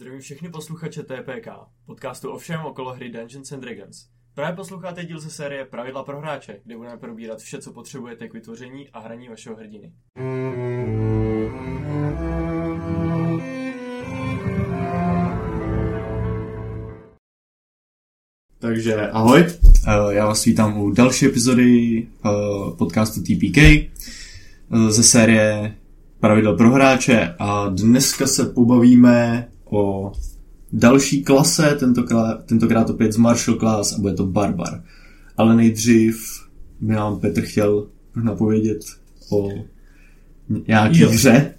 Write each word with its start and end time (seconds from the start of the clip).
Zdravím 0.00 0.20
všechny 0.20 0.50
posluchače 0.50 1.02
TPK, 1.02 1.48
podcastu 1.86 2.30
o 2.30 2.38
všem 2.38 2.60
okolo 2.60 2.92
hry 2.92 3.10
Dungeons 3.10 3.52
and 3.52 3.60
Dragons. 3.60 4.06
Právě 4.34 4.56
posloucháte 4.56 5.04
díl 5.04 5.20
ze 5.20 5.30
série 5.30 5.64
Pravidla 5.64 6.04
pro 6.04 6.20
hráče, 6.20 6.60
kde 6.64 6.76
budeme 6.76 6.96
probírat 6.96 7.38
vše, 7.38 7.58
co 7.58 7.72
potřebujete 7.72 8.28
k 8.28 8.34
vytvoření 8.34 8.88
a 8.90 9.00
hraní 9.00 9.28
vašeho 9.28 9.56
hrdiny. 9.56 9.92
Takže 18.58 19.10
ahoj, 19.10 19.44
Eh, 19.88 20.14
já 20.14 20.26
vás 20.26 20.44
vítám 20.44 20.80
u 20.80 20.90
další 20.90 21.26
epizody 21.26 22.06
eh, 22.06 22.30
podcastu 22.78 23.20
TPK 23.20 23.58
eh, 23.58 23.88
ze 24.88 25.02
série 25.02 25.74
Pravidel 26.20 26.56
pro 26.56 26.70
hráče 26.70 27.34
a 27.38 27.68
dneska 27.68 28.26
se 28.26 28.44
pobavíme 28.44 29.48
o 29.70 30.12
další 30.72 31.22
klase, 31.22 31.76
tentokrát, 31.78 32.44
tentokrát 32.44 32.90
opět 32.90 33.12
z 33.12 33.16
Marshall 33.16 33.58
Class 33.58 33.92
a 33.92 33.98
bude 33.98 34.14
to 34.14 34.26
Barbar. 34.26 34.82
Ale 35.36 35.56
nejdřív 35.56 36.40
by 36.80 36.94
nám 36.94 37.20
Petr 37.20 37.40
chtěl 37.40 37.86
napovědět 38.16 38.80
o 39.30 39.48
nějaký 40.68 41.00
Jo. 41.00 41.10
hře. 41.10 41.54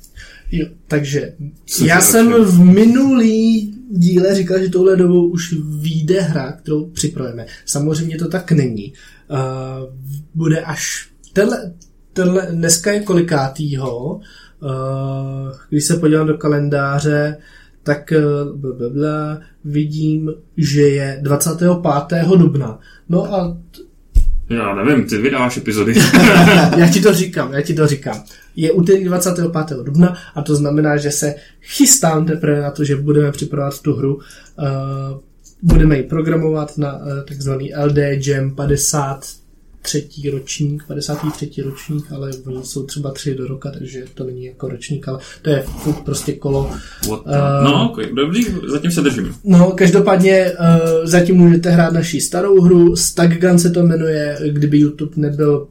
Jo, 0.52 0.68
takže 0.88 1.34
Co 1.66 1.86
já 1.86 2.02
jsem 2.02 2.34
v 2.44 2.60
minulý 2.60 3.74
díle 3.90 4.36
říkal, 4.36 4.60
že 4.60 4.70
touhle 4.70 4.96
dobou 4.96 5.28
už 5.28 5.56
vyjde 5.82 6.22
hra, 6.22 6.52
kterou 6.52 6.86
připravujeme. 6.86 7.46
Samozřejmě 7.66 8.18
to 8.18 8.28
tak 8.28 8.52
není. 8.52 8.94
Uh, 9.30 9.38
bude 10.36 10.62
až 10.62 11.10
tenhle, 11.34 11.74
tenhle, 12.14 12.48
dneska 12.52 12.92
je 12.92 13.00
kolikátýho, 13.00 14.16
uh, 14.16 14.22
když 15.70 15.86
se 15.86 15.98
podívám 15.98 16.28
do 16.28 16.38
kalendáře, 16.38 17.38
tak 17.84 18.14
blablabla, 18.56 19.40
vidím, 19.66 20.34
že 20.58 20.82
je 20.82 21.20
25. 21.22 21.68
dubna. 22.38 22.80
No 23.10 23.34
a 23.34 23.58
Já 24.50 24.76
nevím, 24.76 25.06
ty 25.06 25.18
vydáváš 25.18 25.58
epizody. 25.58 25.94
já 26.78 26.90
ti 26.94 27.02
to 27.02 27.14
říkám, 27.14 27.54
já 27.54 27.62
ti 27.62 27.74
to 27.74 27.88
říkám. 27.88 28.24
Je 28.56 28.72
úterý 28.72 29.04
25. 29.04 29.78
dubna 29.84 30.16
a 30.36 30.42
to 30.42 30.56
znamená, 30.56 30.98
že 30.98 31.12
se 31.12 31.36
chystám 31.62 32.26
teprve 32.26 32.62
na 32.62 32.72
to, 32.72 32.84
že 32.84 32.96
budeme 32.96 33.32
připravovat 33.32 33.82
tu 33.82 33.94
hru. 33.94 34.16
Uh, 34.16 34.22
budeme 35.62 35.98
ji 35.98 36.04
programovat 36.04 36.78
na 36.78 36.98
uh, 36.98 37.04
takzvaný 37.28 37.74
LD 37.76 37.98
Jam 38.28 38.56
53. 39.82 40.30
ročník, 40.30 40.84
53. 40.88 41.62
ročník, 41.62 42.12
ale 42.12 42.32
oni 42.46 42.64
jsou 42.64 42.84
třeba 42.84 43.12
tři 43.12 43.36
do 43.36 43.48
roka, 43.48 43.72
takže 43.72 44.04
to 44.14 44.24
není 44.24 44.46
jako 44.46 44.70
ročník, 44.70 45.08
ale 45.08 45.20
to 45.42 45.50
je 45.50 45.64
prostě 46.06 46.34
kolo. 46.34 46.72
What. 47.10 47.22
Eh. 47.28 47.64
No, 47.64 47.96
dobrý, 48.16 48.46
zatím 48.68 48.92
se 48.92 49.02
držím. 49.02 49.36
No, 49.44 49.72
každopádně 49.72 50.52
uh, 50.52 51.06
zatím 51.06 51.36
můžete 51.36 51.70
hrát 51.70 51.94
naší 51.94 52.22
starou 52.22 52.62
hru, 52.62 52.96
Staggun 52.96 53.60
se 53.60 53.70
to 53.70 53.84
jmenuje, 53.84 54.38
kdyby 54.52 54.78
YouTube 54.78 55.14
nebyl 55.16 55.68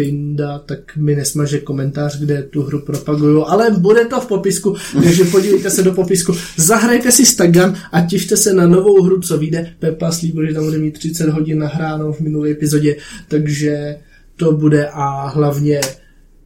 Pinda, 0.00 0.58
tak 0.58 0.96
mi 0.96 1.14
nesmaže 1.14 1.58
komentář, 1.58 2.20
kde 2.20 2.42
tu 2.42 2.62
hru 2.62 2.80
propaguju, 2.80 3.44
ale 3.44 3.70
bude 3.70 4.04
to 4.04 4.20
v 4.20 4.26
popisku, 4.26 4.76
takže 5.02 5.24
podívejte 5.24 5.70
se 5.70 5.82
do 5.82 5.92
popisku, 5.92 6.32
zahrajte 6.56 7.12
si 7.12 7.26
Staggun 7.26 7.74
a 7.92 8.00
těšte 8.00 8.36
se 8.36 8.54
na 8.54 8.66
novou 8.66 9.02
hru, 9.02 9.20
co 9.20 9.38
vyjde. 9.38 9.72
Pepa 9.78 10.12
slíbil, 10.12 10.46
že 10.46 10.54
tam 10.54 10.64
bude 10.64 10.78
mít 10.78 10.98
30 10.98 11.28
hodin 11.28 11.58
nahráno 11.58 12.12
v 12.12 12.20
minulé 12.20 12.50
epizodě, 12.50 12.96
takže 13.28 13.96
to 14.36 14.52
bude 14.52 14.88
a 14.92 15.28
hlavně 15.28 15.80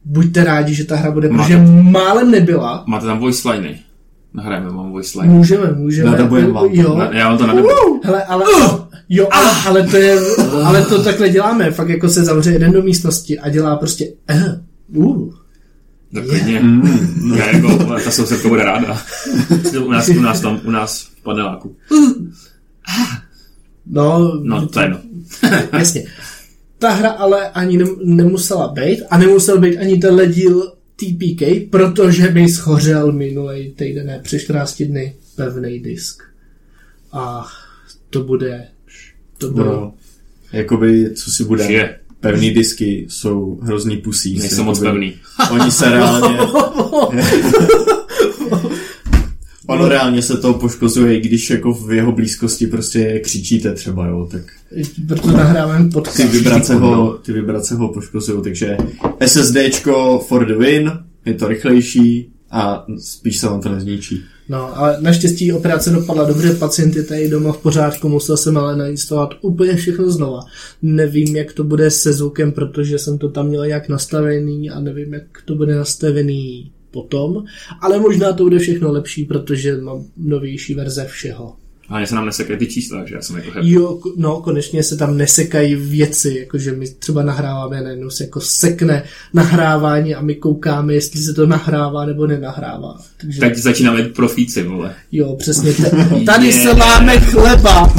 buďte 0.05 0.43
rádi, 0.43 0.73
že 0.73 0.83
ta 0.83 0.95
hra 0.95 1.11
bude, 1.11 1.29
protože 1.29 1.57
málem 1.81 2.31
nebyla. 2.31 2.83
Máte 2.87 3.05
tam 3.05 3.19
voice 3.19 3.51
liny. 3.51 3.79
Nahrajeme 4.35 4.69
vám 4.69 4.91
voice 4.91 5.19
line. 5.21 5.33
Můžeme, 5.33 5.71
můžeme. 5.71 6.11
Nadabujem 6.11 6.53
vám. 6.53 6.65
Jo, 6.71 6.95
Na, 6.97 7.13
já 7.13 7.29
vám 7.29 7.37
to 7.37 7.47
nadebu. 7.47 7.67
Hele, 8.03 8.23
ale, 8.23 8.45
jo, 9.09 9.27
ale, 9.31 9.51
ale, 9.67 9.87
to 9.87 9.97
je, 9.97 10.19
ale 10.63 10.85
to 10.85 11.03
takhle 11.03 11.29
děláme. 11.29 11.71
Fakt 11.71 11.89
jako 11.89 12.09
se 12.09 12.23
zavře 12.23 12.51
jeden 12.51 12.71
do 12.71 12.81
místnosti 12.81 13.39
a 13.39 13.49
dělá 13.49 13.75
prostě 13.75 14.13
eh, 14.29 14.61
uh. 14.93 15.33
Tak 16.13 16.25
klidně. 16.27 16.61
Já 17.37 17.45
jako, 17.51 17.77
ta 18.03 18.11
sousedka 18.11 18.47
bude 18.47 18.63
ráda. 18.63 18.97
U 19.85 19.91
nás, 19.91 20.09
u 20.09 20.21
nás 20.21 20.41
tam, 20.41 20.59
u 20.65 20.71
nás 20.71 21.01
v 21.01 21.23
paneláku. 21.23 21.75
No, 23.85 24.39
No, 24.43 24.67
to 24.67 24.79
je 24.79 24.85
jedno. 24.85 24.99
jasně. 25.79 26.03
Ta 26.79 26.89
hra 26.89 27.09
ale 27.09 27.49
ani 27.49 27.77
nem, 27.77 27.87
nemusela 28.03 28.67
být 28.67 28.99
a 29.09 29.17
nemusel 29.17 29.59
být 29.59 29.77
ani 29.77 29.97
tenhle 29.97 30.27
díl 30.27 30.71
TPK, 30.95 31.69
protože 31.69 32.31
mi 32.31 32.49
schořel 32.49 33.11
minulý 33.11 33.71
týden, 33.71 34.07
ne, 34.07 34.19
přes 34.23 34.41
14 34.41 34.81
dny 34.81 35.15
pevný 35.35 35.79
disk. 35.79 36.23
A 37.11 37.47
to 38.09 38.23
bude, 38.23 38.67
to 39.37 39.51
bude, 39.51 39.65
No, 39.65 39.93
jakoby, 40.53 41.13
co 41.13 41.31
si 41.31 41.43
bude. 41.43 41.63
Je. 41.63 41.99
Pevný 42.19 42.53
disky 42.53 43.05
jsou 43.09 43.59
hrozný 43.61 43.97
pusí. 43.97 44.39
Nejsou 44.39 44.63
moc 44.63 44.79
pevný. 44.79 45.15
Oni 45.51 45.71
se 45.71 45.89
reálně... 45.89 46.37
ono 49.67 49.87
reálně 49.87 50.21
se 50.21 50.37
to 50.37 50.53
poškozuje, 50.53 51.17
i 51.17 51.21
když 51.21 51.49
jako 51.49 51.73
v 51.73 51.91
jeho 51.91 52.11
blízkosti 52.11 52.67
prostě 52.67 53.19
křičíte 53.19 53.73
třeba, 53.73 54.07
jo, 54.07 54.27
tak 54.31 54.41
proto 55.07 55.27
nahráváme 55.27 55.89
podcast. 55.89 56.17
ty 56.17 56.27
vibrace 56.27 56.75
ho, 56.75 57.13
ty 57.13 57.33
vibrace 57.33 57.75
ho 57.75 57.93
poškozují, 57.93 58.43
takže 58.43 58.77
SSDčko 59.25 60.25
for 60.27 60.45
the 60.45 60.53
win, 60.53 60.91
je 61.25 61.33
to 61.33 61.47
rychlejší 61.47 62.29
a 62.51 62.85
spíš 62.97 63.37
se 63.37 63.47
vám 63.47 63.61
to 63.61 63.69
nezničí. 63.69 64.23
No, 64.49 64.77
ale 64.77 64.97
naštěstí 65.01 65.53
operace 65.53 65.89
dopadla 65.89 66.23
dobře, 66.23 66.55
pacient 66.55 66.95
je 66.95 67.03
tady 67.03 67.29
doma 67.29 67.53
v 67.53 67.57
pořádku, 67.57 68.09
musel 68.09 68.37
jsem 68.37 68.57
ale 68.57 68.77
nainstalovat 68.77 69.29
úplně 69.41 69.75
všechno 69.75 70.11
znova. 70.11 70.39
Nevím, 70.81 71.35
jak 71.35 71.53
to 71.53 71.63
bude 71.63 71.91
se 71.91 72.13
zvukem, 72.13 72.51
protože 72.51 72.99
jsem 72.99 73.17
to 73.17 73.29
tam 73.29 73.47
měl 73.47 73.65
nějak 73.65 73.89
nastavený 73.89 74.69
a 74.69 74.79
nevím, 74.79 75.13
jak 75.13 75.23
to 75.45 75.55
bude 75.55 75.75
nastavený 75.75 76.71
potom, 76.95 77.43
ale 77.81 77.99
možná 77.99 78.33
to 78.33 78.43
bude 78.43 78.59
všechno 78.59 78.91
lepší, 78.91 79.25
protože 79.25 79.77
mám 79.77 80.03
novější 80.17 80.73
verze 80.73 81.05
všeho. 81.05 81.55
A 81.89 82.05
se 82.05 82.15
nám 82.15 82.25
nesekají 82.25 82.59
ty 82.59 82.67
čísla, 82.67 82.97
takže 82.97 83.15
já 83.15 83.21
jsem 83.21 83.35
jako 83.35 83.51
happy. 83.51 83.71
Jo, 83.71 83.99
no, 84.15 84.41
konečně 84.41 84.83
se 84.83 84.97
tam 84.97 85.17
nesekají 85.17 85.75
věci, 85.75 86.35
jakože 86.39 86.71
my 86.71 86.89
třeba 86.89 87.23
nahráváme, 87.23 87.81
najednou 87.81 88.09
se 88.09 88.23
jako 88.23 88.41
sekne 88.41 89.03
nahrávání 89.33 90.15
a 90.15 90.21
my 90.21 90.35
koukáme, 90.35 90.93
jestli 90.93 91.21
se 91.21 91.33
to 91.33 91.45
nahrává 91.45 92.05
nebo 92.05 92.27
nenahrává. 92.27 92.97
Takže... 93.17 93.39
Teď 93.39 93.57
začínáme 93.57 94.03
profíci, 94.03 94.63
vole. 94.63 94.95
Jo, 95.11 95.35
přesně. 95.39 95.73
Te- 95.73 95.91
tady 96.25 96.53
se 96.53 96.73
máme 96.73 97.19
chleba. 97.19 97.93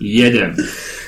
Jeden. 0.00 0.56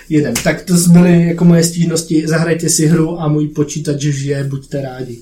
Jeden. 0.09 0.35
Tak 0.45 0.63
to 0.63 0.75
byly 0.93 1.27
jako 1.27 1.45
moje 1.45 1.65
stížnosti. 1.65 2.27
Zahrajte 2.27 2.69
si 2.69 2.87
hru 2.87 3.21
a 3.21 3.29
můj 3.29 3.49
počítač 3.49 4.01
žije, 4.01 4.45
buďte 4.45 4.83
rádi. 4.83 5.19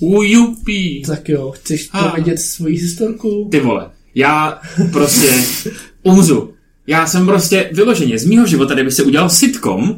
Ujupí. 0.00 1.02
Tak 1.06 1.28
jo, 1.28 1.50
chceš 1.50 1.88
Ah. 1.92 2.08
povědět 2.08 2.38
svoji 2.40 2.76
historku? 2.78 3.48
Ty 3.50 3.60
vole, 3.60 3.90
já 4.14 4.60
prostě 4.92 5.28
umřu. 6.02 6.52
Já 6.86 7.06
jsem 7.06 7.26
prostě 7.26 7.70
vyloženě 7.72 8.18
z 8.18 8.24
mýho 8.24 8.46
života, 8.46 8.74
kdyby 8.74 8.90
se 8.90 9.02
udělal 9.02 9.30
sitcom, 9.30 9.96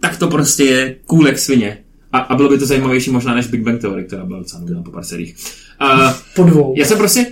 tak 0.00 0.18
to 0.18 0.28
prostě 0.28 0.64
je 0.64 0.96
kůlek 1.06 1.38
svině. 1.38 1.78
A, 2.12 2.18
a 2.18 2.36
bylo 2.36 2.48
by 2.48 2.58
to 2.58 2.66
zajímavější 2.66 3.10
možná 3.10 3.34
než 3.34 3.46
Big 3.46 3.62
Bang 3.62 3.80
Theory, 3.80 4.04
která 4.04 4.24
byla 4.24 4.38
docela 4.38 4.60
nudná 4.60 4.82
po 4.82 4.90
pár 4.90 5.04
seriích. 5.04 5.36
Uh, 5.82 6.12
Po 6.36 6.44
dvou. 6.44 6.74
já 6.76 6.84
jsem 6.86 6.98
prostě, 6.98 7.26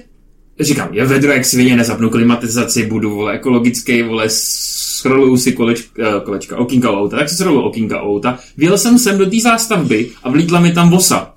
říkám, 0.61 0.89
je 0.95 1.05
vedro 1.07 1.33
jak 1.33 1.45
svině, 1.45 1.77
nezapnu 1.77 2.11
klimatizaci, 2.11 2.87
budu 2.87 3.11
vole 3.15 3.33
ekologický, 3.33 4.03
vole, 4.03 4.25
scrolluju 4.29 5.37
si 5.37 5.53
koleč, 5.53 5.85
eh, 6.01 6.05
kolečka, 6.25 6.57
okýnka 6.57 6.91
auta, 6.91 7.17
tak 7.17 7.29
si 7.29 7.35
scrolluju 7.35 7.63
okýnka 7.67 8.01
auta, 8.03 8.39
vjel 8.57 8.79
jsem 8.79 8.99
sem 8.99 9.19
do 9.19 9.27
té 9.27 9.41
zástavby 9.43 10.11
a 10.23 10.31
vlítla 10.31 10.61
mi 10.61 10.73
tam 10.73 10.91
vosa. 10.91 11.35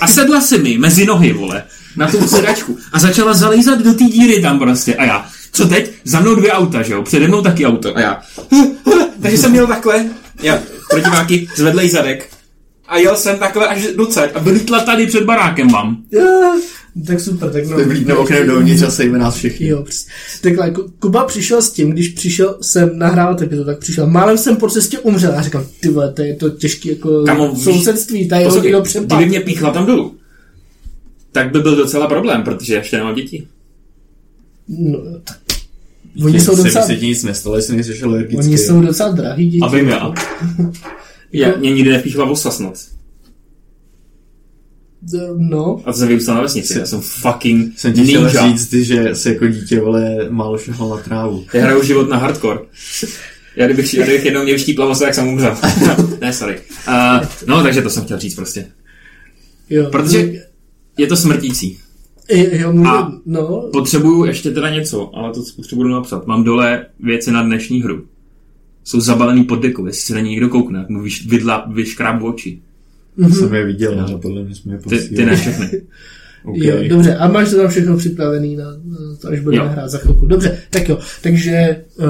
A 0.00 0.06
sedla 0.06 0.40
se 0.40 0.58
mi 0.58 0.78
mezi 0.78 1.06
nohy, 1.06 1.32
vole, 1.32 1.62
na 1.96 2.10
tu 2.10 2.28
sedačku 2.28 2.78
a 2.92 2.98
začala 2.98 3.34
zalízat 3.34 3.78
do 3.78 3.94
té 3.94 4.04
díry 4.04 4.42
tam 4.42 4.58
prostě. 4.58 4.94
A 4.94 5.04
já, 5.04 5.26
co 5.52 5.68
teď? 5.68 5.92
Za 6.04 6.20
mnou 6.20 6.34
dvě 6.34 6.52
auta, 6.52 6.82
že 6.82 6.92
jo? 6.92 7.02
Přede 7.02 7.28
mnou 7.28 7.42
taky 7.42 7.66
auto. 7.66 7.96
A 7.96 8.00
já, 8.00 8.22
takže 9.22 9.38
jsem 9.38 9.50
měl 9.50 9.66
takhle, 9.66 10.04
já, 10.42 10.58
protiváky, 10.90 11.48
zvedlej 11.56 11.90
zadek. 11.90 12.28
A 12.88 12.96
jel 12.96 13.16
jsem 13.16 13.38
takhle 13.38 13.68
až 13.68 13.86
docet 13.96 14.30
a 14.34 14.38
vlítla 14.38 14.80
tady 14.80 15.06
před 15.06 15.24
barákem 15.24 15.70
mám. 15.70 15.96
Tak 17.06 17.20
super, 17.20 17.50
tak 17.50 17.66
no. 17.66 17.76
To 17.78 17.84
vlítne 17.84 18.14
oknem 18.14 18.46
dovnitř 18.46 18.82
a 18.82 18.90
sejme 18.90 19.18
nás 19.18 19.36
všichni. 19.36 19.66
Jo, 19.66 19.82
přes. 19.82 20.06
Takhle, 20.40 20.70
Ku- 20.70 20.92
Kuba 20.98 21.24
přišel 21.24 21.62
s 21.62 21.70
tím, 21.72 21.90
když 21.90 22.08
přišel 22.08 22.58
jsem 22.60 22.98
nahrávat 22.98 23.42
epizodu, 23.42 23.66
tak 23.66 23.78
přišel. 23.78 24.06
Málem 24.06 24.38
jsem 24.38 24.56
po 24.56 24.68
cestě 24.70 24.98
umřel 24.98 25.32
a 25.38 25.42
říkám, 25.42 25.64
ty 25.80 25.88
vole, 25.88 26.12
to 26.12 26.22
je 26.22 26.34
to 26.36 26.50
těžký 26.50 26.88
jako 26.88 27.24
Kamo, 27.24 27.56
sousedství, 27.56 28.28
tady 28.28 28.44
Poslouchej, 28.44 28.72
hodil 28.72 28.82
přepad. 28.84 29.16
kdyby 29.16 29.28
mě 29.30 29.40
píchla 29.40 29.70
tam 29.72 29.86
dolů, 29.86 30.14
tak 31.32 31.52
by 31.52 31.60
byl 31.60 31.76
docela 31.76 32.06
problém, 32.06 32.42
protože 32.42 32.74
ještě 32.74 32.96
nemám 32.96 33.14
děti. 33.14 33.46
No, 34.68 34.98
tak. 35.24 35.38
Oni 36.24 36.40
jsou 36.40 36.56
se, 36.56 36.62
docela, 36.62 36.86
se 36.86 36.96
ti 36.96 37.06
nic 37.06 37.22
nestalo, 37.24 37.56
jestli 37.56 37.74
nejsi 37.74 38.02
alergický. 38.02 38.36
oni 38.36 38.58
jsou 38.58 38.80
docela 38.80 39.10
drahý 39.10 39.48
děti. 39.48 39.60
Abych 39.62 39.88
já. 39.88 40.14
Já, 41.32 41.56
mě 41.56 41.72
nikdy 41.72 41.90
nepíchla 41.90 42.24
vosa 42.24 42.50
snad. 42.50 42.78
No, 45.36 45.82
A 45.84 45.92
to 45.92 45.98
jsem 45.98 46.08
vyrůstal 46.08 46.34
na 46.34 46.40
vesnici, 46.42 46.78
já 46.78 46.86
jsem 46.86 47.00
fucking 47.00 47.78
Jsem 47.78 47.92
ti 47.92 48.04
chtěl 48.04 48.24
ninja. 48.24 48.48
říct, 48.48 48.72
že 48.72 49.14
se 49.14 49.28
jako 49.32 49.46
dítě, 49.48 49.80
vole, 49.80 50.16
málo 50.30 50.58
šahal 50.58 50.88
na 50.88 50.96
trávu. 50.96 51.44
Já 51.54 51.62
hraju 51.62 51.82
život 51.82 52.08
na 52.08 52.16
hardcore. 52.16 52.60
Já 53.56 53.66
kdybych, 53.66 53.94
já 53.94 54.04
kdybych 54.04 54.24
jednou 54.24 54.42
mě 54.42 54.52
vyštípla 54.52 54.94
se, 54.94 55.04
jak 55.04 55.14
jsem 55.14 55.28
umřel. 55.28 55.56
ne, 56.20 56.32
sorry. 56.32 56.60
Uh, 56.88 57.26
no, 57.46 57.62
takže 57.62 57.82
to 57.82 57.90
jsem 57.90 58.04
chtěl 58.04 58.18
říct 58.18 58.34
prostě. 58.34 58.66
jo. 59.70 59.88
Protože 59.90 60.32
je 60.98 61.06
to 61.06 61.16
smrtící. 61.16 61.78
Jo, 62.52 62.72
můžu, 62.72 62.90
A- 62.90 63.12
no, 63.26 63.68
Potřebuju 63.72 64.24
ještě 64.24 64.50
teda 64.50 64.70
něco, 64.74 65.10
ale 65.16 65.32
to 65.32 65.42
potřebuju 65.56 65.88
napsat. 65.88 66.26
Mám 66.26 66.44
dole 66.44 66.86
věci 67.00 67.30
na 67.32 67.42
dnešní 67.42 67.82
hru. 67.82 68.06
Jsou 68.84 69.00
zabalený 69.00 69.44
pod 69.44 69.56
dekou, 69.62 69.86
jestli 69.86 70.02
se 70.02 70.14
na 70.14 70.20
ně 70.20 70.30
někdo 70.30 70.48
koukne, 70.48 70.78
tak 70.80 70.88
mu 70.88 71.02
vyš, 71.02 71.26
vidla, 71.26 71.64
vyškrábu 71.72 72.26
oči. 72.26 72.62
Mhm. 73.18 73.32
Jsem 73.32 73.54
je 73.54 73.64
viděl, 73.64 74.00
ale 74.00 74.18
podle 74.18 74.42
mě 74.44 74.54
jsme 74.54 74.74
je 74.74 74.78
Ty, 74.78 74.88
ty 74.88 74.96
posílali. 74.96 75.26
ne 75.30 75.36
všechny. 75.36 75.70
Okay. 76.44 76.66
Jo, 76.66 76.76
dobře, 76.88 77.16
a 77.16 77.28
máš 77.28 77.50
to 77.50 77.56
tam 77.56 77.68
všechno 77.68 77.96
připravený 77.96 78.56
na, 78.56 78.64
na 78.64 79.16
to, 79.20 79.28
až 79.28 79.40
budeme 79.40 79.64
Jo. 79.64 79.70
hrát 79.72 79.88
za 79.88 79.98
chvilku. 79.98 80.26
Dobře, 80.26 80.58
tak 80.70 80.88
jo, 80.88 80.98
takže 81.22 81.84
uh, 81.96 82.06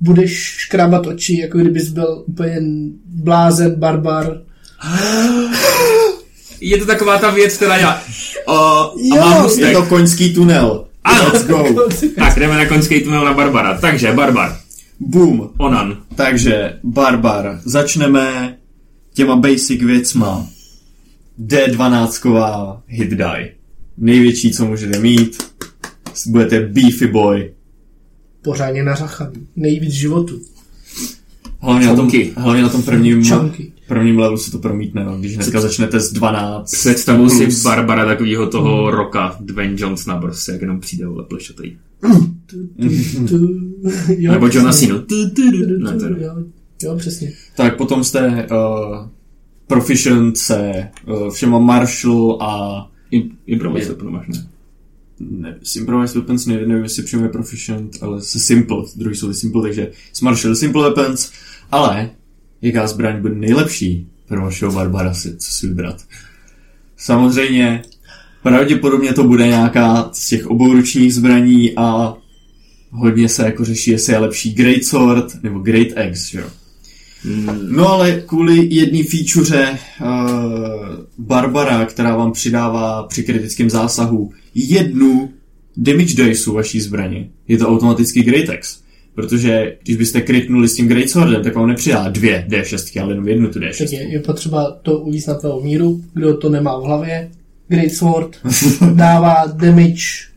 budeš 0.00 0.32
škrábat 0.58 1.06
oči, 1.06 1.40
jako 1.40 1.58
kdybys 1.58 1.88
byl 1.88 2.24
úplně 2.26 2.56
blázen, 3.06 3.74
barbar. 3.74 4.40
Je 6.60 6.78
to 6.78 6.86
taková 6.86 7.18
ta 7.18 7.30
věc, 7.30 7.56
která 7.56 7.76
já... 7.76 7.90
A 8.46 8.90
Jo, 8.96 9.16
mám 9.20 9.48
Je 9.58 9.72
to 9.72 9.82
koňský 9.86 10.34
tunel. 10.34 10.84
Ano, 11.04 11.24
Let's 11.32 11.46
go. 11.46 11.88
tak 12.16 12.38
jdeme 12.38 12.56
na 12.56 12.66
konský 12.66 13.00
tunel 13.00 13.24
na 13.24 13.34
Barbara. 13.34 13.78
Takže, 13.80 14.12
Barbar, 14.12 14.56
Boom. 15.00 15.50
Onan. 15.58 16.02
Takže, 16.14 16.72
Barbar, 16.84 17.60
začneme 17.64 18.56
těma 19.14 19.36
basic 19.36 19.82
věcma. 19.82 20.46
D12 21.46 22.80
hit 22.86 23.10
die. 23.10 23.54
Největší, 23.98 24.52
co 24.52 24.66
můžete 24.66 24.98
mít. 24.98 25.42
Budete 26.26 26.60
beefy 26.60 27.06
boy. 27.06 27.52
Pořádně 28.42 28.82
nařachaný. 28.82 29.46
Nejvíc 29.56 29.92
životu. 29.92 30.40
Hlavně 31.58 31.86
na, 31.86 31.96
tom, 31.96 32.10
hlavně 32.36 32.62
na 32.62 32.68
tom 32.68 32.82
prvním, 32.82 33.24
Chunky. 33.24 33.72
prvním 33.88 34.18
levelu 34.18 34.38
se 34.38 34.50
to 34.50 34.58
promítne, 34.58 35.04
no. 35.04 35.18
když 35.18 35.36
hnedka 35.36 35.60
začnete 35.60 36.00
z 36.00 36.12
12. 36.12 36.70
Představuji 36.70 37.30
si. 37.30 37.62
Barbara 37.62 38.04
takového 38.04 38.46
toho 38.46 38.90
roka, 38.90 39.36
Dwayne 39.40 39.74
Johnsona 39.78 40.20
prostě, 40.20 40.52
jak 40.52 40.60
jenom 40.60 40.80
přijde 40.80 41.06
vole 41.06 41.24
plešatý. 41.24 41.72
Nebo 44.18 44.46
Johna. 44.52 44.72
Cena. 44.72 45.04
Jo, 46.82 46.96
přesně. 46.96 47.32
Tak 47.56 47.76
potom 47.76 48.04
jste 48.04 48.46
uh, 48.50 49.08
proficient 49.66 50.38
se 50.38 50.88
uh, 51.06 51.30
všema 51.30 51.58
martial 51.58 52.38
a 52.40 52.86
I- 53.10 53.30
Improvise 53.46 53.88
weapon 53.88 54.12
máš, 54.12 54.28
ne? 54.28 54.46
ne, 55.20 55.58
s 55.62 55.76
improvised 55.76 56.16
weapons 56.16 56.46
nevím, 56.46 56.68
nevím, 56.68 56.82
jestli 56.84 57.02
přímo 57.02 57.22
je 57.22 57.28
proficient, 57.28 57.98
ale 58.00 58.22
se 58.22 58.40
simple, 58.40 58.84
druhý 58.96 59.16
jsou 59.16 59.28
ty 59.28 59.34
simple, 59.34 59.62
takže 59.62 59.90
s 60.12 60.20
martial 60.20 60.54
simple 60.54 60.82
weapons, 60.82 61.32
ale 61.70 62.10
jaká 62.62 62.86
zbraň 62.86 63.20
bude 63.20 63.34
nejlepší 63.34 64.08
pro 64.28 64.42
vašeho 64.42 64.72
barbara, 64.72 65.14
si, 65.14 65.36
co 65.36 65.50
si 65.52 65.66
vybrat. 65.66 66.04
Samozřejmě, 66.96 67.82
pravděpodobně 68.42 69.12
to 69.12 69.24
bude 69.24 69.46
nějaká 69.46 70.10
z 70.12 70.28
těch 70.28 70.46
obouručních 70.46 71.14
zbraní 71.14 71.76
a 71.76 72.14
hodně 72.90 73.28
se 73.28 73.44
jako 73.44 73.64
řeší, 73.64 73.90
jestli 73.90 74.12
je 74.12 74.18
lepší 74.18 74.54
Great 74.54 74.84
Sword 74.84 75.42
nebo 75.42 75.58
Great 75.58 75.88
Axe, 75.98 76.30
že 76.30 76.38
jo. 76.38 76.46
No 77.70 77.88
ale 77.88 78.22
kvůli 78.26 78.74
jedné 78.74 79.02
feature 79.04 79.70
uh, 79.70 80.06
Barbara, 81.18 81.84
která 81.84 82.16
vám 82.16 82.32
přidává 82.32 83.02
při 83.02 83.22
kritickém 83.22 83.70
zásahu 83.70 84.30
jednu 84.54 85.30
damage 85.76 86.24
dice 86.24 86.50
vaší 86.50 86.80
zbraně, 86.80 87.28
je 87.48 87.58
to 87.58 87.68
automaticky 87.68 88.22
Great 88.22 88.48
Axe. 88.48 88.78
Protože 89.14 89.76
když 89.82 89.96
byste 89.96 90.20
kritnuli 90.20 90.68
s 90.68 90.74
tím 90.74 90.88
Great 90.88 91.10
Swordem, 91.10 91.42
tak 91.42 91.54
vám 91.54 91.68
nepřidá 91.68 92.08
dvě 92.08 92.46
D6, 92.48 93.02
ale 93.02 93.12
jenom 93.12 93.28
jednu 93.28 93.48
tu 93.48 93.60
Tak 93.60 93.70
D6. 93.70 93.92
je, 93.92 94.12
je 94.12 94.20
potřeba 94.20 94.70
to 94.82 94.98
uvíct 94.98 95.28
na 95.28 95.34
tvou 95.34 95.62
míru. 95.64 96.00
Kdo 96.14 96.36
to 96.36 96.48
nemá 96.48 96.78
v 96.78 96.82
hlavě, 96.82 97.30
Great 97.68 97.92
Sword 97.92 98.36
dává 98.94 99.46
damage 99.46 100.29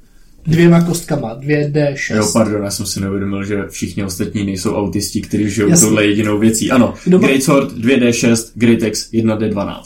dvěma 0.48 0.82
kostkama, 0.82 1.40
2D6. 1.40 2.16
Jo, 2.16 2.30
pardon, 2.34 2.64
já 2.64 2.72
jsem 2.72 2.86
si 2.86 3.02
neuvědomil, 3.02 3.44
že 3.44 3.58
všichni 3.70 4.04
ostatní 4.04 4.46
nejsou 4.46 4.76
autisti, 4.76 5.22
kteří 5.22 5.50
žijou 5.50 5.70
Jasně. 5.70 5.86
touhle 5.88 6.06
jedinou 6.06 6.40
věcí. 6.40 6.72
Ano, 6.72 6.94
Kdo 7.06 7.20
má- 7.20 7.28
Great 7.28 7.44
Sword 7.44 7.72
2D6, 7.78 8.52
Great 8.56 8.84
Axe 8.84 9.06
1D12. 9.14 9.82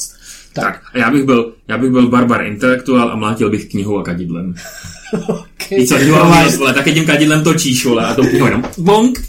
Tak, 0.54 0.82
a 0.94 0.98
já 0.98 1.12
bych 1.12 1.24
byl, 1.24 1.54
já 1.68 1.78
bych 1.78 1.92
byl 1.92 2.10
barbar 2.10 2.46
intelektuál 2.46 3.10
a 3.12 3.16
mlátil 3.16 3.50
bych 3.50 3.66
knihou 3.66 3.98
a 4.00 4.04
kadidlem. 4.04 4.54
Okay. 5.70 5.86
Co, 5.88 5.98
improvised, 6.00 6.60
vole, 6.60 6.74
taky 6.74 6.94
tím 6.94 7.06
kadidlem 7.06 7.44
točíš, 7.44 7.86
vole, 7.86 8.06
a 8.06 8.14
knihou 8.14 8.46
jenom 8.46 8.64
bonk. 8.78 9.20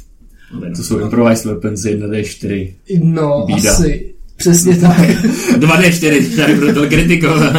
To 0.77 0.83
jsou 0.83 0.99
improvised 0.99 1.45
weapons 1.45 1.81
1D4. 1.85 2.73
No, 3.03 3.45
Bída. 3.47 3.71
asi. 3.73 4.15
Přesně 4.37 4.77
tak. 4.77 4.99
2D4, 5.59 6.37
tady 6.37 6.55
brutal 6.55 6.87
critical. 6.87 7.41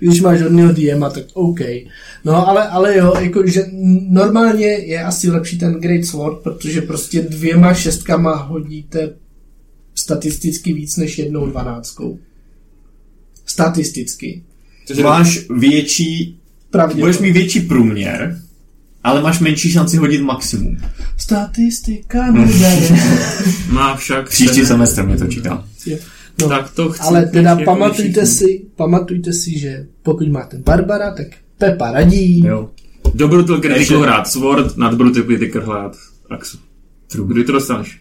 Když 0.00 0.20
máš 0.20 0.42
hodného 0.42 0.72
DMa, 0.72 1.10
tak 1.10 1.24
OK. 1.32 1.60
No, 2.24 2.48
ale, 2.48 2.68
ale 2.68 2.98
jo, 2.98 3.14
jako, 3.20 3.46
že 3.46 3.64
normálně 4.08 4.66
je 4.66 5.04
asi 5.04 5.30
lepší 5.30 5.58
ten 5.58 5.72
Great 5.74 6.04
Sword, 6.04 6.38
protože 6.42 6.82
prostě 6.82 7.22
dvěma 7.22 7.74
šestkama 7.74 8.34
hodíte 8.34 9.10
statisticky 9.94 10.72
víc 10.72 10.96
než 10.96 11.18
jednou 11.18 11.46
dvanáctkou. 11.46 12.18
Statisticky. 13.46 14.42
Je 14.96 15.04
Máš 15.04 15.40
větší, 15.58 16.38
budeš 16.94 17.18
mít 17.18 17.32
větší 17.32 17.60
průměr, 17.60 18.38
ale 19.04 19.22
máš 19.22 19.40
menší 19.40 19.72
šanci 19.72 19.96
hodit 19.96 20.20
maximum. 20.20 20.76
Statistika 21.16 22.32
nedaje. 22.32 22.88
Má 23.70 23.96
však... 23.96 24.28
Příští 24.28 24.60
se- 24.60 24.66
semestr 24.66 25.06
mě 25.06 25.16
to 25.16 25.26
čeká. 25.26 25.68
Jo. 25.86 25.98
No, 26.42 26.48
Tak 26.48 26.70
to 26.74 26.88
chci. 26.90 27.02
ale 27.02 27.26
teda 27.26 27.50
jako 27.50 27.62
pamatujte 27.64 28.24
všichni. 28.24 28.26
si, 28.48 28.66
pamatujte 28.76 29.32
si, 29.32 29.58
že 29.58 29.86
pokud 30.02 30.28
máte 30.28 30.58
Barbara, 30.58 31.14
tak 31.14 31.26
Pepa 31.58 31.90
radí. 31.92 32.40
Jo. 32.46 32.68
Do 33.14 33.28
Brutal 33.28 33.56
Critical 33.56 33.78
Ještě- 33.80 33.96
hrát 33.96 34.28
Sword, 34.28 34.76
nad 34.76 34.94
Brutal 34.94 35.22
Critical 35.22 35.62
hrát 35.62 35.96
Axu. 36.30 36.58
Kdy 37.26 37.44
to 37.44 37.52
dostaneš? 37.52 38.00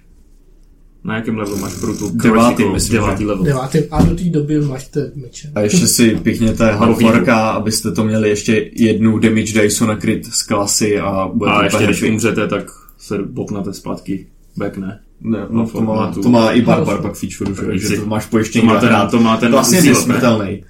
Na 1.03 1.15
jakém 1.15 1.37
levelu 1.37 1.57
máš 1.57 1.75
Brutal 1.75 2.09
Devátý, 2.13 2.55
Critical? 2.55 2.73
myslím, 2.73 2.93
Devátý 2.93 3.25
level. 3.25 3.43
Devátý, 3.45 3.77
a 3.91 4.03
do 4.03 4.15
té 4.15 4.23
doby 4.23 4.61
máte 4.61 5.11
meče. 5.15 5.51
A 5.55 5.61
ještě 5.61 5.87
si 5.87 6.15
pěkněte 6.15 6.71
Halforka, 6.71 7.49
abyste 7.49 7.91
to 7.91 8.03
měli 8.03 8.29
ještě 8.29 8.69
jednu 8.73 9.19
damage 9.19 9.61
dice 9.61 9.85
na 9.85 9.95
crit 9.97 10.25
z 10.33 10.43
klasy 10.43 10.99
a 10.99 11.27
bude 11.33 11.51
A 11.51 11.57
to 11.59 11.63
ještě 11.63 11.83
když 11.85 12.03
umřete, 12.03 12.47
tak 12.47 12.65
se 12.97 13.17
bopnete 13.17 13.73
zpátky. 13.73 14.27
Back 14.57 14.77
ne. 14.77 14.99
Ne, 15.21 15.39
no, 15.39 15.47
to, 15.47 15.81
má, 15.81 15.95
formatu. 15.95 16.21
to 16.21 16.29
má 16.29 16.51
i 16.51 16.61
Barbar 16.61 17.01
pak 17.01 17.15
feature, 17.15 17.79
že, 17.79 17.87
si- 17.87 17.97
to 17.97 18.05
máš 18.05 18.25
To 18.25 18.29
pojištění 18.29 18.65
má 18.67 18.79
ten, 18.79 18.95
to 19.11 19.19
má 19.19 19.37
ten 19.37 19.51
To 19.51 19.57
vlastně 19.57 19.81
nesmrtelný. 19.81 20.63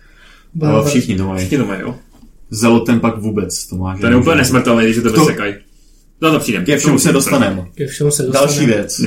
No, 0.56 0.68
Barbar- 0.68 0.86
všichni 0.90 1.18
to 1.18 1.28
mají. 1.28 1.40
Všichni 1.40 1.58
to 1.58 1.66
mají, 1.66 1.82
jo. 1.82 1.96
Zelotem 2.50 3.00
pak 3.00 3.18
vůbec 3.18 3.68
to 3.68 3.76
má. 3.76 3.98
Ten 3.98 4.12
je 4.12 4.18
úplně 4.18 4.36
nesmrtelný, 4.36 4.84
když 4.86 4.96
to 4.96 5.12
To- 5.14 5.20
vysekají. 5.20 5.54
No 6.22 6.32
to 6.32 6.40
přijde. 6.40 6.66
Ke 6.66 6.78
všemu 6.78 7.00
se 7.00 7.12
dostaneme. 7.14 7.66
Ke 7.76 7.88
všemu 7.88 8.12
se 8.12 8.24
dostaneme. 8.24 8.48
Další 8.48 8.66
věc. 8.66 9.02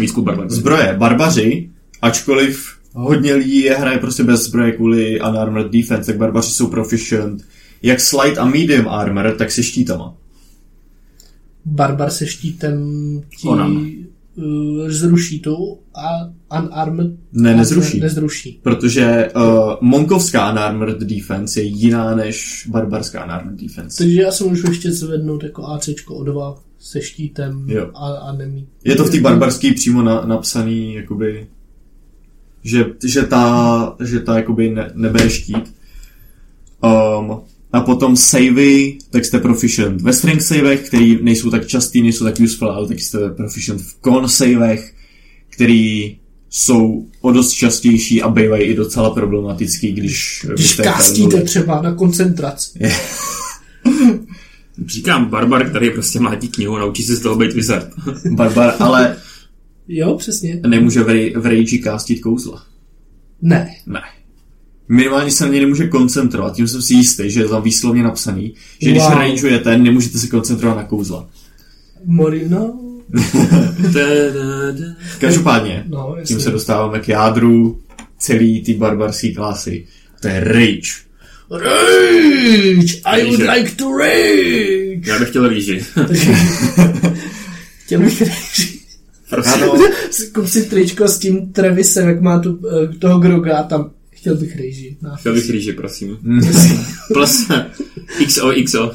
Zbroje. 0.48 0.94
Barbaři, 0.98 1.70
ačkoliv 2.02 2.66
hodně 2.92 3.34
lidí 3.34 3.60
je 3.60 3.74
hraje 3.74 3.98
prostě 3.98 4.22
bez 4.24 4.42
zbroje 4.44 4.72
kvůli 4.72 5.20
unarmored 5.20 5.72
defense, 5.72 6.06
tak 6.12 6.16
barbaři 6.16 6.50
jsou 6.50 6.66
proficient. 6.66 7.42
Jak 7.82 8.00
slight 8.00 8.38
a 8.38 8.44
medium 8.44 8.88
armor, 8.88 9.34
tak 9.38 9.50
se 9.50 9.62
štítama. 9.62 10.14
Barbar 11.64 12.10
se 12.10 12.26
štítem 12.26 12.78
ti 13.40 13.48
Onan. 13.48 13.86
Uh, 14.36 14.88
zruší 14.88 15.40
tu 15.40 15.78
a 15.94 16.30
unarmed 16.60 17.10
Ne, 17.32 17.56
nezruší. 17.56 18.00
Ne, 18.00 18.04
nezruší. 18.04 18.60
Protože 18.62 19.28
uh, 19.36 19.42
monkovská 19.80 20.52
unarmored 20.52 20.98
defense 20.98 21.60
je 21.60 21.64
jiná 21.64 22.14
než 22.14 22.66
barbarská 22.70 23.24
unarmored 23.24 23.60
defense. 23.60 23.98
Takže 23.98 24.22
já 24.22 24.32
se 24.32 24.44
můžu 24.44 24.68
ještě 24.68 24.92
zvednout 24.92 25.44
jako 25.44 25.66
ACčko 25.66 26.14
o 26.14 26.24
dva 26.24 26.62
se 26.78 27.02
štítem 27.02 27.64
Jo. 27.68 27.90
a, 27.94 28.06
a 28.08 28.32
nemít. 28.32 28.68
Je 28.84 28.96
to 28.96 29.04
v 29.04 29.10
té 29.10 29.20
barbarské 29.20 29.74
přímo 29.74 30.02
na, 30.02 30.24
napsaný, 30.26 30.94
jakoby, 30.94 31.46
že, 32.62 32.84
že 33.04 33.22
ta, 33.22 33.96
že 34.04 34.20
ta 34.20 34.36
jakoby 34.36 34.70
ne, 34.70 34.90
nebere 34.94 35.30
štít. 35.30 35.74
Um, 36.84 37.40
a 37.72 37.80
potom 37.80 38.16
savey, 38.16 38.98
tak 39.10 39.24
jste 39.24 39.38
proficient 39.38 40.00
ve 40.02 40.12
strength 40.12 40.42
savech, 40.42 40.80
který 40.80 41.18
nejsou 41.22 41.50
tak 41.50 41.66
častý, 41.66 42.02
nejsou 42.02 42.24
tak 42.24 42.40
useful, 42.40 42.70
ale 42.70 42.88
taky 42.88 43.00
jste 43.00 43.30
proficient 43.30 43.82
v 43.82 43.96
con 44.04 44.28
savech, 44.28 44.94
který 45.50 46.16
jsou 46.50 47.06
o 47.20 47.32
dost 47.32 47.52
častější 47.52 48.22
a 48.22 48.28
bývají 48.28 48.62
i 48.62 48.74
docela 48.74 49.10
problematický, 49.10 49.92
když... 49.92 50.46
Když 50.54 50.74
failnuli. 50.74 51.44
třeba 51.44 51.82
na 51.82 51.94
koncentraci. 51.94 52.78
Říkám 54.86 55.26
Barbar, 55.26 55.70
který 55.70 55.90
prostě 55.90 56.20
mlátí 56.20 56.48
knihu 56.48 56.76
a 56.76 56.80
naučí 56.80 57.02
se 57.02 57.16
z 57.16 57.20
toho 57.20 57.36
být 57.36 57.52
wizard. 57.52 57.88
Barbar, 58.30 58.74
ale 58.78 59.16
Jo, 59.88 60.14
přesně. 60.14 60.60
nemůže 60.66 61.02
v, 61.02 61.32
v 61.36 61.46
rage 61.46 61.78
castit 61.84 62.20
kouzla. 62.20 62.62
Ne. 63.42 63.74
Ne. 63.86 64.00
Minimálně 64.90 65.30
se 65.30 65.46
na 65.46 65.52
ně 65.52 65.60
nemůže 65.60 65.88
koncentrovat. 65.88 66.54
Tím 66.54 66.68
jsem 66.68 66.82
si 66.82 66.94
jistý, 66.94 67.30
že 67.30 67.40
je 67.40 67.48
tam 67.48 67.62
výslovně 67.62 68.02
napsaný, 68.02 68.54
že 68.82 68.90
když 68.90 69.02
Wow. 69.02 69.12
rangeujete, 69.12 69.78
nemůžete 69.78 70.18
se 70.18 70.26
koncentrovat 70.26 70.76
na 70.76 70.84
kouzla. 70.84 71.28
Morino? 72.04 72.80
Každopádně, 75.18 75.84
No, 75.88 76.16
tím 76.24 76.40
se 76.40 76.50
dostáváme 76.50 77.00
k 77.00 77.08
jádru 77.08 77.80
celý 78.18 78.62
ty 78.62 78.74
barbarské 78.74 79.32
klasy. 79.34 79.86
To 80.22 80.28
je 80.28 80.40
rage. 80.44 80.90
Rage! 81.50 83.00
I 83.04 83.24
would 83.24 83.40
like 83.54 83.70
to 83.76 83.96
rage! 83.96 85.00
Já 85.06 85.18
bych 85.18 85.28
chtěl 85.28 85.48
rýži. 85.48 85.84
Chtěl 87.84 88.00
bych 88.00 88.20
rage. 88.22 88.62
Prosím. 89.30 89.52
Ano, 89.52 89.72
Kup 90.34 90.46
si 90.46 90.62
tričko 90.64 91.08
s 91.08 91.18
tím 91.18 91.52
Travisem, 91.52 92.08
jak 92.08 92.20
má 92.20 92.38
tu, 92.38 92.58
eh, 92.84 92.86
toho 92.98 93.18
Groga 93.18 93.56
a 93.58 93.62
tam 93.62 93.90
chtěl 94.20 94.36
bych 94.36 94.56
rage. 94.56 95.16
Chtěl 95.16 95.34
bych 95.34 95.50
rýži, 95.50 95.72
prosím. 95.76 96.18
Plus 97.12 97.48
XOXO. 98.26 98.92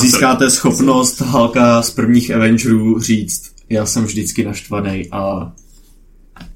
Získáte 0.00 0.50
schopnost 0.50 1.20
Halka 1.20 1.82
z 1.82 1.90
prvních 1.90 2.30
Avengerů 2.30 3.00
říct, 3.00 3.52
já 3.70 3.86
jsem 3.86 4.04
vždycky 4.04 4.44
naštvaný 4.44 5.08
a 5.10 5.52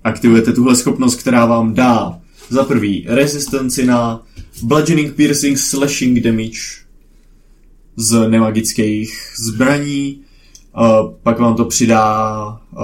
aktivujete 0.04 0.52
tuhle 0.52 0.76
schopnost, 0.76 1.14
která 1.14 1.46
vám 1.46 1.74
dá 1.74 2.20
za 2.50 2.64
prvý 2.64 3.06
rezistenci 3.08 3.86
na 3.86 4.22
bludgeoning, 4.62 5.14
piercing, 5.14 5.58
slashing 5.58 6.20
damage 6.20 6.60
z 7.96 8.28
nemagických 8.28 9.32
zbraní, 9.38 10.22
a 10.74 11.02
pak 11.02 11.38
vám 11.38 11.56
to 11.56 11.64
přidá 11.64 12.46
uh, 12.72 12.82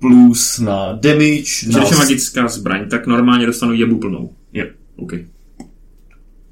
plus 0.00 0.58
na 0.58 0.92
damage, 0.92 1.42
Když 1.62 1.66
na 1.74 1.84
je 1.90 1.96
magická 1.96 2.48
zbraň, 2.48 2.88
tak 2.88 3.06
normálně 3.06 3.46
dostanu 3.46 3.72
jebu 3.74 3.98
plnou. 3.98 4.32
Je. 4.52 4.70
OK. 4.96 5.12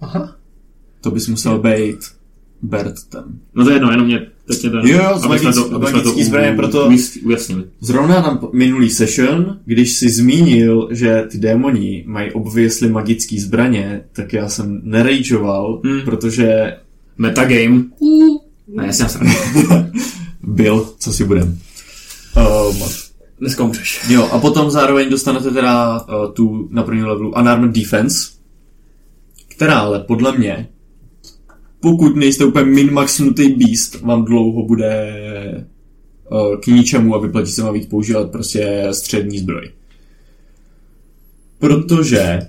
Aha. 0.00 0.36
to 1.00 1.10
bys 1.10 1.28
musel 1.28 1.58
být 1.58 1.98
Bertem. 2.62 3.40
No 3.54 3.64
to 3.64 3.70
je 3.70 3.76
jedno, 3.76 3.90
jenom 3.90 4.06
mě 4.06 4.26
teď 4.46 4.64
je 4.64 4.70
to... 4.70 4.76
Jo, 4.78 4.84
jo, 5.02 5.18
z 5.18 5.22
magický- 5.24 5.70
to, 5.70 5.78
magický 5.78 6.24
zbraně, 6.24 6.56
proto- 6.56 6.90
ujasnili. 7.24 7.64
Zrovna 7.80 8.20
na 8.22 8.40
minulý 8.52 8.90
session, 8.90 9.58
když 9.64 9.92
si 9.92 10.10
zmínil, 10.10 10.88
že 10.90 11.24
ty 11.30 11.38
démoni 11.38 12.04
mají 12.06 12.32
obviously 12.32 12.88
magické 12.88 13.40
zbraně, 13.40 14.04
tak 14.12 14.32
já 14.32 14.48
jsem 14.48 14.80
nerageoval, 14.84 15.80
Hmm. 15.84 16.00
protože 16.00 16.76
Metagame. 17.18 17.84
Ne, 18.68 18.86
já 18.86 18.92
jsem 18.92 19.20
byl, 20.42 20.92
co 20.98 21.12
si 21.12 21.24
budem. 21.24 21.58
Um, 22.70 22.76
Dneska 23.40 23.64
umřeš. 23.64 24.00
jo, 24.08 24.28
a 24.32 24.38
potom 24.38 24.70
zároveň 24.70 25.10
dostanete 25.10 25.50
teda 25.50 26.00
uh, 26.00 26.32
tu 26.32 26.68
na 26.72 26.82
prvním 26.82 27.06
levelu 27.06 27.28
Unarmed 27.40 27.70
Defense, 27.70 28.30
která 29.48 29.78
ale 29.78 30.00
podle 30.00 30.38
mě, 30.38 30.68
pokud 31.80 32.16
nejste 32.16 32.44
úplně 32.44 32.64
min-maxnutý 32.64 33.48
beast, 33.48 34.00
vám 34.00 34.24
dlouho 34.24 34.62
bude 34.62 35.12
uh, 36.30 36.56
k 36.60 36.66
ničemu 36.66 37.14
a 37.14 37.18
vyplatí 37.18 37.52
se 37.52 37.62
vám 37.62 37.74
víc 37.74 37.86
používat 37.86 38.30
prostě 38.30 38.88
střední 38.90 39.38
zbroj. 39.38 39.70
Protože 41.58 42.40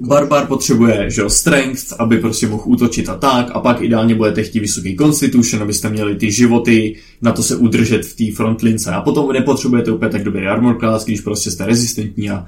Barbar 0.00 0.46
potřebuje, 0.46 1.10
že 1.10 1.20
jo, 1.20 1.30
strength, 1.30 1.92
aby 1.98 2.18
prostě 2.18 2.46
mohl 2.46 2.62
útočit 2.66 3.08
a 3.08 3.14
tak, 3.14 3.50
a 3.54 3.60
pak 3.60 3.82
ideálně 3.82 4.14
budete 4.14 4.42
chtít 4.42 4.60
vysoký 4.60 4.96
constitution, 4.96 5.62
abyste 5.62 5.90
měli 5.90 6.16
ty 6.16 6.32
životy, 6.32 6.96
na 7.22 7.32
to 7.32 7.42
se 7.42 7.56
udržet 7.56 8.06
v 8.06 8.16
té 8.16 8.36
frontlince. 8.36 8.90
A 8.90 9.00
potom 9.00 9.32
nepotřebujete 9.32 9.92
úplně 9.92 10.10
tak 10.10 10.24
dobrý 10.24 10.46
armor 10.46 10.78
class, 10.78 11.04
když 11.04 11.20
prostě 11.20 11.50
jste 11.50 11.66
rezistentní 11.66 12.30
a 12.30 12.46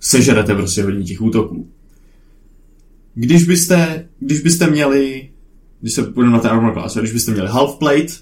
sežerete 0.00 0.54
prostě 0.54 0.82
hodně 0.82 1.04
těch 1.04 1.22
útoků. 1.22 1.68
Když 3.14 3.44
byste, 3.44 4.08
když 4.20 4.40
byste 4.40 4.70
měli, 4.70 5.28
když 5.80 5.94
se 5.94 6.02
půjdeme 6.02 6.32
na 6.32 6.40
ten 6.40 6.50
armor 6.50 6.72
class, 6.72 6.96
když 6.96 7.12
byste 7.12 7.32
měli 7.32 7.48
half 7.48 7.78
plate 7.78 8.12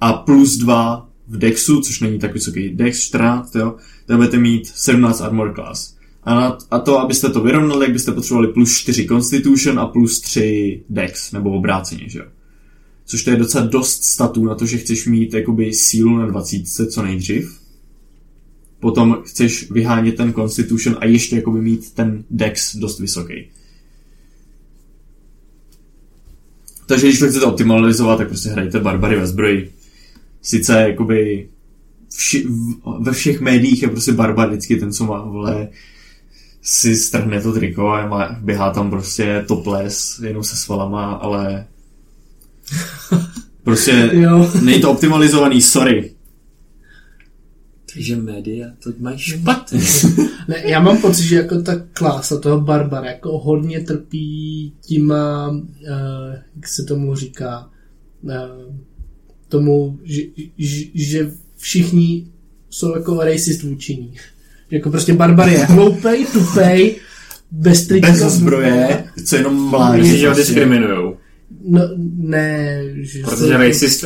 a 0.00 0.12
plus 0.12 0.56
2 0.56 1.08
v 1.28 1.38
dexu, 1.38 1.80
což 1.80 2.00
není 2.00 2.18
tak 2.18 2.34
vysoký 2.34 2.68
dex, 2.68 3.00
14, 3.00 3.54
jo, 3.54 3.76
tak 4.06 4.16
budete 4.16 4.38
mít 4.38 4.66
17 4.66 5.20
armor 5.20 5.54
class. 5.54 5.99
A, 6.24 6.58
a 6.70 6.78
to, 6.78 6.98
abyste 6.98 7.30
to 7.30 7.40
vyrovnali, 7.40 7.84
jak 7.84 7.92
byste 7.92 8.12
potřebovali 8.12 8.52
plus 8.52 8.78
4 8.78 9.06
Constitution 9.06 9.78
a 9.78 9.86
plus 9.86 10.20
3 10.20 10.84
Dex, 10.88 11.32
nebo 11.32 11.50
obráceně, 11.50 12.08
že 12.08 12.18
jo. 12.18 12.24
Což 13.04 13.24
to 13.24 13.30
je 13.30 13.36
docela 13.36 13.66
dost 13.66 14.04
statů 14.04 14.44
na 14.44 14.54
to, 14.54 14.66
že 14.66 14.78
chceš 14.78 15.06
mít 15.06 15.34
jakoby 15.34 15.72
sílu 15.72 16.18
na 16.18 16.26
20 16.26 16.64
co 16.90 17.02
nejdřív. 17.02 17.60
Potom 18.80 19.22
chceš 19.24 19.70
vyhánět 19.70 20.16
ten 20.16 20.32
Constitution 20.32 20.96
a 21.00 21.06
ještě 21.06 21.36
jakoby 21.36 21.60
mít 21.60 21.94
ten 21.94 22.24
Dex 22.30 22.76
dost 22.76 23.00
vysoký. 23.00 23.50
Takže 26.86 27.06
když 27.06 27.18
to 27.18 27.28
chcete 27.28 27.44
optimalizovat, 27.44 28.18
tak 28.18 28.28
prostě 28.28 28.48
hrajte 28.48 28.80
barbary 28.80 29.16
ve 29.16 29.26
zbroji. 29.26 29.72
Sice 30.42 30.80
jakoby 30.80 31.48
vši, 32.16 32.46
ve 33.00 33.12
všech 33.12 33.40
médiích 33.40 33.82
je 33.82 33.88
prostě 33.88 34.12
barbar 34.12 34.48
vždycky 34.48 34.76
ten, 34.76 34.92
co 34.92 35.04
má, 35.04 35.24
vole, 35.24 35.68
si 36.62 36.96
strhne 36.96 37.40
to 37.40 37.52
triko 37.52 37.88
a 37.88 38.06
má, 38.06 38.36
běhá 38.40 38.70
tam 38.70 38.90
prostě 38.90 39.44
topless, 39.48 40.20
jenom 40.24 40.44
se 40.44 40.56
svalama, 40.56 41.12
ale 41.12 41.66
prostě 43.64 44.10
Jo. 44.12 44.50
není 44.62 44.80
to 44.80 44.90
optimalizovaný, 44.90 45.62
sorry. 45.62 46.14
Takže 47.94 48.16
média 48.16 48.66
to 48.82 48.90
mají 48.98 49.18
špatně. 49.18 49.80
Ne, 50.48 50.62
já 50.64 50.80
mám 50.80 50.98
pocit, 50.98 51.22
že 51.22 51.36
jako 51.36 51.62
ta 51.62 51.72
klása 51.92 52.40
toho 52.40 52.60
Barbara 52.60 53.10
jako 53.10 53.38
hodně 53.38 53.80
trpí 53.80 54.72
těma, 54.86 55.48
uh, 55.48 55.58
jak 56.56 56.68
se 56.68 56.82
tomu 56.82 57.14
říká, 57.14 57.70
uh, 58.22 58.74
tomu, 59.48 59.98
že, 60.02 60.22
že, 60.58 60.84
že 60.94 61.30
všichni 61.56 62.26
jsou 62.70 62.96
jako 62.96 63.24
racist 63.24 63.62
vůči 63.62 63.96
ní. 63.96 64.14
Jako 64.70 64.90
prostě 64.90 65.12
Barbar 65.12 65.48
je 65.48 65.58
hloupej, 65.58 66.26
tupej, 66.32 66.96
bez 67.50 67.86
trička. 67.86 68.10
Bez 68.10 68.20
zbroje, 68.20 69.04
co 69.26 69.36
jenom 69.36 69.70
mládí. 69.70 70.00
Myslíš, 70.02 70.20
že 70.20 70.28
ho 70.28 70.34
diskriminujou? 70.34 71.16
No, 71.68 71.80
ne, 72.16 72.82
že 73.00 73.22
Protože 73.22 73.56
racist... 73.56 74.04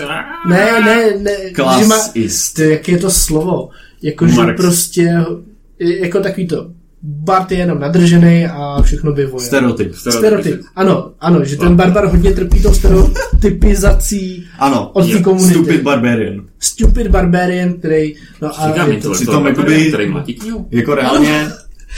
Ne, 0.49 0.81
ne, 0.85 1.13
ne. 1.19 1.33
má, 1.59 1.75
Klasist. 1.75 2.55
to, 2.57 2.63
jak 2.63 2.89
je 2.89 2.99
to 2.99 3.11
slovo? 3.11 3.71
Jako, 4.03 4.27
že 4.27 4.43
prostě, 4.57 5.15
jako 5.79 6.21
takový 6.21 6.47
to, 6.47 6.71
Bart 7.07 7.53
je 7.53 7.59
jenom 7.59 7.81
nadržený 7.81 8.47
a 8.47 8.83
všechno 8.83 9.13
vyvoje. 9.13 9.47
Stereotyp. 9.47 9.95
Stereotyp. 9.95 10.61
Ano, 10.77 11.13
ano, 11.21 11.45
že 11.45 11.57
ten 11.57 11.77
barbar 11.77 12.07
hodně 12.07 12.33
trpí 12.33 12.63
tou 12.63 12.75
stereotypizací 12.75 14.47
Ano, 14.59 14.91
od 14.93 15.11
té 15.11 15.23
komunity. 15.23 15.55
stupid 15.55 15.83
barbarian. 15.83 16.45
Stupid 16.59 17.07
barbarian, 17.09 17.73
který, 17.73 18.15
no 18.43 18.61
a 18.61 18.67
Říkám 18.69 18.75
je 18.75 18.75
to, 18.77 18.83
intelektuál, 18.93 19.15
přitom 19.15 19.47
jakoby- 19.47 19.89
který 19.89 20.09
mladí 20.11 20.35
knihu. 20.35 20.69
Jako 20.71 20.95
reálně, 20.95 21.49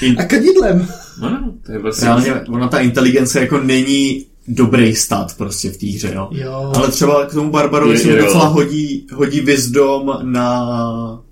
in, 0.03 0.17
a 0.21 0.25
kadidlem. 0.25 0.89
No, 1.21 1.31
no, 1.31 1.53
to 1.67 1.73
je 1.73 1.79
vlastně... 1.79 2.07
reálně 2.07 2.35
ona 2.35 2.69
ta 2.69 2.79
inteligence 2.79 3.41
jako 3.41 3.61
není 3.61 4.27
dobrý 4.49 4.95
stat 4.97 5.37
prostě 5.37 5.71
v 5.71 5.77
té 5.77 5.87
hře, 5.87 6.13
jo. 6.15 6.29
Jo. 6.33 6.73
Ale 6.77 6.89
třeba 6.89 7.27
k 7.27 7.33
tomu 7.35 7.51
Barbarovi 7.51 7.99
se 7.99 8.13
docela 8.17 8.47
hodí, 8.47 9.07
hodí 9.15 9.41
wisdom 9.41 10.19
na 10.23 10.69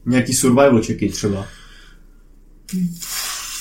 nějaký 0.07 0.33
survival 0.35 0.83
checky 0.83 1.09
třeba. 1.09 1.47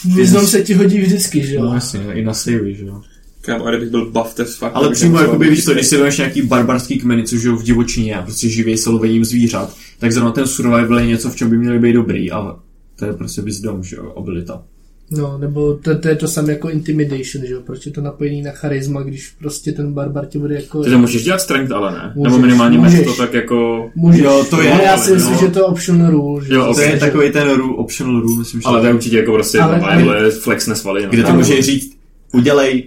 Význam 0.06 0.48
se 0.48 0.62
ti 0.62 0.74
hodí 0.74 1.02
vždycky, 1.02 1.46
že 1.46 1.56
jo? 1.56 1.64
No 1.64 1.74
jasně, 1.74 2.00
i 2.14 2.24
na 2.24 2.34
savey, 2.34 2.76
že 2.76 2.86
jo. 2.86 3.02
Kámo, 3.42 3.66
a 3.66 3.70
kdybych 3.70 3.90
byl 3.90 4.12
buff, 4.12 4.36
to 4.36 4.46
fakt... 4.46 4.72
Ale 4.76 4.92
přímo 4.92 5.18
bych 5.18 5.22
jakoby, 5.22 5.50
víš 5.50 5.66
to, 5.66 5.74
když 5.74 5.88
si 5.88 5.96
vezmeš 5.96 6.18
nějaký 6.18 6.42
barbarský 6.42 7.00
kmeny, 7.00 7.24
co 7.24 7.38
žijou 7.38 7.56
v 7.56 7.64
divočině 7.64 8.16
a 8.16 8.22
prostě 8.22 8.50
živí 8.50 8.78
se 8.78 8.90
lovením 8.90 9.26
zvířat, 9.26 9.76
tak 10.00 10.12
zrovna 10.12 10.32
ten 10.32 10.48
survival 10.48 11.00
je 11.00 11.08
něco, 11.08 11.30
v 11.30 11.36
čem 11.36 11.50
by 11.50 11.58
měli 11.58 11.80
být 11.80 11.94
dobrý 11.94 12.32
a 12.32 12.56
to 12.96 13.06
je 13.06 13.14
prostě 13.14 13.42
wisdom, 13.42 13.84
že 13.84 13.96
jo, 13.96 14.14
abilita. 14.18 14.64
No, 15.12 15.38
nebo 15.38 15.74
to, 15.74 15.98
to 15.98 16.08
je 16.08 16.16
to 16.16 16.28
samé 16.28 16.54
jako 16.54 16.70
intimidation, 16.70 17.46
že 17.46 17.54
jo? 17.54 17.62
Proč 17.66 17.86
je 17.86 17.92
to 17.92 18.02
napojený 18.02 18.42
na 18.42 18.52
charisma, 18.52 19.02
když 19.04 19.30
prostě 19.40 19.72
ten 19.72 19.94
barbar 19.94 20.26
tě 20.26 20.40
bude 20.40 20.56
jako... 20.56 20.82
Takže 20.82 20.98
můžeš 20.98 21.24
dělat 21.24 21.42
strength, 21.42 21.72
ale 21.72 21.92
ne. 21.92 22.12
Můžeš, 22.16 22.32
Nebo 22.32 22.42
minimálně 22.46 22.78
můžeš. 22.78 23.00
můžeš. 23.00 23.16
to 23.18 23.22
tak 23.24 23.34
jako... 23.34 23.90
Můžeš. 23.96 24.22
Jo, 24.22 24.46
to 24.50 24.62
je, 24.62 24.72
Ale 24.72 24.84
já 24.84 24.92
ale 24.94 25.02
si 25.04 25.14
myslím, 25.14 25.34
no. 25.34 25.40
že 25.40 25.48
to 25.48 25.60
je 25.60 25.64
optional 25.66 26.12
rule. 26.12 26.46
Že 26.46 26.54
Jo, 26.54 26.74
To 26.76 26.82
je 26.82 26.98
takový 27.00 27.32
ten 27.32 27.52
rule, 27.52 27.76
optional 27.78 28.22
rule, 28.22 28.38
myslím, 28.40 28.62
že 28.62 28.66
Ale 28.68 28.82
to 28.82 28.88
je 28.88 28.94
určitě 28.94 29.18
jako 29.18 29.32
prostě 29.34 29.60
Ale- 29.60 29.80
ale, 29.80 30.04
ale- 30.04 30.32
flex 30.32 30.68
nesvaly. 30.68 31.04
No. 31.04 31.10
kde 31.10 31.24
ty 31.24 31.30
Ano. 31.30 31.38
můžeš 31.38 31.66
říct, 31.66 31.98
udělej 32.34 32.84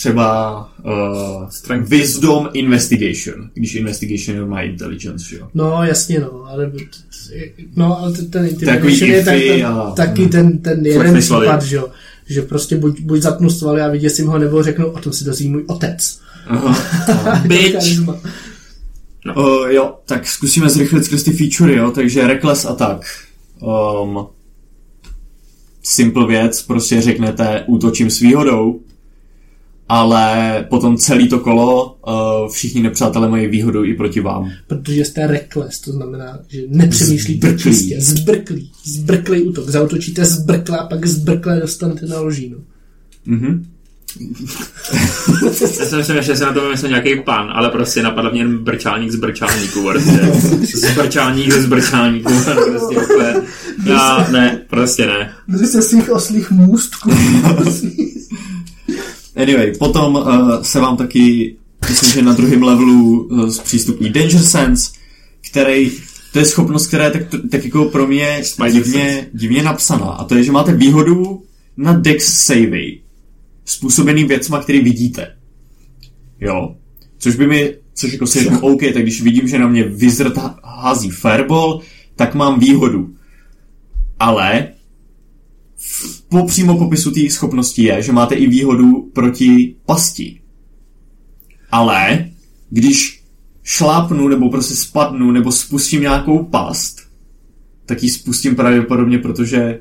třeba 0.00 0.68
uh, 0.84 1.48
Strength. 1.48 1.88
wisdom 1.88 2.48
investigation, 2.52 3.50
když 3.54 3.74
investigation 3.74 4.48
má 4.48 4.62
intelligence, 4.62 5.24
že 5.28 5.36
jo. 5.36 5.48
No, 5.54 5.82
jasně, 5.84 6.20
no, 6.20 6.44
ale, 6.48 6.72
no, 7.76 7.98
ale 7.98 8.12
ten, 8.12 8.28
ten 8.30 8.56
Takový 8.64 8.92
intimidation 8.92 9.40
je 9.40 9.62
tak, 9.62 9.62
tak, 9.62 9.76
a- 9.76 9.90
taky 9.90 10.26
ten, 10.26 10.58
ten 10.58 10.86
jeden 10.86 11.18
případ, 11.18 11.62
že 11.62 11.76
jo, 11.76 11.88
že 12.28 12.42
prostě 12.42 12.76
buď, 12.76 13.00
buď 13.00 13.20
zapnu 13.22 13.50
svaly 13.50 13.80
a 13.80 13.88
vyděsím 13.88 14.26
ho, 14.26 14.38
nebo 14.38 14.62
řeknu, 14.62 14.86
o 14.90 14.98
tom 14.98 15.12
si 15.12 15.24
dozví 15.24 15.48
můj 15.48 15.64
otec. 15.66 16.20
Aha. 16.46 17.42
Bitch. 17.46 17.72
Charisma. 17.72 18.18
Uh, 19.36 19.68
jo, 19.68 19.94
tak 20.06 20.26
zkusíme 20.26 20.70
zrychlit 20.70 21.04
skrz 21.04 21.22
ty 21.22 21.32
featurey, 21.32 21.76
jo, 21.76 21.90
takže 21.90 22.26
Reckless 22.26 22.64
Attack. 22.64 23.04
Um, 24.02 24.26
simple 25.82 26.26
věc, 26.26 26.62
prostě 26.62 27.02
řeknete 27.02 27.64
útočím 27.66 28.10
s 28.10 28.20
výhodou, 28.20 28.80
ale 29.90 30.66
potom 30.70 30.96
celý 30.96 31.28
to 31.28 31.40
kolo 31.40 31.96
uh, 32.06 32.52
všichni 32.52 32.82
nepřátelé 32.82 33.28
mají 33.28 33.46
výhodu 33.46 33.84
i 33.84 33.94
proti 33.94 34.20
vám. 34.20 34.50
Protože 34.66 35.04
jste 35.04 35.26
reckless, 35.26 35.80
to 35.80 35.92
znamená, 35.92 36.38
že 36.48 36.62
nepřemýšlíte 36.68 37.46
Zbrklý. 37.46 37.72
čistě. 37.72 38.00
Zbrklý. 38.00 38.72
Zbrklý 38.84 39.42
útok. 39.42 39.68
Zautočíte 39.68 40.24
zbrkle 40.24 40.78
a 40.78 40.86
pak 40.86 41.06
zbrkle 41.06 41.60
dostanete 41.60 42.06
na 42.06 42.20
ložínu. 42.20 42.58
Mhm. 43.26 43.66
Já 45.80 45.86
jsem 45.86 45.98
myslel, 45.98 46.22
že 46.22 46.36
se 46.36 46.44
na 46.44 46.52
to 46.52 46.62
vymyslel 46.62 46.90
nějaký 46.90 47.20
pan, 47.20 47.50
ale 47.54 47.70
prostě 47.70 48.02
napadl 48.02 48.30
mě 48.30 48.40
jen 48.40 48.58
brčálník 48.58 49.10
z 49.10 49.16
brčálníků, 49.16 49.82
prostě. 49.82 50.20
Zbrčálník 50.90 51.52
ze 51.52 51.62
zbrčálníků, 51.62 52.32
prostě 52.44 52.98
úplně. 52.98 53.34
Já, 53.86 54.28
ne, 54.30 54.62
prostě 54.70 55.06
ne. 55.06 55.32
Drží 55.48 55.66
se 55.66 55.82
svých 55.82 56.10
oslých 56.10 56.50
můstků. 56.50 57.10
Anyway, 59.42 59.72
potom 59.78 60.14
uh, 60.14 60.62
se 60.62 60.80
vám 60.80 60.96
taky, 60.96 61.56
myslím, 61.88 62.10
že 62.12 62.22
na 62.22 62.32
druhém 62.32 62.62
levelu 62.62 63.20
uh, 63.30 63.48
zpřístupní 63.48 64.10
Danger 64.10 64.42
Sense, 64.42 64.92
který, 65.50 65.90
to 66.32 66.38
je 66.38 66.44
schopnost, 66.44 66.86
která 66.86 67.04
je 67.04 67.10
tak, 67.10 67.22
tak 67.50 67.64
jako 67.64 67.84
pro 67.84 68.06
mě 68.06 68.42
divně, 68.72 69.28
divně 69.34 69.62
napsaná. 69.62 70.04
A 70.06 70.24
to 70.24 70.34
je, 70.34 70.44
že 70.44 70.52
máte 70.52 70.74
výhodu 70.76 71.42
na 71.76 71.92
Dex 71.92 72.44
savey, 72.44 73.00
způsobený 73.64 74.24
věcma, 74.24 74.62
který 74.62 74.80
vidíte. 74.80 75.36
Jo. 76.40 76.76
Což 77.18 77.36
by 77.36 77.46
mi, 77.46 77.74
což 77.94 78.12
jako 78.12 78.26
si 78.26 78.40
řeknu, 78.42 78.60
OK, 78.60 78.80
tak 78.94 79.02
když 79.02 79.22
vidím, 79.22 79.48
že 79.48 79.58
na 79.58 79.68
mě 79.68 79.84
Wizard 79.84 80.36
há- 80.36 80.58
hází 80.64 81.10
Fireball, 81.10 81.80
tak 82.16 82.34
mám 82.34 82.60
výhodu. 82.60 83.10
Ale 84.18 84.68
v- 85.76 86.19
po 86.30 86.46
přímo 86.46 86.78
popisu 86.78 87.10
té 87.10 87.20
schopnosti 87.30 87.82
je, 87.82 88.02
že 88.02 88.12
máte 88.12 88.34
i 88.34 88.46
výhodu 88.46 89.10
proti 89.12 89.74
pasti. 89.86 90.40
Ale 91.70 92.24
když 92.70 93.22
šlápnu 93.62 94.28
nebo 94.28 94.50
prostě 94.50 94.74
spadnu 94.76 95.30
nebo 95.30 95.52
spustím 95.52 96.00
nějakou 96.02 96.44
past, 96.44 96.96
tak 97.86 98.02
ji 98.02 98.10
spustím 98.10 98.56
pravděpodobně, 98.56 99.18
protože 99.18 99.78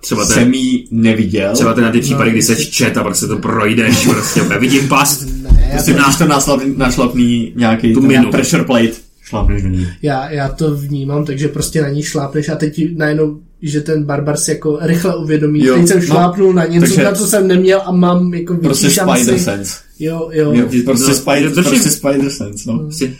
Třeba 0.00 0.26
ten, 0.26 0.34
jsem 0.34 0.54
ji 0.54 0.86
neviděl. 0.90 1.52
třeba 1.54 1.74
ten 1.74 1.84
na 1.84 1.90
ty 1.92 2.00
případy, 2.00 2.30
kdy 2.30 2.42
se 2.42 2.56
čet 2.66 2.96
a 2.96 3.02
pak 3.02 3.16
se 3.16 3.28
to 3.28 3.38
projdeš, 3.38 4.06
prostě 4.06 4.40
vidím 4.60 4.88
past. 4.88 5.26
ne, 5.42 5.48
já 5.62 5.68
Prostě 5.70 5.92
to, 5.94 6.02
když 6.04 6.16
to 6.16 6.26
nášlapný, 6.26 6.74
nášlapný 6.76 7.52
nějaký 7.56 7.94
ten 7.94 8.06
minu. 8.06 8.30
pressure 8.30 8.64
plate, 8.64 8.92
šlápneš 9.22 9.62
do 9.62 9.68
ní. 9.68 9.86
já, 10.02 10.30
já 10.30 10.48
to 10.48 10.76
vnímám, 10.76 11.24
takže 11.24 11.48
prostě 11.48 11.82
na 11.82 11.88
ní 11.88 12.02
šlápneš 12.02 12.48
a 12.48 12.56
teď 12.56 12.96
najednou, 12.96 13.40
že 13.66 13.80
ten 13.80 14.04
barbar 14.04 14.36
si 14.36 14.50
jako 14.50 14.78
rychle 14.80 15.16
uvědomí. 15.16 15.64
Jo, 15.64 15.74
teď 15.74 15.88
jsem 15.88 15.98
no, 15.98 16.04
šlápnul 16.06 16.52
na 16.52 16.64
něco, 16.64 16.86
takže- 16.86 17.04
na 17.04 17.12
co 17.12 17.26
jsem 17.26 17.48
neměl 17.48 17.82
a 17.84 17.92
mám 17.92 18.34
jako 18.34 18.52
větší 18.52 18.64
Prostě 18.64 18.90
šanci. 18.90 19.22
spider 19.22 19.40
sense. 19.40 19.74
Jo, 19.98 20.28
jo. 20.32 20.52
Jo, 20.52 20.66
prostě, 20.84 21.08
no, 21.08 21.14
spider, 21.14 21.54
to 21.54 21.62
prostě 21.62 21.90
spider 21.90 22.30
sense, 22.30 22.70
no. 22.72 22.78
Prostě 22.78 23.14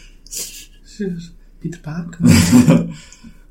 Peter 1.62 1.80
Park. 1.84 2.16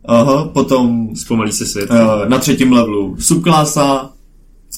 Aha, 0.05 0.47
potom 0.47 1.15
zpomalí 1.15 1.51
se 1.51 1.65
svět. 1.65 1.89
uh, 1.89 2.29
na 2.29 2.37
třetím 2.39 2.71
levelu 2.71 3.15
subklasa, 3.19 4.13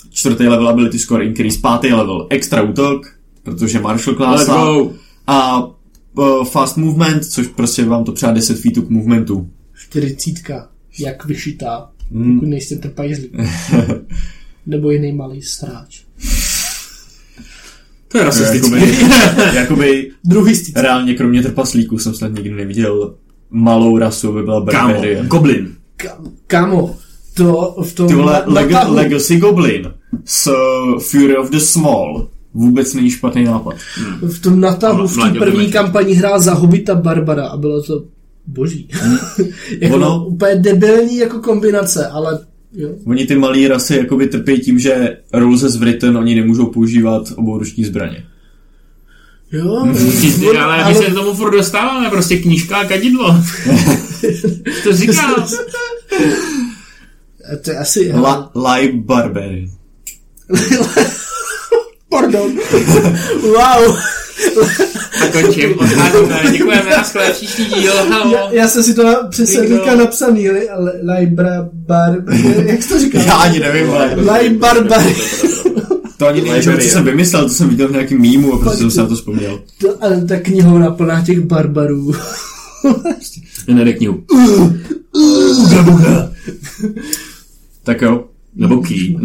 čtvrtý 0.10 0.48
level 0.48 0.70
ability 0.70 1.00
score 1.00 1.26
increase, 1.26 1.60
pátý 1.60 1.94
level 1.94 2.28
extra 2.30 2.62
útok, 2.62 3.08
protože 3.44 3.80
martial 3.80 4.16
klasa 4.16 4.66
a 5.28 5.64
uh, 6.14 6.46
fast 6.46 6.78
movement, 6.78 7.26
což 7.26 7.48
prostě 7.48 7.86
vám 7.86 8.04
to 8.04 8.12
přidá 8.12 8.32
10 8.32 8.60
feetů 8.60 8.82
k 8.82 8.90
movementu. 8.90 9.50
Čtyřicítka. 9.78 10.70
Jak 11.00 11.26
vyšitá. 11.26 11.90
Hmm. 12.12 12.40
Pokud 12.40 12.50
nejste 12.50 12.76
trpajzlí. 12.76 13.30
Nebo 14.66 14.92
jiný 14.92 15.12
malý 15.14 15.42
sráč. 15.42 16.02
To 18.08 18.18
je 18.18 18.24
rasistické. 18.24 18.80
jakoby, 18.80 18.98
jakoby 19.56 20.12
Druhý 20.24 20.56
stíc. 20.56 20.76
reálně 20.76 21.14
kromě 21.14 21.42
trpaslíků 21.42 21.98
jsem 21.98 22.14
snad 22.14 22.28
nikdy 22.34 22.52
neviděl 22.52 23.16
malou 23.50 23.98
rasu, 23.98 24.34
by 24.34 24.44
byla 24.44 24.66
Kámo, 24.66 24.88
Barbarian. 24.94 25.28
goblin. 25.28 25.72
Ka- 25.98 26.32
Kámo, 26.48 26.96
to 27.34 27.76
v 27.84 27.94
tom 27.94 28.08
Ty 28.08 28.14
vole, 28.16 28.34
na- 28.34 28.46
Leg- 28.62 28.94
Legacy 28.94 29.38
Goblin 29.38 29.94
s 30.26 30.48
uh, 30.48 31.00
Fury 31.00 31.38
of 31.38 31.50
the 31.50 31.58
Small 31.58 32.28
vůbec 32.54 32.94
není 32.94 33.10
špatný 33.12 33.44
nápad. 33.44 33.76
v 34.22 34.40
tom 34.42 34.60
natahu 34.60 35.08
v 35.08 35.18
té 35.18 35.40
první 35.40 35.72
kampani 35.72 36.14
hrál 36.14 36.40
za 36.40 36.54
Hobita 36.54 36.96
Barbara 36.96 37.48
a 37.48 37.58
bylo 37.58 37.84
to 37.84 38.04
boží. 38.48 38.90
jako 39.80 39.96
Ono- 39.96 40.26
úplně 40.28 40.56
debilní 40.56 41.18
jako 41.18 41.40
kombinace, 41.40 42.08
ale 42.08 42.40
jo. 42.74 42.90
Oni 43.06 43.26
ty 43.26 43.36
malé 43.36 43.68
rasy 43.68 43.96
jakoby 43.96 44.28
trpí 44.28 44.60
tím, 44.60 44.80
že 44.80 45.18
rules 45.34 45.64
as 45.64 45.76
written 45.76 46.18
oni 46.18 46.36
nemůžou 46.36 46.66
používat 46.66 47.24
obouruční 47.36 47.86
zbraně. 47.86 48.26
Jo, 49.52 49.88
Ty, 50.40 50.58
ale 50.58 50.90
my 50.90 50.96
se 50.96 51.06
k 51.06 51.14
tomu 51.14 51.34
furt 51.34 51.52
dostáváme, 51.52 52.10
prostě 52.10 52.38
knížka 52.38 52.78
a 52.78 52.86
kadidlo. 52.86 53.36
to 54.84 54.94
říkám. 54.94 55.46
to 57.62 57.72
je 57.72 57.78
asi... 57.78 58.12
La- 58.14 58.52
Lie 58.74 58.92
Barbarian. 58.94 59.70
Pardon. 62.10 62.52
wow. 63.42 63.98
A 65.24 65.28
končím. 65.32 65.80
Odcházíme. 65.80 66.52
Děkujeme 66.52 66.90
na 66.98 67.04
skvělé 67.04 67.32
příští 67.34 67.66
díl. 67.66 67.94
Halo. 68.10 68.34
Já, 68.36 68.52
já 68.52 68.68
jsem 68.68 68.84
si 68.84 68.94
to 68.94 69.04
na- 69.06 69.24
přes 69.30 69.50
Nikdo. 69.50 69.76
Erika 69.76 69.96
napsaný, 69.96 70.50
li, 70.50 70.60
li, 70.60 70.92
libra, 71.20 71.70
bar, 71.74 72.24
jak 72.66 72.84
jsi 72.84 72.90
to 72.90 73.00
říkal? 73.00 73.22
Já 73.22 73.34
ani 73.34 73.60
nevím, 73.60 73.92
ale 73.92 74.16
Li 74.42 74.50
barbary. 74.50 75.16
to 76.18 76.28
ani 76.28 76.42
není, 76.42 76.64
co 76.64 76.72
jsem 76.82 77.04
vymyslel, 77.06 77.44
to 77.44 77.50
jsem 77.50 77.70
viděl 77.70 77.88
v 77.88 77.92
nějakém 77.92 78.22
mýmu 78.22 78.54
a 78.54 78.58
prostě 78.60 78.78
jsem 78.80 78.92
se 78.92 79.02
na 79.02 79.08
to 79.08 79.16
vzpomněl. 79.16 79.60
To, 79.82 80.04
ale 80.04 80.22
ta 80.26 80.40
knihovna 80.40 80.92
plná 80.92 81.22
těch 81.26 81.40
barbarů. 81.40 82.14
Nenede 83.68 83.94
knihu. 83.94 84.24
Tak 87.84 88.02
jo, 88.02 88.24
Nebo 88.56 88.82
ký. 88.82 89.18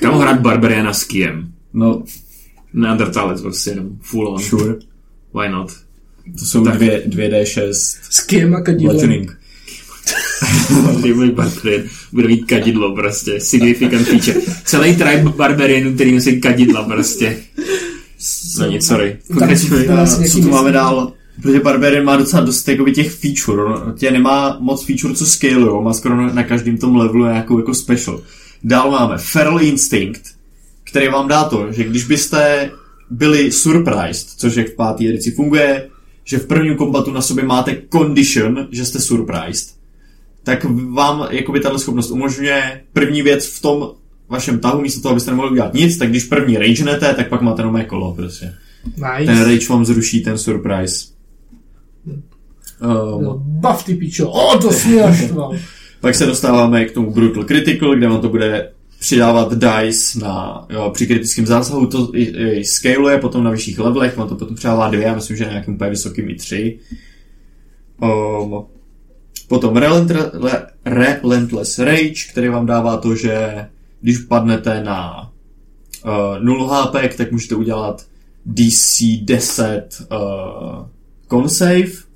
Kam 0.00 0.18
hrát 0.18 0.40
Barbariana 0.40 0.92
s 0.92 1.04
Kiem? 1.04 1.48
no 1.74 2.02
Neandertalec 2.74 3.40
prostě 3.40 3.70
jenom. 3.70 3.88
Full 4.00 4.28
on. 4.28 4.42
sure. 4.42 4.74
Why 5.40 5.48
not? 5.48 5.72
To 6.38 6.44
jsou 6.44 6.64
Tak. 6.64 6.76
dvě, 6.76 7.02
2D6 7.06 7.70
S 8.10 8.20
kým 8.26 8.54
a 8.54 8.60
kadidlem. 8.60 9.26
Barbarian 11.34 11.82
bude 12.12 12.28
mít 12.28 12.44
kadidlo 12.44 12.94
prostě. 12.94 13.40
Significant 13.40 14.06
feature. 14.06 14.40
Celý 14.64 14.96
tribe 14.96 15.32
Barbarianů, 15.36 15.94
který 15.94 16.14
nosí 16.14 16.40
kadidla 16.40 16.82
prostě. 16.84 17.36
No 18.58 18.66
nic, 18.66 18.86
sorry. 18.86 19.16
Pokračuj. 19.28 19.84
Tam- 19.86 19.98
A 19.98 20.02
asi 20.02 20.18
nějaký 20.18 20.32
co 20.32 20.40
tu 20.40 20.48
máme 20.48 20.72
dál? 20.72 21.12
Protože 21.42 21.60
Barbarian 21.60 22.04
má 22.04 22.16
docela 22.16 22.42
dost 22.44 22.68
jakoby, 22.68 22.92
těch 22.92 23.12
feature. 23.12 23.62
On 23.62 23.94
tě 23.98 24.10
nemá 24.10 24.56
moc 24.60 24.84
feature, 24.86 25.14
co 25.14 25.26
scale, 25.26 25.60
jo. 25.60 25.82
Má 25.82 25.92
skoro 25.92 26.16
na, 26.16 26.32
na 26.32 26.44
každém 26.44 26.78
tom 26.78 26.96
levelu 26.96 27.24
nějakou 27.24 27.58
jako 27.58 27.74
special. 27.74 28.20
Dál 28.64 28.90
máme 28.90 29.14
Feral 29.18 29.62
Instinct, 29.62 30.20
který 30.88 31.08
vám 31.08 31.28
dá 31.28 31.44
to, 31.44 31.72
že 31.72 31.84
když 31.84 32.04
byste 32.04 32.70
byli 33.10 33.52
surprised, 33.52 34.28
což 34.36 34.56
jak 34.56 34.68
v 34.68 34.74
páté 34.76 35.04
edici 35.04 35.30
funguje, 35.30 35.88
že 36.24 36.38
v 36.38 36.46
prvním 36.46 36.76
kombatu 36.76 37.12
na 37.12 37.20
sobě 37.22 37.44
máte 37.44 37.82
condition, 37.92 38.68
že 38.70 38.84
jste 38.84 39.00
surprised, 39.00 39.74
tak 40.42 40.64
vám 40.94 41.26
jakoby 41.30 41.60
tato 41.60 41.78
schopnost 41.78 42.10
umožňuje 42.10 42.80
první 42.92 43.22
věc 43.22 43.46
v 43.46 43.62
tom 43.62 43.90
vašem 44.28 44.58
tahu, 44.58 44.80
místo 44.80 45.00
toho, 45.00 45.12
abyste 45.12 45.30
nemohli 45.30 45.50
udělat 45.50 45.74
nic, 45.74 45.98
tak 45.98 46.08
když 46.10 46.24
první 46.24 46.58
ragenete, 46.58 47.14
tak 47.14 47.28
pak 47.28 47.42
máte 47.42 47.62
nové 47.62 47.84
kolo 47.84 48.14
prostě. 48.14 48.54
Ten 48.96 49.18
Nice. 49.18 49.44
rage 49.44 49.66
vám 49.68 49.84
zruší 49.84 50.20
ten 50.20 50.38
surprise. 50.38 51.06
Um, 52.80 53.24
No, 53.24 53.42
Bav 53.44 53.84
ty 53.84 53.94
pičo. 53.94 54.30
O, 54.30 54.58
to 54.58 54.72
jsi. 54.72 54.98
Pak 56.00 56.14
se 56.14 56.26
dostáváme 56.26 56.84
k 56.84 56.92
tomu 56.92 57.10
Brutal 57.14 57.44
Critical, 57.44 57.96
kde 57.96 58.08
vám 58.08 58.20
to 58.20 58.28
bude 58.28 58.70
přidávat 59.00 59.54
dice 59.54 60.18
na, 60.18 60.66
jo, 60.70 60.90
při 60.94 61.06
kritickém 61.06 61.46
zásahu, 61.46 61.86
to 61.86 62.10
i, 62.14 62.22
i 62.22 62.64
scaluje, 62.64 63.18
potom 63.18 63.44
na 63.44 63.50
vyšších 63.50 63.78
levelech, 63.78 64.16
vám 64.16 64.28
to 64.28 64.34
potom 64.34 64.56
přidává 64.56 64.88
dvě, 64.88 65.06
já 65.06 65.14
myslím, 65.14 65.36
že 65.36 65.44
na 65.44 65.50
nějakým 65.50 65.74
úplně 65.74 65.90
vysokým 65.90 66.30
i 66.30 66.34
tři. 66.34 66.78
Um, 68.02 68.64
potom 69.48 69.76
Relentless 70.84 71.78
Rage, 71.78 72.28
který 72.30 72.48
vám 72.48 72.66
dává 72.66 72.96
to, 72.96 73.14
že 73.14 73.66
když 74.00 74.18
padnete 74.18 74.82
na 74.84 75.30
uh, 76.04 76.44
0 76.44 76.84
HP, 76.84 77.16
tak 77.16 77.32
můžete 77.32 77.54
udělat 77.54 78.06
DC 78.46 79.02
10 79.22 80.02
uh, 80.10 80.86
con 81.30 81.48
save, 81.48 82.08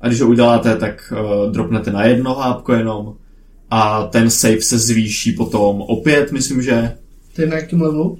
a 0.00 0.08
když 0.08 0.20
ho 0.20 0.28
uděláte, 0.28 0.76
tak 0.76 1.12
uh, 1.12 1.52
dropnete 1.52 1.92
na 1.92 2.04
jedno 2.04 2.34
hápko 2.34 2.72
jenom 2.72 3.14
a 3.70 4.06
ten 4.06 4.30
save 4.30 4.60
se 4.60 4.78
zvýší 4.78 5.32
potom 5.32 5.80
opět, 5.80 6.32
myslím, 6.32 6.62
že... 6.62 6.92
To 7.34 7.42
je 7.42 7.48
na 7.48 7.56
jakém 7.56 7.82
levelu? 7.82 8.18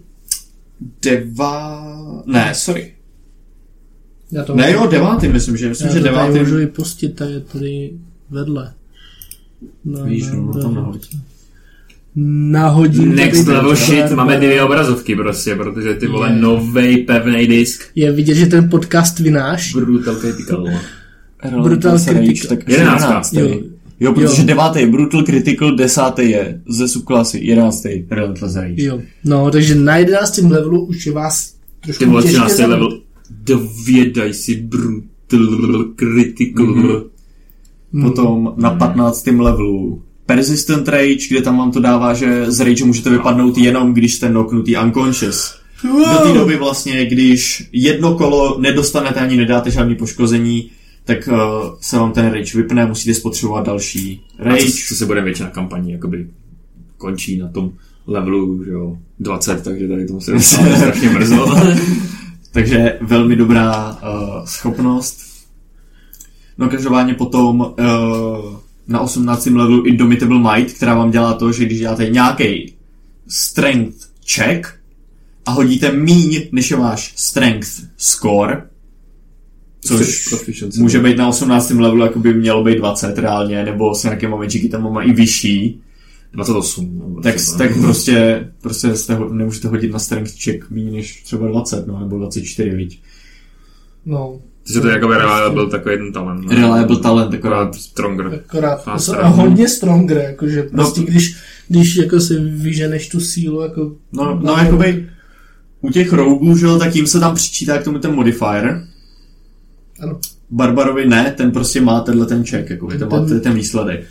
Deva... 1.02 2.22
Ne, 2.26 2.54
sorry. 2.54 2.94
Já 4.32 4.44
to 4.44 4.54
ne, 4.54 4.72
jo, 4.72 4.86
devátý, 4.90 5.28
myslím, 5.28 5.56
že, 5.56 5.68
myslím, 5.68 5.88
já 5.88 5.94
že 5.94 6.00
devátý. 6.00 6.36
Já 6.36 6.42
můžu 6.42 6.58
i 6.58 6.66
pustit, 6.66 7.08
ta 7.08 7.24
je 7.24 7.40
tady 7.40 7.90
vedle. 8.30 8.74
Na, 9.84 10.02
Víš, 10.02 10.26
na, 10.26 10.36
no, 10.36 10.42
no 10.42 10.62
tam 10.62 10.74
nahoď. 10.74 11.08
Nahodím. 12.16 13.14
Next 13.14 13.46
level 13.46 13.76
shit, 13.76 14.10
máme 14.10 14.36
dvě 14.36 14.62
obrazovky 14.62 15.16
prostě, 15.16 15.54
protože 15.54 15.94
ty 15.94 16.06
vole 16.06 16.36
novej 16.36 16.96
pevný 16.96 17.46
disk. 17.46 17.82
Je 17.94 18.12
vidět, 18.12 18.34
že 18.34 18.46
ten 18.46 18.70
podcast 18.70 19.18
vynáš. 19.18 19.74
Brutal 19.74 20.16
Critical. 20.16 20.66
No. 21.52 21.62
Brutal 21.62 21.98
Critical. 21.98 22.58
11. 22.66 23.32
11. 23.32 23.77
Jo. 24.00 24.12
Protože 24.12 24.42
Jo. 24.42 24.46
devátý 24.46 24.86
Brutal 24.86 25.22
Critical, 25.22 25.76
desátý 25.76 26.30
je 26.30 26.60
ze 26.68 26.88
subklasy, 26.88 27.38
jedenáctý 27.42 28.04
Relentless 28.10 28.56
Rage. 28.56 28.82
Jo. 28.82 29.00
No, 29.24 29.50
takže 29.50 29.74
na 29.74 29.96
11. 29.96 30.38
levelu 30.38 30.84
už 30.86 31.06
je 31.06 31.12
vás 31.12 31.54
trošku 31.80 32.04
Ty 32.04 32.10
vole, 32.10 32.22
těžké 32.22 32.36
13. 32.38 32.56
zabít. 32.56 32.70
level. 32.70 33.00
Dovědaj 33.30 34.34
si 34.34 34.54
Brutal 34.56 35.84
Critical. 35.96 36.66
Mhm. 36.66 38.02
Potom 38.02 38.52
na 38.56 38.70
15. 38.70 39.26
levelu 39.40 40.02
Persistent 40.26 40.88
Rage, 40.88 41.28
kde 41.30 41.42
tam 41.42 41.58
vám 41.58 41.70
to 41.72 41.80
dává, 41.80 42.14
že 42.14 42.50
z 42.50 42.60
Rage 42.60 42.84
můžete 42.84 43.10
vypadnout 43.10 43.58
jenom, 43.58 43.94
když 43.94 44.14
jste 44.14 44.28
knocknutý 44.28 44.76
unconscious. 44.76 45.54
Do 45.84 46.18
té 46.28 46.32
doby 46.38 46.56
vlastně, 46.56 47.06
když 47.06 47.68
jedno 47.72 48.14
kolo 48.14 48.60
nedostanete 48.60 49.20
ani 49.20 49.36
nedáte 49.36 49.70
žádný 49.70 49.94
poškození, 49.94 50.70
tak 51.08 51.28
uh, 51.28 51.34
se 51.80 51.98
vám 51.98 52.12
ten 52.12 52.32
Rage 52.32 52.58
vypne, 52.58 52.86
musíte 52.86 53.14
spotřebovat 53.14 53.66
další 53.66 54.24
A 54.38 54.44
Rage. 54.44 54.64
co, 54.64 54.78
co 54.88 54.94
se 54.94 55.06
bude 55.06 55.22
většina 55.22 55.50
kampaní, 55.50 55.92
jakoby 55.92 56.28
končí 56.96 57.38
na 57.38 57.48
tom 57.48 57.72
levelu, 58.06 58.64
že 58.64 58.70
jo, 58.70 58.98
20, 59.20 59.64
takže 59.64 59.88
tady 59.88 60.06
to 60.06 60.12
musí 60.12 60.32
dostat 60.32 60.62
strašně 60.76 61.10
brzo. 61.10 61.46
Takže 62.52 62.98
velmi 63.00 63.36
dobrá 63.36 63.90
uh, 63.90 64.44
schopnost. 64.44 65.20
No 66.58 66.68
každopádně 66.68 67.14
potom 67.14 67.60
uh, 67.60 67.76
na 68.88 69.00
18. 69.00 69.46
levelu 69.46 69.82
Indomitable 69.82 70.38
Might, 70.38 70.72
která 70.72 70.94
vám 70.94 71.10
dělá 71.10 71.34
to, 71.34 71.52
že 71.52 71.64
když 71.64 71.78
děláte 71.78 72.06
nějaký 72.06 72.74
strength 73.28 73.96
check 74.34 74.74
a 75.46 75.50
hodíte 75.50 75.92
míň, 75.92 76.40
než 76.52 76.70
je 76.70 76.76
váš 76.76 77.12
strength 77.16 77.70
score, 77.96 78.62
což 79.80 80.34
může 80.78 80.98
být 81.00 81.16
na 81.16 81.28
18. 81.28 81.70
levelu, 81.70 82.02
jako 82.04 82.18
by 82.18 82.34
mělo 82.34 82.64
být 82.64 82.78
20 82.78 83.18
reálně, 83.18 83.64
nebo 83.64 83.94
s 83.94 84.04
nějakými 84.04 84.34
magicy 84.36 84.68
tam 84.68 84.92
má 84.92 85.02
i 85.02 85.12
vyšší, 85.12 85.80
28. 86.32 86.98
nebo 86.98 87.20
tak, 87.20 87.34
třeba. 87.36 87.58
tak 87.58 87.70
prostě, 87.80 88.48
prostě 88.60 88.96
jste, 88.96 89.14
ho- 89.14 89.28
nemůžete 89.34 89.68
hodit 89.68 89.92
na 89.92 89.98
strength 89.98 90.32
check 90.44 90.70
méně 90.70 90.90
než 90.90 91.22
třeba 91.22 91.46
20, 91.48 91.86
no, 91.86 92.00
nebo 92.00 92.18
24, 92.18 92.70
viď. 92.70 93.00
No, 94.06 94.40
Takže 94.66 94.80
to 94.80 94.86
je 94.88 94.94
jakoby 94.94 95.14
reliable 95.14 95.66
takový 95.70 95.92
jeden 95.94 96.12
talent. 96.12 96.44
no. 96.44 96.50
Reliable 96.56 96.96
talent, 96.98 97.34
akorát 97.34 97.74
stronger. 97.74 98.42
akorát 98.46 98.82
Faster. 98.84 99.16
a 99.20 99.26
hodně 99.28 99.68
stronger, 99.68 100.16
jakože 100.18 100.62
prostě 100.62 101.00
No. 101.00 101.06
když, 101.06 101.36
když 101.68 101.96
jako 101.96 102.20
si 102.20 102.36
vyženeš 102.40 103.08
tu 103.08 103.20
sílu, 103.20 103.60
jako 103.60 103.92
No, 104.12 104.40
no 104.44 104.56
jakoby 104.56 105.06
u 105.80 105.90
těch 105.90 106.12
rougů, 106.12 106.56
že 106.56 106.66
jo, 106.66 106.78
tak 106.78 106.96
jim 106.96 107.06
se 107.06 107.20
tam 107.20 107.34
přičítá 107.34 107.78
k 107.78 107.84
tomu 107.84 107.98
ten 107.98 108.14
modifier. 108.14 108.86
Ano. 110.00 110.20
Barbarovi 110.50 111.06
ne, 111.08 111.34
ten 111.36 111.50
prostě 111.50 111.80
má 111.80 112.00
tenhle 112.00 112.26
ten 112.26 112.44
check, 112.44 112.70
jako 112.70 112.86
ten, 112.86 113.08
má 113.10 113.18
Ten- 113.18 113.28
ten, 113.28 113.40
ten 113.40 113.54
výsledek. 113.54 114.06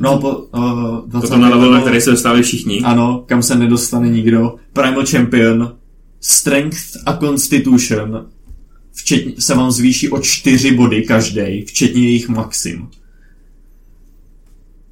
No, 0.00 0.18
po 0.20 0.28
uh, 0.36 1.08
20. 1.08 1.28
Toto 1.28 1.40
na 1.40 1.48
level, 1.48 1.70
na 1.72 1.80
který 1.80 2.00
se 2.00 2.10
dostali 2.10 2.42
všichni. 2.42 2.80
Ano, 2.80 3.24
kam 3.26 3.42
se 3.42 3.54
nedostane 3.58 4.08
nikdo. 4.08 4.56
Primal 4.72 5.06
Champion, 5.06 5.76
Strength 6.20 6.78
a 7.06 7.16
Constitution 7.16 8.26
včetně, 8.92 9.32
se 9.38 9.54
vám 9.54 9.70
zvýší 9.70 10.08
o 10.10 10.18
4 10.20 10.70
body 10.74 11.02
každý, 11.02 11.64
včetně 11.66 12.02
jejich 12.04 12.28
maxim. 12.28 12.88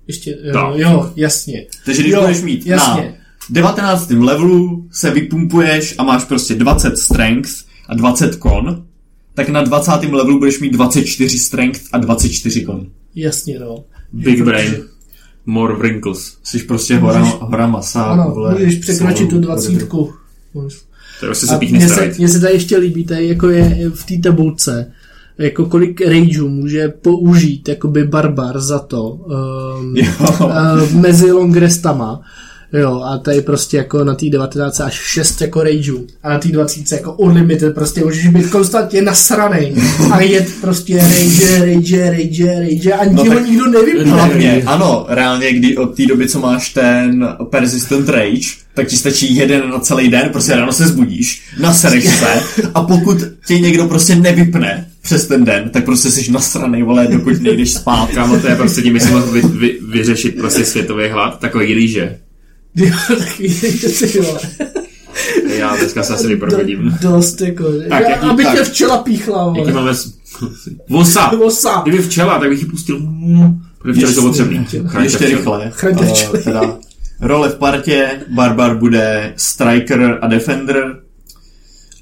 ještě, 0.06 0.30
jo, 0.44 0.52
Tak. 0.52 0.74
jo 0.76 1.12
jasně. 1.16 1.66
Takže 1.84 2.02
když 2.02 2.12
Jo, 2.12 2.20
budeš 2.20 2.42
mít 2.42 2.66
jasně. 2.66 3.02
na 3.02 3.12
19. 3.50 4.10
levelu 4.10 4.88
se 4.92 5.10
vypumpuješ 5.10 5.94
a 5.98 6.02
máš 6.02 6.24
prostě 6.24 6.54
20 6.54 6.96
strength 6.98 7.50
a 7.88 7.94
20 7.94 8.36
kon, 8.36 8.84
tak 9.38 9.48
na 9.48 9.62
20. 9.62 9.90
levelu 10.12 10.38
budeš 10.38 10.60
mít 10.60 10.72
24 10.72 11.38
strength 11.38 11.80
a 11.92 11.98
24 11.98 12.64
kon. 12.64 12.86
Jasně, 13.14 13.58
no. 13.58 13.84
Big 14.12 14.44
brain. 14.44 14.76
More 15.46 15.74
wrinkles. 15.74 16.36
Jsi 16.44 16.58
prostě 16.58 16.96
hora, 16.96 17.24
hora 17.24 17.66
masa. 17.66 18.02
Ano, 18.02 18.30
vole, 18.34 18.52
můžeš 18.54 18.74
překročit 18.74 19.30
tu 19.30 19.40
dvacítku. 19.40 20.12
To 20.52 20.66
je 21.26 21.28
prostě 21.28 21.46
A 21.46 21.48
se 21.48 21.58
píchne 21.58 21.78
mně 21.78 21.88
se, 21.88 22.14
mně 22.18 22.28
se 22.28 22.40
tady 22.40 22.52
ještě 22.54 22.76
líbí, 22.76 23.04
tady 23.04 23.28
jako 23.28 23.48
je 23.48 23.90
v 23.94 24.04
té 24.04 24.18
tabulce, 24.28 24.92
jako 25.38 25.66
kolik 25.66 26.00
rageů 26.00 26.48
může 26.48 26.88
použít 26.88 27.68
jakoby 27.68 28.04
barbar 28.04 28.60
za 28.60 28.78
to 28.78 29.10
um, 29.10 29.96
Jo. 29.96 30.06
uh, 30.40 30.92
mezi 30.92 31.32
long 31.32 31.56
restama. 31.56 32.20
Jo, 32.72 33.02
a 33.02 33.18
tady 33.18 33.40
prostě 33.40 33.76
jako 33.76 34.04
na 34.04 34.14
té 34.14 34.26
19 34.30 34.80
až 34.80 34.94
6 34.94 35.40
jako 35.40 35.62
rageů. 35.62 36.06
A 36.22 36.28
na 36.28 36.38
té 36.38 36.48
20 36.48 36.92
jako 36.92 37.12
unlimited, 37.12 37.74
prostě 37.74 38.04
můžeš 38.04 38.26
být 38.28 38.50
konstantně 38.50 39.02
nasranej. 39.02 39.74
A 40.12 40.20
jet 40.20 40.48
prostě 40.60 40.96
rage, 40.98 41.58
rage, 41.74 42.10
rage, 42.10 42.60
rage, 42.60 42.92
ani 42.92 43.14
No 43.14 43.24
ho 43.24 43.30
tak- 43.34 43.46
nikdo 43.48 43.66
nevypne. 43.66 44.10
Hlavně, 44.12 44.62
ano, 44.66 45.06
reálně, 45.08 45.52
kdy 45.52 45.76
od 45.76 45.96
té 45.96 46.06
doby, 46.06 46.28
co 46.28 46.38
máš 46.40 46.68
ten 46.72 47.28
persistent 47.50 48.08
rage, 48.08 48.48
tak 48.74 48.86
ti 48.88 48.96
stačí 48.96 49.36
jeden 49.36 49.70
na 49.70 49.78
celý 49.80 50.08
den, 50.08 50.28
prostě 50.32 50.52
ráno 50.56 50.72
se 50.72 50.88
zbudíš, 50.88 51.42
nasereš 51.60 52.04
se 52.04 52.26
a 52.74 52.82
pokud 52.82 53.18
tě 53.46 53.58
někdo 53.58 53.84
prostě 53.88 54.14
nevypne 54.14 54.86
přes 55.02 55.26
ten 55.26 55.44
den, 55.44 55.70
tak 55.70 55.84
prostě 55.84 56.10
jsi 56.10 56.32
nasranej, 56.32 56.82
vole, 56.82 57.06
dokud 57.06 57.40
nejdeš 57.42 57.70
spát. 57.72 58.10
Kámo, 58.14 58.40
to 58.40 58.48
je 58.48 58.56
prostě 58.56 58.82
tím, 58.82 58.94
jestli 58.94 59.14
vy, 59.32 59.40
vy, 59.48 59.78
vyřešit 59.90 60.36
prostě 60.36 60.64
světový 60.64 61.08
hlad, 61.08 61.38
takový 61.40 61.74
líže. 61.74 62.18
Jo, 62.76 62.94
takový, 63.08 63.54
ty 63.98 64.20
vole. 64.20 64.40
Já 65.58 65.76
dneska 65.76 66.02
se 66.02 66.14
asi 66.14 66.26
vyprovodím. 66.26 66.98
Dost 67.02 67.40
jako, 67.40 67.64
Tak, 67.88 68.02
já, 68.02 68.10
jaký- 68.10 68.26
aby 68.26 68.44
tak. 68.44 68.58
tě 68.58 68.64
včela 68.64 68.98
píchla, 69.02 69.52
Jaký 69.56 69.70
vole. 69.70 69.72
máme... 69.82 69.94
s- 69.94 70.12
Vosa! 70.88 71.30
Vosa. 71.38 71.82
Kdyby 71.86 72.02
včela, 72.02 72.38
tak 72.38 72.48
bych 72.48 72.60
ji 72.60 72.66
pustil... 72.66 73.00
Protože 73.78 73.92
včely 74.00 74.14
jsou 74.14 74.22
potřebný. 74.22 74.64
Chraňte 74.86 75.02
Ještě 75.02 75.26
rychle. 75.26 75.70
Chraňte 75.74 76.04
Eh, 76.04 76.08
včely. 76.08 76.42
teda 76.42 76.78
role 77.20 77.48
v 77.48 77.54
partě, 77.54 78.10
Barbar 78.34 78.78
bude 78.78 79.32
Striker 79.36 80.18
a 80.22 80.26
Defender 80.26 80.96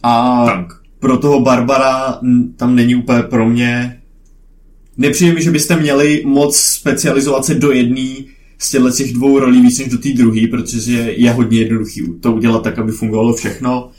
a 0.02 0.44
Tank. 0.46 0.72
pro 0.98 1.16
toho 1.18 1.40
Barbara 1.40 2.18
tam 2.56 2.74
není 2.74 2.94
úplně 2.94 3.22
pro 3.22 3.48
mě 3.48 4.00
nepřijde 4.96 5.34
mi, 5.34 5.42
že 5.42 5.50
byste 5.50 5.76
měli 5.76 6.22
moc 6.26 6.56
specializovat 6.56 7.44
se 7.44 7.54
do 7.54 7.72
jedné 7.72 8.10
z 8.58 8.70
těchto 8.70 8.90
těch 8.90 9.12
dvou 9.12 9.38
rolí 9.38 9.60
víc 9.62 9.78
než 9.78 9.88
do 9.88 9.98
té 9.98 10.08
druhé, 10.12 10.40
protože 10.50 10.92
je 11.16 11.30
hodně 11.30 11.58
jednoduchý 11.58 12.02
to 12.20 12.32
udělat 12.32 12.62
tak, 12.62 12.78
aby 12.78 12.92
fungovalo 12.92 13.34
všechno. 13.34 13.90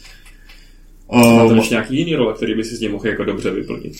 Má 1.13 1.43
O, 1.43 1.49
to 1.49 1.55
ještě 1.55 1.73
nějaký 1.73 1.97
jiný 1.97 2.15
role, 2.15 2.33
který 2.33 2.55
by 2.55 2.63
si 2.63 2.75
s 2.75 2.79
ním 2.79 2.91
mohl 2.91 3.07
jako 3.07 3.23
dobře 3.23 3.51
vyplnit. 3.51 3.93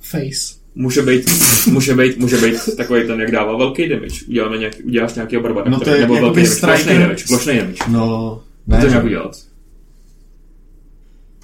Face. 0.00 0.54
Může 0.74 1.02
být, 1.02 1.30
může 1.66 1.94
být, 1.94 2.18
může 2.18 2.36
být 2.36 2.56
takový 2.76 3.06
ten, 3.06 3.20
jak 3.20 3.30
dává 3.30 3.56
velký 3.56 3.88
damage. 3.88 4.24
Uděláme 4.28 4.58
nějaký, 4.58 4.82
uděláš 4.82 5.14
nějakého 5.14 5.42
barbara, 5.42 5.70
No 5.70 5.76
to 5.78 5.80
který- 5.82 5.96
je 5.96 6.00
nebo 6.00 6.14
velký 6.14 6.40
damage, 6.42 6.60
plošný 6.60 6.98
damage, 6.98 7.24
plošný 7.28 7.58
damage. 7.58 7.78
no, 7.88 8.42
Ne, 8.66 8.76
to 8.78 8.84
ne, 8.84 8.90
nějak 8.90 9.04
udělat. 9.04 9.36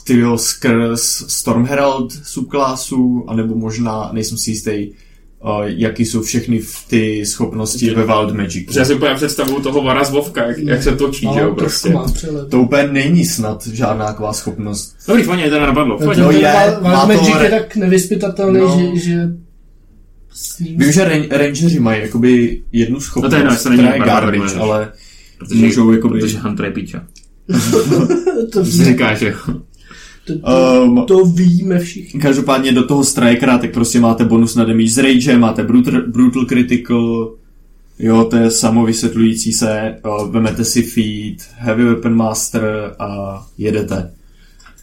ty 0.04 0.18
jo, 0.18 0.38
skrz 0.38 1.02
Storm 1.28 1.64
Herald 1.64 2.12
subklásu, 2.12 3.24
anebo 3.28 3.54
možná, 3.54 4.10
nejsem 4.12 4.38
si 4.38 4.50
jistý, 4.50 4.90
uh, 5.44 5.50
jaký 5.64 6.04
jsou 6.06 6.22
všechny 6.22 6.58
v 6.58 6.76
ty 6.88 7.26
schopnosti 7.26 7.90
ve 7.94 8.04
Wild 8.06 8.34
Magic. 8.34 8.76
Já 8.76 8.84
si 8.84 8.94
úplně 8.94 9.14
představuju 9.14 9.60
toho 9.62 9.82
vara 9.82 10.04
z 10.04 10.10
Vovka, 10.10 10.46
jak, 10.46 10.58
jak 10.58 10.82
se 10.82 10.96
točí, 10.96 11.28
že 11.34 11.40
jo, 11.40 11.48
No, 11.48 11.54
prostě. 11.54 11.92
To 12.50 12.60
úplně 12.60 12.88
není 12.92 13.24
snad 13.24 13.66
žádná 13.66 14.06
taková 14.06 14.32
schopnost. 14.32 14.96
Dobrý, 15.08 15.22
fajně, 15.22 15.50
to 15.50 15.60
napadlo. 15.60 15.98
To 15.98 16.04
Fajně. 16.04 16.22
No 16.22 16.30
je, 16.30 16.38
Wild 16.80 17.00
to 17.00 17.06
Magic 17.08 17.34
re- 17.38 17.44
je 17.44 17.50
tak 17.50 17.76
nevyspytatelný, 17.76 18.60
No. 18.60 18.92
že, 18.94 19.00
že. 19.00 19.28
Vím, 20.60 20.92
že 20.92 21.04
ran- 21.04 21.26
rangeři 21.30 21.80
mají 21.80 22.02
jakoby 22.02 22.62
jednu 22.72 23.00
schopnost, 23.00 23.32
No 23.32 23.38
to 23.38 23.52
je 23.52 23.56
to 23.62 23.68
není 23.70 23.82
která 23.82 23.94
je 23.94 23.98
barbar 24.00 24.30
garbage, 24.36 24.56
ale 24.58 24.92
Protože, 25.38 25.54
můžou 25.64 25.92
jakoby... 25.92 26.20
protože 26.20 26.38
Hunter 26.38 26.64
je 26.66 26.72
píča. 26.72 27.04
to, 27.70 27.84
To 28.52 28.64
říká, 28.64 29.14
že 29.14 29.34
to, 29.46 29.52
to, 30.38 30.82
Um, 30.84 31.04
to 31.06 31.24
víme 31.24 31.78
všichni. 31.78 32.20
Každopádně 32.20 32.72
do 32.72 32.86
toho 32.86 33.04
strikera, 33.04 33.58
tak 33.58 33.72
prostě 33.72 34.00
máte 34.00 34.24
bonus 34.24 34.54
na 34.54 34.64
damage 34.64 34.90
z 34.90 34.98
rage, 34.98 35.38
máte 35.38 35.64
brutal, 35.64 36.02
brutal 36.06 36.44
critical, 36.44 37.32
jo, 37.98 38.24
to 38.24 38.36
je 38.36 38.50
samovysvětlující 38.50 39.52
se, 39.52 39.96
o, 40.02 40.26
vemete 40.28 40.64
si 40.64 40.82
feed, 40.82 41.36
heavy 41.56 41.84
weapon 41.84 42.14
master 42.14 42.94
a 42.98 43.42
jedete. 43.58 44.10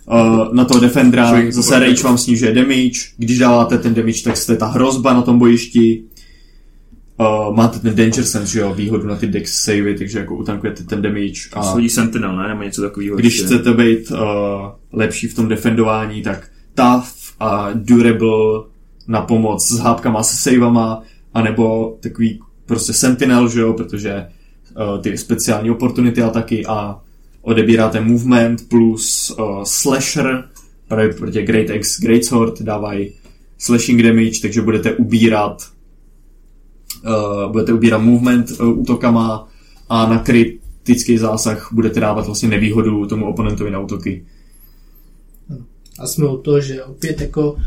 O, 0.06 0.50
na 0.54 0.66
toho 0.66 0.80
defendera 0.80 1.34
zase 1.50 1.80
rage 1.80 2.04
vám 2.04 2.18
snižuje 2.18 2.54
damage, 2.54 3.00
když 3.18 3.40
dáváte 3.40 3.78
ten 3.78 3.94
damage, 3.94 4.24
tak 4.24 4.38
jste 4.38 4.56
ta 4.56 4.66
hrozba 4.68 5.14
na 5.14 5.22
tom 5.22 5.40
bojišti. 5.40 6.04
O, 7.18 7.54
máte 7.54 7.80
ten 7.80 7.96
danger 7.96 8.24
sense, 8.24 8.54
že 8.54 8.60
jo, 8.60 8.74
výhodu 8.74 9.08
na 9.08 9.16
ty 9.16 9.28
dex 9.28 9.64
savey, 9.64 9.98
takže 9.98 10.20
jako 10.20 10.36
utankujete 10.36 10.84
ten 10.84 11.02
damage. 11.02 11.50
A... 11.54 11.64
shodí 11.64 11.90
Sentinel, 11.90 12.36
ne? 12.36 12.48
Nebo 12.48 12.64
něco 12.64 12.82
takového. 12.82 13.18
Když 13.18 13.34
ještě. 13.34 13.46
chcete 13.46 13.74
být 13.74 14.12
uh, 14.12 14.18
lepší 14.94 15.28
v 15.28 15.36
tom 15.36 15.48
defendování, 15.48 16.22
tak 16.22 16.48
tough 16.76 17.08
a 17.40 17.70
durable 17.74 18.64
na 19.08 19.22
pomoc 19.22 19.68
s 19.72 19.80
hápkama, 19.80 20.24
se 20.24 20.52
savama, 20.52 21.04
anebo 21.34 21.98
takový 22.00 22.40
prostě 22.66 22.94
sentinel, 22.94 23.50
že 23.50 23.60
jo, 23.60 23.74
protože 23.74 24.28
uh, 24.96 25.02
ty 25.02 25.18
speciální 25.18 25.72
opportunity 25.72 26.22
ataky 26.22 26.66
a 26.66 27.00
odebíráte 27.42 28.02
movement 28.02 28.70
plus 28.70 29.36
uh, 29.40 29.64
slasher, 29.64 30.44
právě 30.88 31.14
proti 31.14 31.42
Great 31.42 31.70
X, 31.70 32.00
Great 32.00 32.26
Sword 32.26 32.62
dávají 32.62 33.12
slashing 33.58 34.04
damage, 34.04 34.42
takže 34.42 34.62
budete 34.62 34.94
ubírat 34.94 35.77
uh, 37.06 37.52
budete 37.52 37.74
ubírat 37.74 38.02
movement 38.02 38.52
uh, 38.52 38.80
útokama 38.80 39.48
a 39.90 40.10
na 40.10 40.20
kritický 40.20 41.18
zásah 41.18 41.70
budete 41.72 42.00
dávat 42.00 42.26
vlastně 42.26 42.50
nevýhodu 42.50 43.06
tomu 43.06 43.26
oponentovi 43.26 43.72
na 43.72 43.80
útoky. 43.80 44.26
A 46.00 46.08
jsme 46.08 46.28
u 46.28 46.38
toho, 46.38 46.62
že 46.62 46.84
opět 46.84 47.22
jako 47.22 47.58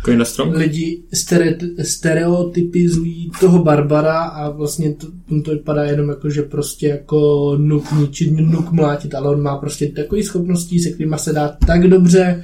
lidi 0.50 1.02
stere, 1.14 1.56
stereotypizují 1.82 3.30
toho 3.40 3.64
Barbara 3.64 4.22
a 4.22 4.50
vlastně 4.50 4.94
to, 4.94 5.06
to 5.44 5.50
vypadá 5.50 5.84
jenom 5.84 6.08
jako, 6.08 6.30
že 6.30 6.42
prostě 6.42 6.86
jako 6.88 7.52
nuk 7.58 7.92
ničit, 7.92 8.32
nuk 8.32 8.72
mlátit, 8.72 9.14
ale 9.14 9.28
on 9.28 9.42
má 9.42 9.56
prostě 9.56 9.86
takový 9.88 10.22
schopností, 10.22 10.78
se 10.78 10.90
kterýma 10.90 11.18
se 11.18 11.32
dá 11.32 11.56
tak 11.66 11.88
dobře 11.88 12.42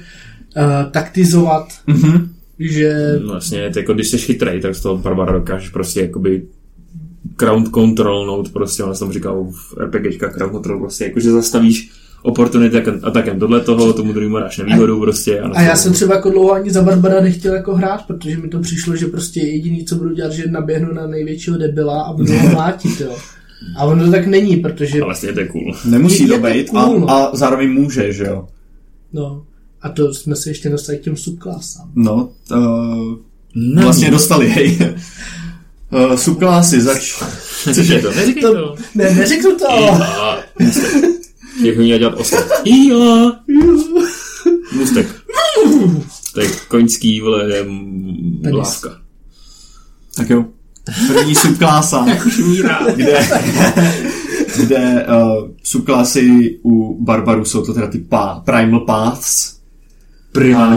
uh, 0.57 0.91
taktizovat, 0.91 1.67
Mm-hmm. 1.87 2.27
že 2.59 3.19
No 3.21 3.27
vlastně, 3.27 3.69
to 3.69 3.79
jako 3.79 3.93
když 3.93 4.07
jsi 4.07 4.17
chytrej, 4.17 4.61
tak 4.61 4.75
z 4.75 4.81
toho 4.81 4.97
Barbara 4.97 5.31
dokážeš 5.31 5.69
prostě 5.69 6.01
jakoby 6.01 6.47
ground 7.37 7.69
controlnout, 7.73 8.49
prostě, 8.51 8.83
on 8.83 8.95
jsem 8.95 9.11
říkal 9.13 9.47
v 9.51 9.77
RPGčka 9.77 10.27
ground 10.27 10.53
control, 10.53 10.79
prostě 10.79 11.03
jakože 11.03 11.31
zastavíš 11.31 11.91
opportunity 12.21 12.77
atakem 13.03 13.39
tohle 13.39 13.61
toho, 13.61 13.93
tomu 13.93 14.13
druhému 14.13 14.37
dáš 14.39 14.57
nevýhodu 14.57 14.99
prostě. 14.99 15.39
A, 15.39 15.49
A 15.49 15.61
já 15.61 15.75
jsem 15.75 15.93
třeba 15.93 16.15
jako 16.15 16.29
dlouho 16.29 16.51
ani 16.53 16.71
za 16.71 16.81
Barbara 16.81 17.21
nechtěl 17.21 17.53
jako 17.53 17.75
hrát, 17.75 18.05
protože 18.07 18.37
mi 18.37 18.47
to 18.47 18.59
přišlo, 18.59 18.95
že 18.95 19.05
prostě 19.05 19.39
jediný, 19.39 19.85
co 19.85 19.95
budu 19.95 20.13
dělat, 20.15 20.31
že 20.31 20.47
naběhnu 20.47 20.93
na 20.93 21.07
největšího 21.07 21.57
debila 21.57 22.01
a 22.01 22.13
budu 22.13 22.33
ho 22.37 22.49
mlátit, 22.53 23.01
jo. 23.01 23.15
A 23.77 23.85
ono 23.85 24.05
to 24.05 24.11
tak 24.11 24.27
není, 24.27 24.57
protože, 24.57 25.01
A 25.01 25.05
vlastně 25.05 25.33
to 25.33 25.39
je 25.39 25.47
cool. 25.47 25.75
Nemusí 25.85 26.21
Je- 26.23 26.27
to 26.27 26.33
je 26.33 26.39
to 26.39 26.47
být 26.59 26.69
cool, 26.69 26.99
no. 26.99 27.09
a, 27.09 27.25
a 27.25 27.35
zároveň 27.35 27.71
může, 27.71 28.13
že 28.13 28.23
jo? 28.23 28.47
no, 29.13 29.43
a 29.81 29.89
to 29.89 30.13
jsme 30.13 30.35
se 30.35 30.49
ještě 30.49 30.69
dostali 30.69 30.97
k 30.97 31.01
těm 31.01 31.17
subklásám. 31.17 31.91
No, 31.95 32.29
uh, 32.51 32.57
No. 33.55 33.81
vlastně 33.81 34.11
dostali, 34.11 34.47
hej. 34.49 34.77
Uh, 35.91 36.15
subklasy, 36.15 36.81
zač... 36.81 37.23
Cože 37.63 37.99
to? 38.01 38.11
Neříkej 38.11 38.41
To- 38.41 38.53
to. 38.53 38.75
Ne, 38.95 39.13
neřeknu 39.15 39.57
to! 39.57 39.65
Jak 41.63 41.77
měl 41.77 41.97
dělat 41.99 42.13
oslo. 42.13 42.37
Iha. 42.63 43.39
Mustek. 44.75 45.07
To 46.33 46.41
je 46.41 46.49
koňský, 46.67 47.21
vole, 47.21 47.57
m, 47.59 48.39
Penis. 48.43 48.57
lávka. 48.57 48.89
Tak 50.15 50.29
jo. 50.29 50.45
První 51.07 51.35
subklasa, 51.35 52.05
Šmíra. 52.29 52.79
kde, 52.95 53.27
kde 54.57 55.05
uh, 55.07 55.49
subklasy 55.63 56.59
u 56.63 57.03
barbarů 57.03 57.45
jsou 57.45 57.65
to 57.65 57.73
teda 57.73 57.87
ty 57.87 57.97
pa, 57.99 58.41
primal 58.45 58.79
paths. 58.79 59.56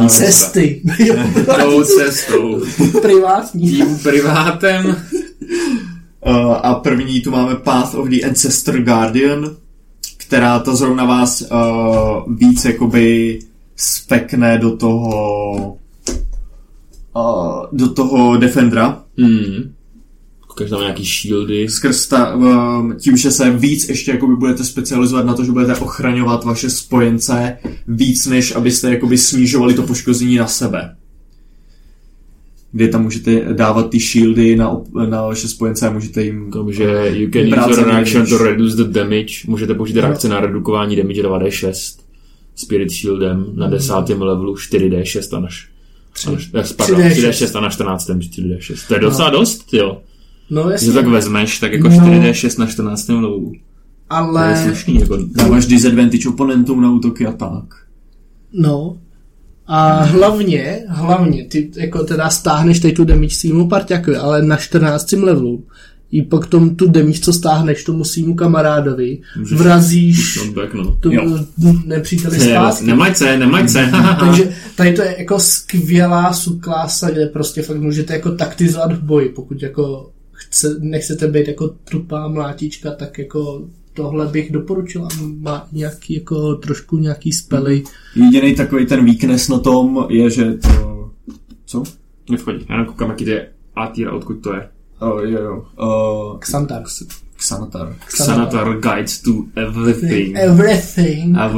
Cesta. 0.09 0.25
Cesty. 0.25 0.83
Tou 1.61 1.85
cestou. 1.85 2.61
Privátní. 3.03 3.71
Tím 3.71 3.99
privátem. 3.99 4.87
Uh, 6.27 6.57
a 6.63 6.75
první 6.75 7.21
tu 7.21 7.31
máme 7.31 7.57
Path 7.57 7.95
of 7.95 8.09
the 8.09 8.27
Ancestor 8.27 8.79
Guardian, 8.83 9.57
která 10.17 10.59
to 10.59 10.77
zrovna 10.77 11.05
vás 11.05 11.43
uh, 11.43 12.35
víc 12.35 12.65
jakoby 12.65 13.39
spekne 13.77 14.59
do 14.59 14.77
toho 14.77 15.79
uh, 17.17 17.67
do 17.73 17.95
toho 17.95 18.37
Defendera. 18.37 19.03
Hmm. 19.19 19.75
Ukáž 20.61 20.71
tam 20.71 20.81
nějaký 20.81 21.05
shieldy. 21.05 21.69
Skrz 21.69 22.07
ta, 22.07 22.35
um, 22.37 22.95
tím, 23.01 23.17
že 23.17 23.31
se 23.31 23.51
víc 23.51 23.89
ještě 23.89 24.11
jakoby 24.11 24.37
budete 24.37 24.65
specializovat 24.65 25.27
na 25.27 25.35
to, 25.35 25.45
že 25.45 25.53
budete 25.53 25.75
ochraňovat 25.77 26.45
vaše 26.45 26.71
spojence 26.71 27.57
víc, 27.89 28.27
než 28.27 28.55
abyste 28.55 28.91
jakoby 28.91 29.19
snižovali 29.19 29.75
to 29.75 29.83
poškození 29.83 30.37
na 30.37 30.47
sebe. 30.47 30.97
Kdy 32.73 32.89
tam 32.89 33.03
můžete 33.03 33.41
dávat 33.55 33.91
ty 33.91 33.99
shieldy 34.01 34.57
na, 34.57 34.73
op- 34.73 35.09
na 35.11 35.23
vaše 35.27 35.49
spojence 35.49 35.89
a 35.89 35.93
můžete 35.93 36.25
jim 36.25 36.51
Takže 36.53 36.85
you 37.15 37.31
can 37.31 37.43
use 37.71 37.81
your 37.81 37.89
reaction 37.91 38.27
to 38.27 38.39
reduce 38.39 38.77
the 38.77 38.85
damage. 38.93 39.35
Můžete 39.47 39.75
použít 39.75 39.97
reakce 39.97 40.29
na 40.29 40.41
redukování 40.41 40.97
damage 40.97 41.23
2d6. 41.23 41.99
Spirit 42.57 42.91
Shieldem 42.91 43.47
na 43.55 43.67
Hmm. 43.67 43.75
desátém 43.75 44.23
levelu 44.23 44.55
4d6 44.55 45.37
a 45.37 45.41
naš... 45.41 45.69
Tři. 46.13 46.29
a 46.29 46.33
naš- 46.33 46.51
eh, 46.55 46.75
Pardon, 46.77 47.01
3D6. 47.01 47.31
3d6 47.31 47.59
a 47.59 47.61
na 47.61 47.69
14. 47.71 48.07
4d6. 48.09 48.89
To 48.89 48.95
je 48.95 49.01
docela 49.01 49.31
dost, 49.31 49.75
jo. 49.75 50.03
No 50.51 50.63
Když 50.63 50.73
jasně, 50.73 50.89
to 50.89 50.95
tak 50.95 51.07
vezmeš, 51.07 51.59
tak 51.59 51.73
jako 51.73 51.89
No. 51.89 51.95
4d6 51.97 52.59
na 52.59 52.67
14. 52.67 53.09
levelu. 53.09 53.51
To 53.51 53.55
je 53.55 53.61
ale 54.19 54.63
slušný, 54.67 55.01
jako... 55.01 55.19
dáváš 55.27 55.67
disadvantage 55.67 56.29
oponentům 56.29 56.81
na 56.83 56.91
útoky 56.93 57.27
a 57.27 57.33
tak. 57.33 57.65
no. 58.53 58.97
A 59.73 60.03
hlavně, 60.05 60.79
hlavně, 60.89 61.45
ty 61.45 61.71
jako 61.77 62.05
teda 62.05 62.31
stáhneš 62.31 62.81
tady 62.81 62.93
tu 62.95 63.05
damage 63.05 63.35
svýmu 63.35 63.69
parťakovi, 63.69 64.17
ale 64.17 64.43
na 64.43 64.57
14. 64.57 65.13
levelu 65.13 65.65
i 66.11 66.23
pak 66.23 66.47
tom 66.47 66.75
tu 66.77 66.87
damage, 66.91 67.19
co 67.21 67.33
stáhneš 67.33 67.85
tomu 67.85 68.05
svýmu 68.05 68.35
kamarádovi, 68.35 69.19
Můžeš- 69.39 69.59
vrazíš 69.59 70.39
back, 70.55 70.75
no. 70.75 70.99
tu 71.03 71.11
nepříteli 71.87 72.39
Ne, 72.39 72.45
zpátky. 72.45 72.85
Nemaď 72.87 73.17
se, 73.17 73.39
nemaď 73.39 73.69
se. 73.69 73.91
Takže 74.21 74.53
tady 74.77 74.93
to 74.93 75.03
je 75.03 75.15
jako 75.19 75.39
skvělá 75.39 76.33
subklása, 76.33 77.11
kde 77.11 77.27
prostě 77.27 77.63
fakt 77.63 77.81
můžete 77.81 78.13
jako 78.13 78.31
taktizovat 78.31 78.93
v 78.93 79.03
boji, 79.03 79.29
pokud 79.29 79.63
jako 79.63 80.11
chce, 80.41 80.77
nechcete 80.81 81.29
být 81.29 81.49
jako 81.49 81.69
trupá 81.69 82.29
mlátička, 82.29 82.91
tak 82.91 83.19
jako 83.19 83.63
tohle 83.95 84.27
bych 84.27 84.53
doporučila. 84.53 85.09
Má 85.39 85.69
nějaký 85.73 86.15
jako 86.15 86.55
trošku 86.55 86.99
nějaký 86.99 87.33
spely. 87.33 87.83
Jediný 88.17 88.55
takový 88.55 88.87
ten 88.87 89.05
weakness 89.05 89.49
na 89.49 89.59
tom 89.59 90.07
je, 90.09 90.31
že 90.31 90.53
to... 90.53 91.11
Co? 91.65 91.83
Nevchodí, 92.31 92.67
já 92.71 92.85
koukám, 92.85 93.11
jaký 93.11 93.25
to 93.25 93.31
je 93.31 93.49
A-tier, 93.77 94.09
odkud 94.15 94.35
to 94.35 94.55
je. 94.55 94.69
Oh, 95.01 95.21
jo, 95.23 95.43
jo. 95.43 95.65
Uh, 96.33 96.39
Xantar. 96.39 96.83
Xanatar. 97.37 97.97
Xanatar 98.07 98.79
Guides 98.81 99.21
to 99.23 99.31
Everything. 99.57 100.37
Everything. 100.39 101.37
A 101.39 101.49
v- 101.49 101.55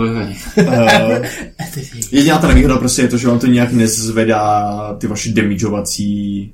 Uh, 0.59 1.27
Everything. 1.59 2.13
jediná 2.13 2.39
ta 2.39 2.49
nevýhoda 2.49 2.79
prostě 2.79 3.03
je 3.03 3.09
to, 3.09 3.17
že 3.17 3.29
on 3.29 3.39
to 3.39 3.47
nějak 3.47 3.73
nezvedá 3.73 4.95
ty 4.99 5.07
vaše 5.07 5.33
damageovací 5.33 6.53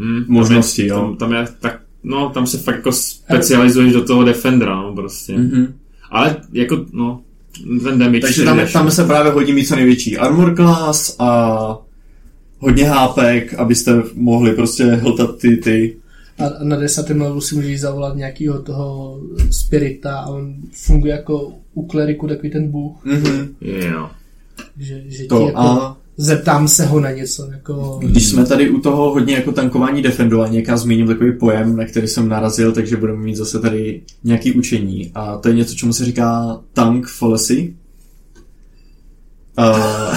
Hmm, 0.00 0.24
Možnosti, 0.28 0.88
tam 0.88 0.98
je, 0.98 1.02
jo. 1.02 1.06
Tam, 1.06 1.16
tam 1.16 1.32
je 1.32 1.48
tak, 1.60 1.80
no, 2.04 2.30
tam 2.30 2.46
se 2.46 2.58
fakt 2.58 2.76
jako 2.76 2.92
specializuješ 2.92 3.92
do 3.92 4.04
toho 4.04 4.24
Defendera, 4.24 4.76
no, 4.82 4.94
prostě. 4.94 5.32
mm-hmm. 5.32 5.72
Ale 6.10 6.36
jako, 6.52 6.86
no, 6.92 7.20
ten 7.82 7.98
damage 7.98 8.20
Takže 8.20 8.44
tam, 8.44 8.58
4D6. 8.58 8.72
tam 8.72 8.90
se 8.90 9.04
právě 9.04 9.32
hodí 9.32 9.52
mít 9.52 9.66
co 9.66 9.76
největší 9.76 10.18
armor 10.18 10.54
class 10.54 11.16
a 11.18 11.78
hodně 12.58 12.84
hápek, 12.84 13.54
abyste 13.54 14.02
mohli 14.14 14.52
prostě 14.52 14.84
hltat 14.84 15.38
ty, 15.38 15.56
ty 15.56 15.96
A 16.38 16.64
na 16.64 16.76
desátém 16.76 17.20
levelu 17.20 17.40
si 17.40 17.54
můžeš 17.54 17.80
zavolat 17.80 18.16
nějakého 18.16 18.62
toho 18.62 19.20
spirita 19.50 20.18
a 20.18 20.26
on 20.26 20.54
funguje 20.72 21.12
jako 21.12 21.52
u 21.74 21.86
kleriku 21.86 22.28
takový 22.28 22.50
ten 22.50 22.70
bůh, 22.70 23.06
mm-hmm. 23.06 23.48
Jo. 23.60 24.10
že, 24.78 25.02
že 25.06 25.22
ti 25.22 25.28
to 25.28 25.46
jako 25.46 25.58
a 25.58 25.96
zeptám 26.16 26.68
se 26.68 26.86
ho 26.86 27.00
na 27.00 27.10
něco. 27.10 27.48
Jako, 27.52 27.98
Když 28.02 28.28
jsme 28.28 28.46
tady 28.46 28.70
u 28.70 28.80
toho 28.80 29.10
hodně 29.10 29.34
jako 29.34 29.52
tankování 29.52 30.02
defendování, 30.02 30.56
jak 30.56 30.68
já 30.68 30.76
zmíním 30.76 31.06
takový 31.06 31.32
pojem, 31.32 31.76
na 31.76 31.84
který 31.84 32.08
jsem 32.08 32.28
narazil, 32.28 32.72
takže 32.72 32.96
budeme 32.96 33.18
mít 33.20 33.36
zase 33.36 33.60
tady 33.60 34.02
nějaký 34.24 34.52
učení. 34.52 35.10
A 35.14 35.36
to 35.36 35.48
je 35.48 35.54
něco, 35.54 35.74
čemu 35.74 35.92
se 35.92 36.04
říká 36.04 36.60
tank 36.72 37.06
fallacy. 37.06 37.74
Uh, 39.58 40.16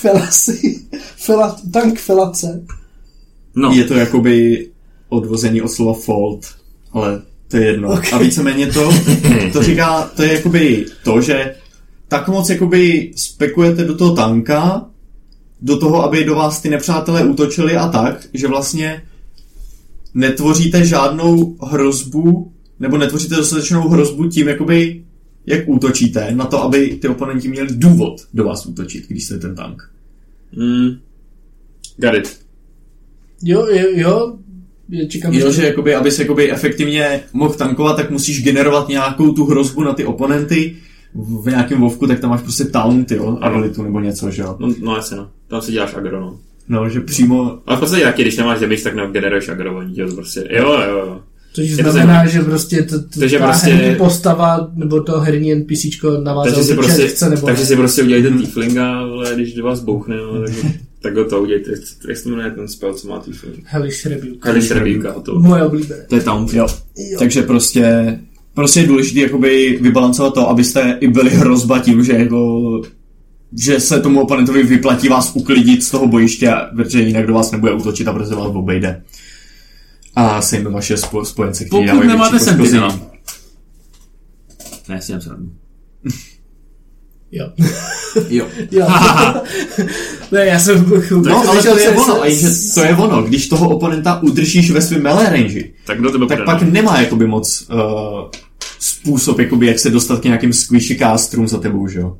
Felasi. 0.00 0.80
Fela, 1.16 1.56
tank 1.72 1.98
felace. 1.98 2.64
No, 3.54 3.72
je 3.72 3.84
to 3.84 3.94
jakoby 3.94 4.66
odvození 5.08 5.62
od 5.62 5.68
slova 5.68 5.94
fault, 5.94 6.46
ale 6.92 7.22
to 7.48 7.56
je 7.56 7.66
jedno. 7.66 7.92
Ok. 7.92 8.12
A 8.12 8.18
víceméně 8.18 8.66
to, 8.66 8.92
to 9.52 9.62
říká, 9.62 10.10
to 10.16 10.22
je 10.22 10.32
jakoby 10.34 10.86
to, 11.04 11.20
že 11.20 11.54
tak 12.12 12.28
moc 12.28 12.50
jakoby 12.50 13.12
spekujete 13.16 13.84
do 13.84 13.96
toho 13.96 14.14
tanka, 14.16 14.86
do 15.60 15.78
toho, 15.78 16.04
aby 16.04 16.24
do 16.24 16.34
vás 16.34 16.60
ty 16.60 16.70
nepřátelé 16.70 17.24
útočili 17.24 17.76
a 17.76 17.88
tak, 17.88 18.28
že 18.34 18.48
vlastně 18.48 19.02
netvoříte 20.14 20.84
žádnou 20.84 21.56
hrozbu, 21.62 22.52
nebo 22.80 22.98
netvoříte 22.98 23.34
dostatečnou 23.34 23.88
hrozbu 23.88 24.28
tím, 24.28 24.48
jakoby, 24.48 25.04
jak 25.46 25.68
útočíte, 25.68 26.34
na 26.34 26.44
to, 26.44 26.62
aby 26.62 26.98
ty 27.00 27.08
oponenti 27.08 27.48
měli 27.48 27.68
důvod 27.70 28.20
do 28.34 28.44
vás 28.44 28.66
útočit, 28.66 29.08
když 29.08 29.24
jste 29.24 29.38
ten 29.38 29.54
tank. 29.54 29.90
mm, 30.56 30.90
got 31.96 32.14
it. 32.14 32.40
Jo, 33.42 33.66
jo, 33.66 33.88
jo. 33.92 34.38
Já 34.88 35.08
čekám, 35.08 35.32
Jo, 35.34 35.52
že 35.52 35.66
jakoby, 35.66 35.94
abys 35.94 36.18
jakoby 36.18 36.52
efektivně 36.52 37.20
mohl 37.32 37.54
tankovat, 37.54 37.96
tak 37.96 38.10
musíš 38.10 38.44
generovat 38.44 38.88
nějakou 38.88 39.32
tu 39.32 39.44
hrozbu 39.44 39.84
na 39.84 39.92
ty 39.92 40.04
oponenty. 40.04 40.76
V 41.14 41.46
nějakém 41.50 41.80
vovku, 41.80 42.06
tak 42.06 42.20
tam 42.20 42.30
máš 42.30 42.42
prostě 42.42 42.64
taunt, 42.64 43.10
jo, 43.10 43.38
abilitu 43.40 43.82
nebo 43.82 44.00
něco, 44.00 44.30
že 44.30 44.42
jo. 44.42 44.56
No, 44.58 44.74
no 44.82 44.96
jasně, 44.96 45.16
no. 45.16 45.28
Tam 45.48 45.62
si 45.62 45.72
děláš 45.72 45.94
agro, 45.94 46.20
no. 46.20 46.38
No, 46.68 46.88
že 46.88 47.00
přímo, 47.00 47.58
Ale 47.66 47.76
v 47.76 47.80
podstatě 47.80 48.02
taky, 48.04 48.22
když 48.22 48.36
nemáš 48.36 48.60
damage, 48.60 48.82
tak 48.82 48.94
negeneruješ 48.94 49.48
agro, 49.48 49.76
oni 49.78 49.94
tě 49.94 50.06
to 50.06 50.14
prostě, 50.14 50.44
jo, 50.50 50.72
jo, 50.72 50.96
jo. 50.98 51.20
Což 51.54 51.76
to 51.84 51.92
znamená, 51.92 52.26
že 52.26 52.40
prostě 52.40 52.82
t- 52.82 52.98
t- 52.98 53.20
Takže 53.20 53.38
ta 53.38 53.44
prostě- 53.46 53.70
herní 53.70 53.96
postava 53.96 54.70
nebo 54.74 55.02
to 55.02 55.20
herní 55.20 55.52
NPCčko 55.54 56.10
navázal 56.20 56.44
Takže 56.52 56.62
si, 56.64 56.74
to, 56.76 56.82
prostě, 56.82 57.06
chce 57.08 57.30
nebo 57.30 57.46
takže 57.46 57.62
ne. 57.62 57.66
si 57.66 57.76
prostě 57.76 58.02
udělejte 58.02 58.30
tieflinga, 58.30 58.98
ale 58.98 59.34
když 59.34 59.54
do 59.54 59.64
vás 59.64 59.80
bouchne, 59.80 60.16
no, 60.16 60.40
tak, 60.42 60.54
tak 61.02 61.16
ho 61.16 61.24
to 61.24 61.42
udějte. 61.42 61.70
Jak 62.08 62.16
se 62.16 62.22
to 62.24 62.28
jmenuje 62.30 62.50
ten 62.50 62.68
spell, 62.68 62.94
co 62.94 63.08
má 63.08 63.18
tiefling? 63.20 63.64
Hellish 63.64 64.06
Rebuke. 64.06 64.48
Hellish 64.48 64.70
Rebuke, 64.70 65.10
hotovo. 65.10 65.40
Moje 65.40 65.62
oblíbené. 65.62 66.02
To 66.08 66.14
je 66.14 66.20
taunt. 66.22 66.54
Jo. 66.54 66.66
Jo. 66.96 67.18
Takže 67.18 67.42
prostě, 67.42 68.18
prostě 68.54 68.80
je 68.80 68.86
důležité 68.86 69.20
jakoby 69.20 69.78
vybalancovat 69.80 70.34
to, 70.34 70.48
abyste 70.48 70.98
i 71.00 71.08
byli 71.08 71.30
hrozba 71.30 71.78
tím, 71.78 72.04
že 72.04 72.12
jako 72.12 72.82
že 73.58 73.80
se 73.80 74.00
tomu 74.00 74.20
oponentovi 74.20 74.62
vyplatí 74.62 75.08
vás 75.08 75.32
uklidit 75.34 75.84
z 75.84 75.90
toho 75.90 76.08
bojiště, 76.08 76.52
protože 76.76 77.00
jinak 77.02 77.26
do 77.26 77.34
vás 77.34 77.50
nebude 77.50 77.72
útočit 77.72 78.08
a 78.08 78.12
prostě 78.12 78.34
vás 78.34 78.50
obejde. 78.54 79.02
A 80.14 80.42
sejme 80.42 80.70
vaše 80.70 80.96
spo, 80.96 81.24
spojence, 81.24 81.64
kteří 81.64 81.70
Pokud 81.70 81.86
dávají 81.86 82.08
nemáte. 82.08 82.40
Sentinela. 82.40 83.00
Ne, 84.88 85.02
si 85.02 85.12
srandu. 85.20 85.52
Jo. 87.32 87.48
Jo. 88.28 88.46
jo. 88.70 88.86
ne, 90.32 90.46
já 90.46 90.58
jsem 90.60 90.84
chvilku 90.84 91.28
No, 91.28 91.48
ale 91.48 91.62
to 91.62 91.78
je 91.78 91.84
se- 91.84 91.90
ono, 91.90 92.22
a 92.22 92.28
že 92.30 92.46
to 92.74 92.82
je 92.84 92.96
ono, 92.96 93.22
když 93.22 93.48
toho 93.48 93.68
oponenta 93.76 94.22
udržíš 94.22 94.70
ve 94.70 94.82
svém 94.82 95.02
melee 95.02 95.30
range, 95.30 95.60
Tak 95.86 95.98
kdo 95.98 96.10
tebe 96.10 96.26
tak 96.26 96.44
pak 96.44 96.62
nemá 96.62 97.00
jakoby 97.00 97.26
moc 97.26 97.66
uh, 97.70 97.78
způsob, 98.80 99.38
jakoby, 99.38 99.66
jak 99.66 99.78
se 99.78 99.90
dostat 99.90 100.20
k 100.20 100.24
nějakým 100.24 100.52
squishy 100.52 100.96
castrům 100.98 101.48
za 101.48 101.58
tebou, 101.58 101.88
že 101.88 102.00
jo? 102.00 102.16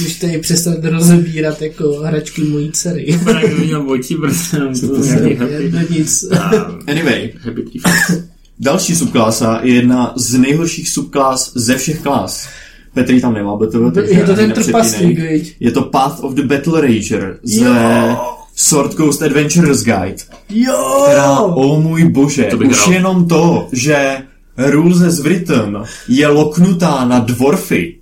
Když 0.00 0.14
tady 0.18 0.38
přestanete 0.38 0.90
rozebírat 0.90 1.62
jako 1.62 1.88
hračky 1.92 2.44
mojí 2.44 2.72
dcery. 2.72 3.20
Tak 3.24 3.40
to 3.40 3.64
měl 3.64 3.90
oči, 3.90 4.14
protože 4.14 4.58
nám 4.58 4.74
to 4.80 4.96
nějaký 4.96 5.30
Je 5.30 5.36
happy. 5.38 5.70
to 5.70 5.92
nic. 5.92 6.24
Anyway, 6.86 7.32
happy. 7.44 7.62
Další 8.60 8.96
subklasa 8.96 9.60
je 9.62 9.74
jedna 9.74 10.12
z 10.16 10.34
nejhorších 10.34 10.88
subklas 10.88 11.52
ze 11.54 11.76
všech 11.76 12.00
klas. 12.02 12.48
Petr 12.94 13.20
tam 13.20 13.34
nemá 13.34 13.56
BTV, 13.56 13.94
takže 13.94 14.12
Je 14.12 14.24
to 14.24 14.34
ten 14.34 14.52
trpaslík, 14.52 15.18
viď? 15.18 15.56
Je 15.60 15.70
to 15.70 15.82
Path 15.82 16.20
of 16.20 16.34
the 16.34 16.42
Battle 16.42 16.80
Rager 16.80 17.38
ze 17.42 17.64
Jo. 17.64 18.16
Sword 18.56 18.94
Coast 18.94 19.22
Adventurers 19.22 19.82
Guide. 19.84 20.16
Jo! 20.48 21.02
Která, 21.06 21.40
o 21.40 21.80
můj 21.80 22.04
bože, 22.08 22.44
To 22.44 22.56
už 22.56 22.66
hrál. 22.66 22.92
jenom 22.92 23.28
to, 23.28 23.68
že 23.72 24.16
Rules 24.56 25.02
as 25.02 25.20
Written 25.20 25.82
je 26.08 26.26
loknutá 26.26 27.04
na 27.04 27.18
dvorfy, 27.18 27.94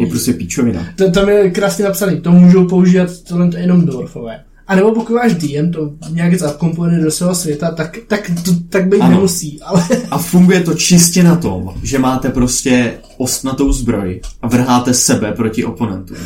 je 0.00 0.06
prostě 0.06 0.32
píčovina. 0.32 0.86
To, 0.96 1.10
tam 1.10 1.28
je 1.28 1.50
krásně 1.50 1.84
napsaný, 1.84 2.20
to 2.20 2.32
můžou 2.32 2.68
používat 2.68 3.10
tohle 3.28 3.50
to 3.50 3.56
jenom 3.56 3.86
dwarfové. 3.86 4.44
A 4.68 4.76
nebo 4.76 4.94
pokud 4.94 5.14
váš 5.14 5.34
DM 5.34 5.70
to 5.70 5.90
nějak 6.10 6.38
zakomponuje 6.38 7.00
do 7.04 7.10
svého 7.10 7.34
světa, 7.34 7.70
tak, 7.70 7.98
tak, 8.06 8.30
to, 8.44 8.50
tak 8.68 8.88
být 8.88 9.00
Ano. 9.00 9.14
nemusí, 9.14 9.60
ale 9.62 9.84
A 10.10 10.18
funguje 10.18 10.60
to 10.60 10.74
čistě 10.74 11.22
na 11.22 11.36
tom, 11.36 11.74
že 11.82 11.98
máte 11.98 12.28
prostě 12.28 12.94
ostnatou 13.16 13.72
zbroj 13.72 14.20
a 14.42 14.48
vrháte 14.48 14.94
sebe 14.94 15.32
proti 15.32 15.64
oponentům. 15.64 16.16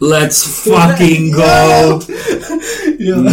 Let's 0.00 0.42
fucking 0.42 1.34
go! 1.34 1.42
jo. 2.98 3.24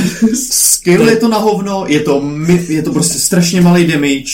Skill 0.52 1.10
je 1.10 1.16
to 1.16 1.28
na 1.28 1.38
hovno, 1.38 1.86
je 1.88 2.00
to, 2.00 2.22
mi, 2.22 2.66
je 2.70 2.84
to 2.84 2.92
prostě 2.92 3.20
strašně 3.20 3.62
malý 3.62 3.88
damage, 3.88 4.32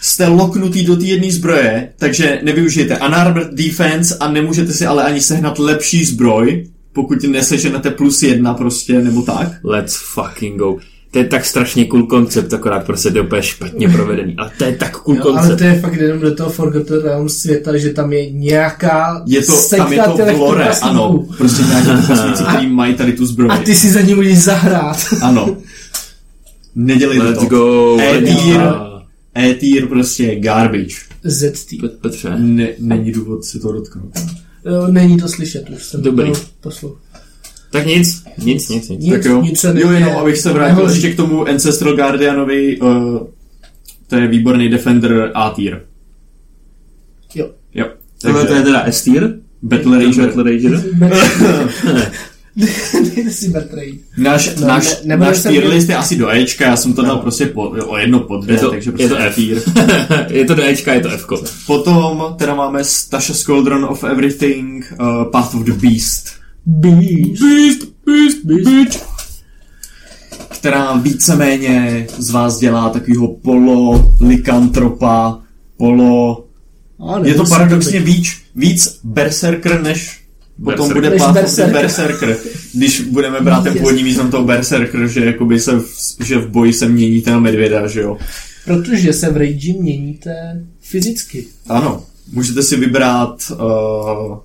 jste 0.00 0.26
loknutý 0.26 0.84
do 0.84 0.96
té 0.96 1.04
jedné 1.04 1.32
zbroje, 1.32 1.92
takže 1.96 2.40
nevyužijete 2.42 2.98
unarmored 2.98 3.54
defense 3.54 4.16
a 4.20 4.32
nemůžete 4.32 4.72
si 4.72 4.86
ale 4.86 5.04
ani 5.04 5.20
sehnat 5.20 5.58
lepší 5.58 6.04
zbroj, 6.04 6.69
pokud 6.92 7.22
neseženete 7.22 7.90
plus 7.90 8.22
jedna 8.22 8.54
prostě, 8.54 9.00
nebo 9.00 9.22
tak. 9.22 9.48
Let's 9.64 9.96
fucking 10.14 10.58
go. 10.58 10.76
To 11.12 11.18
je 11.18 11.24
tak 11.24 11.44
strašně 11.44 11.84
cool 11.84 12.06
koncept, 12.06 12.52
akorát 12.54 12.86
prostě 12.86 13.10
to 13.10 13.18
je 13.18 13.22
úplně 13.24 13.42
špatně 13.42 13.88
provedený. 13.88 14.34
Ale 14.38 14.50
to 14.58 14.64
je 14.64 14.76
tak 14.76 14.96
cool 14.96 15.16
Jo, 15.16 15.22
ale 15.24 15.32
koncept. 15.32 15.58
to 15.58 15.64
je 15.64 15.80
fakt 15.80 15.94
jenom 15.96 16.20
do 16.20 16.34
toho 16.34 16.50
Forgotten 16.50 17.02
Realms 17.02 17.36
světa, 17.36 17.76
že 17.78 17.90
tam 17.90 18.12
je 18.12 18.30
nějaká 18.30 19.22
Je 19.26 19.42
to, 19.42 19.52
sekta 19.52 19.84
tam 19.84 19.92
je 19.92 20.02
to 20.02 20.16
v 20.36 20.38
lore, 20.40 20.68
ano, 20.82 21.26
prostě 21.38 21.62
nějaký 21.62 21.86
trpaslíci, 22.06 22.42
který 22.42 22.66
mají 22.66 22.94
tady 22.94 23.12
tu 23.12 23.26
zbroj. 23.26 23.48
A 23.50 23.56
ty 23.58 23.74
si 23.74 23.90
za 23.90 24.00
ní 24.00 24.14
můžeš 24.14 24.38
zahrát. 24.38 24.96
Ano. 25.22 25.56
Nedělejte 26.74 27.24
Let's 27.24 27.40
to. 27.40 27.46
go. 27.46 27.96
E-tier, 28.00 28.60
A- 28.60 29.02
E-tier 29.34 29.86
prostě 29.86 30.24
je 30.24 30.40
garbage. 30.40 30.94
ZT. 31.24 31.80
Pet- 31.80 31.98
Petře, 32.00 32.30
Ne, 32.38 32.68
není 32.78 33.12
důvod 33.12 33.44
si 33.44 33.60
to 33.60 33.72
dotknout. 33.72 34.12
Jo, 34.64 34.86
Není 34.86 35.16
to 35.18 35.28
slyšet, 35.28 35.70
už 35.70 35.84
jsem 35.84 36.02
Dobrý. 36.02 36.32
to 36.32 36.38
poslouchal. 36.60 36.98
tak 37.72 37.86
nic, 37.86 38.24
nic, 38.38 38.68
nic, 38.68 38.88
nic. 38.88 39.00
Nic, 39.00 39.12
tak 39.12 39.24
jo, 39.24 39.42
nic 39.42 39.60
se 39.60 39.74
jo 39.80 39.90
jenom 39.90 40.16
abych 40.16 40.38
se 40.38 40.52
vrátil 40.52 40.76
Nehoří. 40.76 40.94
ještě 40.94 41.12
k 41.12 41.16
tomu 41.16 41.48
Ancestral 41.48 41.96
Guardianovi, 41.96 42.80
uh, 42.80 43.18
to 44.06 44.16
je 44.16 44.28
výborný 44.28 44.68
Defender 44.68 45.30
A 45.34 45.50
tier. 45.50 45.82
Jo. 47.34 47.50
Jo. 47.74 47.86
Tohle 48.22 48.46
to 48.46 48.54
je 48.54 48.62
teda 48.62 48.84
S 48.86 49.02
tier? 49.02 49.34
Battle 49.62 49.98
Ranger. 49.98 50.26
Battle 50.26 50.44
Ranger? 50.44 50.82
Dejte 53.14 53.30
si 53.30 53.48
Bertrade. 53.48 53.86
Náš, 54.16 54.50
No, 54.60 54.66
náš, 54.66 55.02
ne- 55.04 55.16
náš 55.16 55.36
se 55.36 55.48
tier 55.48 55.66
list 55.66 55.88
je 55.88 55.96
asi 55.96 56.16
do 56.16 56.28
Ečka, 56.30 56.64
já 56.66 56.76
jsem 56.76 56.92
to 56.92 57.02
dal 57.02 57.18
prostě 57.18 57.46
po, 57.46 57.62
o 57.62 57.96
jedno 57.98 58.20
po 58.20 58.36
dvě, 58.36 58.54
Je 58.56 58.60
to- 58.60 58.70
takže 58.70 58.90
je 58.90 58.92
prostě 58.92 59.08
to 59.08 59.18
E 59.20 59.26
F. 59.28 59.34
tier. 59.34 59.62
je 60.30 60.44
to 60.44 60.54
Dčka, 60.54 60.92
je 60.94 61.00
to 61.00 61.08
Fko. 61.10 61.42
Potom 61.66 62.34
teda 62.38 62.54
máme 62.54 62.84
Stasha 62.84 63.34
Squadron 63.34 63.84
of 63.84 64.04
Everything, 64.04 64.92
uh, 65.00 65.24
Path 65.30 65.54
of 65.54 65.62
the 65.62 65.72
Beast. 65.72 66.28
Beast. 66.66 67.42
Beast, 67.42 67.88
Beast, 68.06 68.44
Beast. 68.44 69.06
Která 70.48 70.92
víceméně 70.96 72.06
z 72.18 72.30
vás 72.30 72.58
dělá 72.58 72.88
takovýho 72.90 73.28
polo 73.28 74.10
likantropa, 74.20 75.38
polo... 75.76 76.44
A, 77.08 77.18
Je 77.26 77.34
to 77.34 77.44
paradoxně 77.44 78.00
být. 78.00 78.06
víc, 78.16 78.32
víc 78.56 79.00
berserker, 79.04 79.82
než 79.82 80.19
potom 80.64 80.88
Berserker. 80.88 81.10
bude 81.10 81.18
the 81.18 81.32
berserker. 81.32 81.72
berserker. 81.72 82.36
Když 82.74 83.00
budeme 83.00 83.40
brát 83.40 83.64
ten 83.64 83.72
původní 83.72 84.04
význam 84.04 84.30
toho 84.30 84.44
berserker, 84.44 85.08
že, 85.08 85.24
jakoby 85.24 85.60
se 85.60 85.80
v, 85.80 86.16
že 86.24 86.38
v 86.38 86.48
boji 86.48 86.72
se 86.72 86.88
měníte 86.88 87.30
na 87.30 87.40
medvěda, 87.40 87.88
že 87.88 88.00
jo. 88.00 88.18
Protože 88.64 89.12
se 89.12 89.30
v 89.30 89.36
Rage 89.36 89.72
měníte 89.80 90.64
fyzicky. 90.80 91.46
Ano, 91.68 92.04
můžete 92.32 92.62
si 92.62 92.76
vybrat 92.76 93.52
uh, 93.52 94.38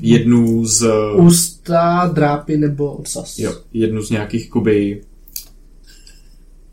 jednu 0.00 0.66
z... 0.66 0.86
Ústa, 1.16 2.10
drápy 2.14 2.56
nebo 2.56 2.92
odsaz. 2.92 3.38
Jo, 3.38 3.54
jednu 3.72 4.02
z 4.02 4.10
nějakých 4.10 4.44
jakoby 4.44 5.02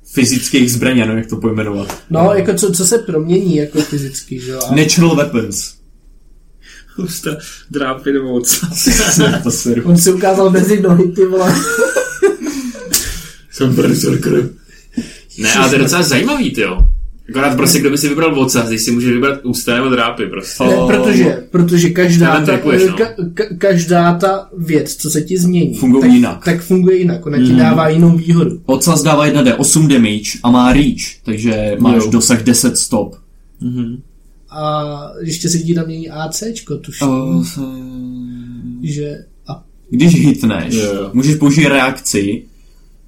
fyzických 0.05 0.71
zbraní, 0.71 1.03
ano, 1.03 1.17
jak 1.17 1.27
to 1.27 1.37
pojmenovat. 1.37 1.97
No, 2.09 2.33
jako 2.33 2.53
co, 2.53 2.71
co 2.71 2.85
se 2.85 2.97
promění 2.97 3.55
jako 3.55 3.81
fyzicky, 3.81 4.39
že 4.39 4.51
jo? 4.51 4.59
Natural 4.75 5.15
weapons. 5.15 5.76
Ústa, 6.97 7.37
drápy 7.71 8.13
nebo 8.13 8.33
ocas. 8.33 8.87
on 9.83 9.97
si 9.97 10.11
ukázal 10.13 10.49
mezi 10.49 10.81
nohy, 10.81 11.03
ty 11.07 11.25
vole. 11.25 11.55
Jsem 13.51 13.75
berserker. 13.75 14.49
Ne, 15.39 15.53
ale 15.53 15.69
to 15.69 15.75
je 15.75 15.79
docela 15.81 16.03
zajímavý, 16.03 16.51
ty 16.51 16.61
jo. 16.61 16.77
Akorát 17.29 17.55
prostě, 17.57 17.79
kdo 17.79 17.89
by 17.89 17.97
si 17.97 18.09
vybral 18.09 18.39
ocas, 18.39 18.67
když 18.69 18.81
si 18.81 18.91
může 18.91 19.11
vybrat 19.13 19.45
ústa 19.45 19.75
nebo 19.75 19.89
drápy 19.89 20.25
prostě. 20.25 20.63
Ne, 20.63 20.75
protože, 20.87 21.43
protože 21.51 21.89
každá 21.89 22.39
ta, 22.39 22.45
tripuješ, 22.45 22.83
no. 22.89 22.97
ka, 22.97 23.05
ka, 23.33 23.43
každá 23.57 24.13
ta 24.17 24.49
věc, 24.57 24.95
co 24.95 25.09
se 25.09 25.21
ti 25.21 25.37
změní, 25.37 25.73
Fungují 25.77 26.01
tak, 26.03 26.11
jinak. 26.11 26.45
tak 26.45 26.61
funguje 26.61 26.97
jinak. 26.97 27.25
Ona 27.25 27.37
ti 27.37 27.43
Mhm. 27.43 27.57
dává 27.57 27.89
jinou 27.89 28.17
výhodu. 28.17 28.61
Ocas 28.65 29.03
dává 29.03 29.27
1d8 29.27 29.87
damage 29.87 30.39
a 30.43 30.51
má 30.51 30.73
reach, 30.73 31.01
takže 31.25 31.75
máš 31.79 32.03
Jo. 32.03 32.11
dosah 32.11 32.43
10 32.43 32.77
stop. 32.77 33.15
Mhm. 33.61 34.01
A 34.49 35.11
ještě 35.21 35.49
se 35.49 35.59
ti 35.59 35.73
tam 35.73 35.85
mění 35.85 36.09
ACčko, 36.09 36.77
tuším, 36.77 37.07
Uh, 37.07 37.45
že 38.83 39.25
a 39.47 39.63
když 39.89 40.15
hitneš, 40.15 40.73
jo. 40.73 41.09
můžeš 41.13 41.35
použít 41.35 41.65
reakci 41.67 42.43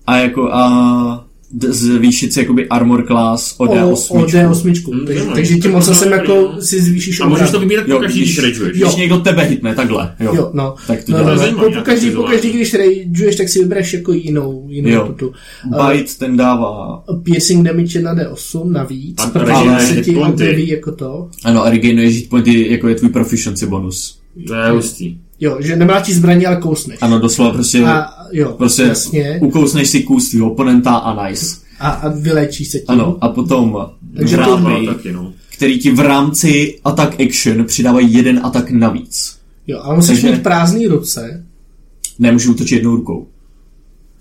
a 0.08 0.18
jako 0.18 0.54
a 0.54 1.28
zvýšit 1.58 2.34
si 2.34 2.40
jakoby 2.40 2.68
armor 2.68 3.06
class 3.08 3.56
o 3.58 3.64
o, 3.64 3.68
D8. 3.68 4.24
o 4.24 4.26
D8. 4.26 4.94
Mm, 4.94 5.06
takže, 5.06 5.20
zajímavý. 5.20 5.34
takže 5.36 5.58
tím 5.58 5.72
moc 5.72 5.98
jsem 5.98 6.12
jako 6.12 6.34
no. 6.34 6.62
si 6.62 6.82
zvýšíš 6.82 7.20
A 7.22 7.28
můžeš 7.28 7.52
to 7.52 7.60
vybírat 7.60 7.86
po 7.92 8.00
každý, 8.00 8.20
když 8.22 8.40
rageuješ. 8.40 8.78
Když 8.78 8.96
někdo 8.96 9.18
tebe 9.20 9.44
hitne, 9.44 9.76
takhle. 9.76 10.16
Jo. 10.20 10.36
Jo, 10.36 10.52
no. 10.54 10.76
Tak 10.88 11.04
to 11.04 11.12
no, 11.12 11.24
no, 11.24 11.36
no, 11.36 11.58
po, 11.58 11.82
každý, 11.84 12.12
po 12.12 12.24
každý, 12.24 12.52
když 12.52 12.74
rageuješ, 12.74 13.36
tak 13.36 13.50
si 13.50 13.60
vybereš 13.60 13.94
jako 13.94 14.14
jinou, 14.14 14.66
jinou 14.70 14.90
Jo. 14.90 15.06
tutu. 15.08 15.34
Bite 15.66 16.14
ten 16.20 16.38
dává 16.38 17.04
Piercing 17.24 17.68
damage 17.68 18.00
je 18.00 18.04
na 18.04 18.16
D8 18.16 18.72
navíc, 18.72 19.22
A 19.22 19.28
protože 19.28 19.86
se 19.88 19.94
ti 19.94 20.12
hit 20.12 20.20
pointy. 20.20 20.34
objeví 20.34 20.68
jako 20.68 20.92
to. 20.92 21.30
Ano, 21.44 21.64
a 21.66 21.70
regainuješ 21.70 22.16
hit 22.16 22.30
pointy, 22.30 22.72
jako 22.72 22.88
je 22.88 22.96
tvůj 22.96 23.10
proficiency 23.10 23.66
bonus. 23.66 24.20
To 24.48 24.54
je 24.56 24.72
hustý. 24.72 25.18
Jo, 25.42 25.58
že 25.60 25.76
nemláčíš 25.76 26.16
zbraně, 26.16 26.48
ale 26.48 26.58
kousneš. 26.58 26.98
Ano, 27.02 27.20
doslova 27.20 27.52
prostě, 27.52 27.84
A 27.86 28.19
jo, 28.32 28.54
prostě 28.54 28.82
jasně. 28.84 29.40
ukousneš 29.44 29.90
si 29.90 30.04
kus 30.04 30.30
tvýho 30.30 30.52
oponenta 30.52 30.92
a 30.96 31.28
nice. 31.28 31.56
A, 31.80 31.90
a 31.90 32.10
vylečíš 32.10 32.68
se 32.70 32.78
tím. 32.78 32.86
Ano, 32.88 33.18
a 33.22 33.30
potom 33.30 33.88
Takže 34.18 34.36
to- 34.38 34.44
drápy, 34.44 34.86
No, 34.86 34.94
taky, 34.94 35.12
no. 35.12 35.34
který 35.54 35.80
ti 35.80 35.92
v 35.92 36.00
rámci 36.00 36.80
attack 36.86 37.20
action 37.22 37.66
přidávají 37.66 38.14
jeden 38.14 38.40
atak 38.44 38.72
navíc. 38.72 39.38
Jo, 39.68 39.80
a 39.84 39.96
musíš 39.96 40.10
Takže- 40.22 40.32
mít 40.32 40.44
prázdný 40.44 40.88
ruce. 40.88 41.46
Nemůžu 42.20 42.52
útočit 42.52 42.76
jednou 42.76 42.96
rukou. 42.96 43.28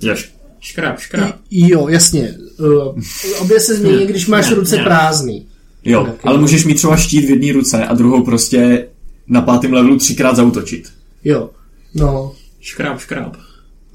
Jaž. 0.03 0.33
Škráp, 0.61 0.99
škráp. 0.99 1.37
I- 1.51 1.71
Jo, 1.73 1.89
jasně. 1.89 2.35
Uh, 2.59 2.99
obě 3.41 3.61
se 3.61 3.75
změní, 3.75 4.07
když 4.07 4.27
máš 4.27 4.49
Ne, 4.51 4.55
ruce 4.57 4.77
ne. 4.77 4.83
prázdný. 4.85 5.47
Jo, 5.85 6.05
Tak, 6.05 6.15
ale 6.27 6.35
jo. 6.35 6.41
můžeš 6.41 6.65
mít 6.65 6.75
třeba 6.75 6.97
štít 6.97 7.25
v 7.25 7.31
jedné 7.31 7.53
ruce 7.53 7.85
a 7.87 7.95
druhou 7.95 8.25
prostě 8.25 8.87
na 9.27 9.41
pátém 9.43 9.73
levelu 9.73 9.97
třikrát 9.99 10.37
zautočit. 10.37 10.85
Jo. 11.25 11.51
No. 11.95 12.33
Škráp, 12.61 13.01
škráp. 13.01 13.37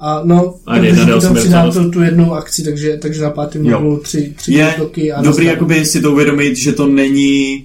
A 0.06 0.22
no, 0.24 0.54
A 0.66 0.74
protože 0.74 0.86
jedna 0.86 1.04
ti 1.04 1.10
D8 1.10 1.50
tam 1.50 1.66
docela 1.66 1.90
tu, 1.90 2.02
jednu 2.02 2.34
akci, 2.34 2.64
takže, 2.64 2.96
takže 2.96 3.22
na 3.22 3.30
pátém 3.30 3.66
levelu 3.66 3.98
tři, 3.98 4.34
tři 4.36 4.52
Je 4.52 4.74
útoky 4.74 5.12
a 5.12 5.22
dobrý 5.22 5.46
jakoby 5.46 5.86
si 5.86 6.00
to 6.00 6.12
uvědomit, 6.12 6.56
že 6.56 6.72
to 6.72 6.86
není 6.86 7.64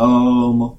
um, 0.00 0.70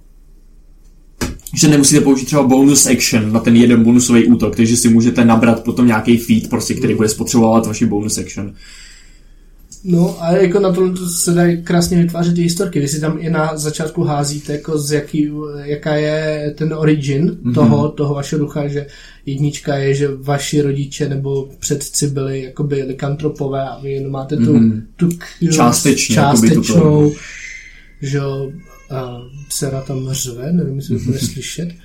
že 1.54 1.68
nemusíte 1.68 2.02
použít 2.02 2.26
třeba 2.26 2.44
bonus 2.44 2.88
action 2.88 3.34
na 3.34 3.40
ten 3.40 3.56
jeden 3.56 3.84
bonusový 3.84 4.26
útok, 4.26 4.56
takže 4.56 4.78
si 4.78 4.90
můžete 4.90 5.26
nabrat 5.26 5.64
potom 5.64 5.88
nějaký 5.88 6.18
feed, 6.18 6.50
prostě, 6.50 6.74
který 6.74 6.96
bude 6.96 7.10
spotřebovat 7.10 7.68
vaši 7.68 7.86
bonus 7.86 8.18
action. 8.18 8.54
No 9.86 10.24
a 10.24 10.32
jako 10.32 10.60
na 10.60 10.72
to 10.74 10.96
se 11.10 11.34
dají 11.34 11.64
krásně 11.64 11.98
vytvářet 11.98 12.36
ty 12.36 12.42
historky. 12.42 12.80
Vy 12.80 12.88
si 12.88 13.02
tam 13.02 13.18
i 13.20 13.30
na 13.30 13.58
začátku 13.58 14.04
házíte, 14.04 14.54
jako 14.54 14.78
z 14.78 14.92
jaký, 14.92 15.30
jaká 15.64 15.96
je 15.96 16.54
ten 16.58 16.74
origin 16.74 17.24
Mhm. 17.24 17.38
mm-hmm. 17.44 17.54
toho, 17.54 17.90
toho 17.90 18.14
vašeho 18.16 18.40
ducha, 18.40 18.68
že 18.68 18.86
jednička 19.26 19.76
je, 19.76 19.94
že 19.94 20.08
vaši 20.22 20.62
rodiče 20.62 21.10
nebo 21.10 21.50
předci 21.60 22.08
byli 22.08 22.44
jakoby 22.44 22.84
likantropové 22.84 23.70
a 23.70 23.80
vy 23.80 23.92
jenom 23.92 24.12
máte 24.12 24.36
tu, 24.38 24.54
Mhm. 24.54 24.72
mm-hmm. 24.72 24.82
tu 24.96 25.10
k- 25.18 25.52
Částečně, 25.54 26.16
tu 26.16 26.22
částečnou, 26.22 27.10
to- 27.10 27.16
že 28.02 28.20
a 28.90 29.22
dcera 29.50 29.82
tam 29.82 30.08
řve, 30.12 30.52
nevím, 30.54 30.76
jestli 30.76 31.00
to 31.00 31.06
bude 31.06 31.20
slyšet. 31.20 31.70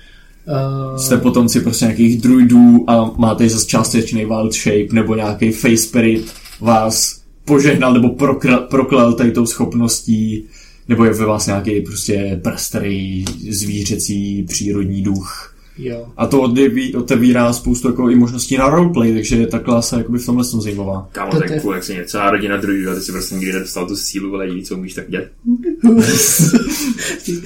Uh, 0.91 0.97
Jste 0.97 1.17
potomci 1.17 1.59
prostě 1.61 1.85
nějakých 1.85 2.21
druidů 2.21 2.83
a 2.89 3.11
máte 3.17 3.49
zase 3.49 3.65
částečný 3.67 4.25
wild 4.25 4.53
shape 4.53 4.87
nebo 4.93 5.15
nějaký 5.15 5.51
face 5.51 5.77
spirit 5.77 6.25
vás 6.59 7.18
požehnal 7.53 7.93
nebo 7.93 8.07
prokl- 8.09 8.67
proklel 8.67 9.13
tady 9.13 9.31
tou 9.31 9.45
schopností 9.45 10.45
nebo 10.87 11.05
je 11.05 11.13
ve 11.13 11.25
vás 11.25 11.47
nějaký 11.47 11.81
prostě 11.81 12.39
prsterý 12.43 13.25
zvířecí 13.49 14.43
přírodní 14.43 15.01
duch. 15.01 15.55
jo. 15.77 16.07
A 16.17 16.27
to 16.27 16.41
odeví, 16.41 16.95
otevírá 16.95 17.53
spoustu 17.53 17.87
jako 17.87 18.09
i 18.09 18.15
možností 18.15 18.57
na 18.57 18.69
roleplay, 18.69 19.13
takže 19.13 19.47
ta 19.47 19.59
klasa 19.59 19.95
je 19.95 19.99
jakoby 19.99 20.19
v 20.19 20.25
tomhle 20.25 20.45
tom 20.45 20.61
zajímavá. 20.61 21.09
Kámo, 21.11 21.31
To 21.31 21.39
tak 21.39 21.49
je- 21.49 21.59
cool, 21.59 21.73
jak 21.73 21.83
se 21.83 21.93
něco 21.93 22.19
a 22.21 22.31
rodina 22.31 22.57
druhý, 22.57 22.87
a 22.87 22.95
ty 22.95 23.01
si 23.01 23.11
prostě 23.11 23.35
nikdy 23.35 23.53
nedostal 23.53 23.87
tu 23.87 23.95
sílu, 23.95 24.35
ale 24.35 24.45
jediný, 24.45 24.63
co 24.63 24.75
umíš, 24.75 24.93
tak 24.93 25.09
dělat. 25.09 25.27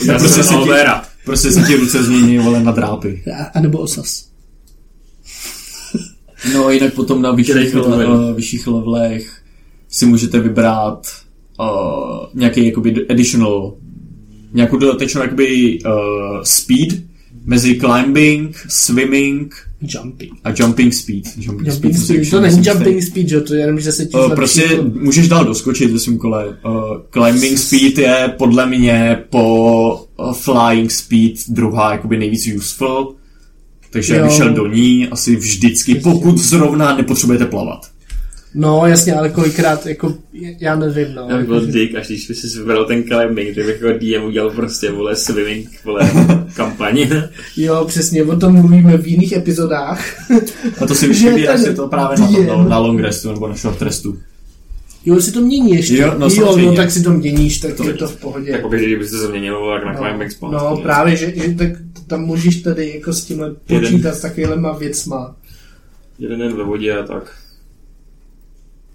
Já 0.06 0.20
prostě 0.20 0.44
jsem 0.44 0.58
si 0.58 0.64
ti-. 0.64 0.70
Prostě 1.26 1.52
se 1.52 1.62
ti 1.68 1.76
ruce 1.76 2.04
změní, 2.04 2.38
vole, 2.38 2.64
na 2.64 2.72
drápy. 2.72 3.24
A, 3.54 3.60
nebo 3.60 3.78
osas. 3.80 4.28
No 6.54 6.70
jinak 6.70 6.94
potom 6.94 7.22
na 7.22 7.32
vyšších, 7.32 7.76
vyšších 8.36 8.68
levelech 8.68 9.43
si 9.94 10.06
můžete 10.06 10.40
vybrat 10.40 11.08
uh, 11.60 11.66
nějaký 12.34 12.66
jakoby 12.66 13.08
additional, 13.10 13.74
nějakou 14.54 14.78
dodatečnou 14.78 15.22
jakoby 15.22 15.80
uh, 15.86 15.92
speed 16.44 17.04
mezi 17.46 17.76
climbing, 17.80 18.66
swimming 18.70 19.56
Jumping. 19.82 20.32
a 20.44 20.50
jumping 20.60 20.94
speed. 20.94 21.24
Jumping, 21.38 21.68
Jumping 21.68 21.98
speed. 21.98 22.22
už 22.22 22.30
To 22.30 22.42
není 22.42 22.62
jumping 22.68 22.96
jistý. 22.96 23.12
speed, 23.12 23.30
že 23.30 23.36
jo, 23.36 23.42
to 23.42 23.54
je 23.54 23.60
jenom, 23.62 23.80
že 23.80 23.92
se 23.92 24.06
ti 24.06 24.14
Uh, 24.14 24.20
zlepší 24.20 24.36
prostě 24.36 24.62
to- 24.76 24.84
můžeš 24.84 25.28
dál 25.28 25.46
doskočit 25.46 25.92
ve 25.92 26.00
svém 26.00 26.18
kole. 26.18 26.48
Uh, 26.66 26.74
climbing 27.14 27.58
speed 27.58 27.98
je 27.98 28.34
podle 28.38 28.66
mě 28.66 29.24
po 29.30 30.08
uh, 30.20 30.34
flying 30.34 30.92
speed 30.92 31.34
druhá 31.50 31.92
jakoby 31.92 32.18
nejvíc 32.18 32.48
useful. 32.58 33.16
Takže 33.90 34.16
Jo. 34.16 34.24
bych 34.24 34.34
šel 34.34 34.54
do 34.54 34.68
ní 34.68 35.08
asi 35.08 35.36
vždycky, 35.36 35.96
pokud 35.96 36.38
zrovna 36.38 36.98
nepotřebujete 36.98 37.46
plavat. 37.46 37.93
No, 38.56 38.86
jasně, 38.86 39.14
ale 39.14 39.30
kolikrát, 39.30 39.86
jako, 39.86 40.14
já 40.60 40.76
nevím, 40.76 41.16
no. 41.16 41.28
Já 41.30 41.38
bych 41.38 41.48
byl 41.48 41.66
dick, 41.66 41.96
až 41.96 42.08
když 42.08 42.28
by 42.28 42.36
si 42.36 42.60
vybral 42.60 42.86
ten 42.86 43.04
climbing, 43.04 43.56
že 43.56 43.64
bych 43.64 43.82
jako 43.82 44.00
DM 44.00 44.24
udělal 44.26 44.52
prostě, 44.52 44.92
vole, 44.92 45.16
swimming, 45.16 45.70
vole, 45.86 46.12
kampaň. 46.56 47.08
Jo, 47.58 47.86
přesně, 47.88 48.24
o 48.24 48.36
tom 48.40 48.54
mluvíme 48.54 48.98
v 48.98 49.08
jiných 49.08 49.32
epizodách. 49.32 50.32
A 50.82 50.86
to 50.88 50.96
si 50.96 51.14
Že 51.14 51.30
vybíráš 51.30 51.62
ten 51.62 51.70
si 51.72 51.76
to 51.76 51.88
právě 51.88 52.18
na, 52.20 52.28
to, 52.28 52.34
DM. 52.34 52.48
no, 52.48 52.70
na 52.70 52.78
long 52.80 53.00
restu 53.00 53.32
nebo 53.32 53.48
na 53.48 53.56
short 53.56 53.82
restu. 53.82 54.18
Jo, 55.06 55.22
si 55.22 55.32
to 55.32 55.42
mění 55.42 55.72
ještě. 55.76 55.98
Jo, 55.98 56.16
no, 56.18 56.28
jo 56.28 56.58
no, 56.58 56.76
tak 56.76 56.92
si 56.92 57.04
to 57.04 57.12
měníš, 57.12 57.60
tak 57.60 57.74
To 57.74 57.88
je 57.88 57.94
to 57.94 58.08
v 58.08 58.16
pohodě. 58.16 58.52
Tak 58.52 58.62
pokaždé, 58.62 58.86
kdyby 58.86 59.08
se 59.08 59.12
to 59.18 59.28
změnilo, 59.28 59.74
tak 59.74 59.86
na 59.86 59.96
climbing 59.98 60.32
zpátky. 60.32 60.56
no, 60.56 60.78
právě, 60.84 61.16
že, 61.18 61.34
že 61.36 61.54
tak 61.54 61.70
tam 62.08 62.22
můžeš 62.22 62.56
tady 62.62 62.92
jako 62.96 63.14
s 63.14 63.26
tímhle 63.26 63.52
Jeden. 63.70 63.92
počítat 63.92 64.16
s 64.16 64.22
takovýhlema 64.22 64.78
věcma. 64.78 65.36
Jeden 66.20 66.40
den 66.40 66.56
ve 66.58 66.64
vodě 66.64 66.98
a 66.98 67.04
tak. 67.04 67.32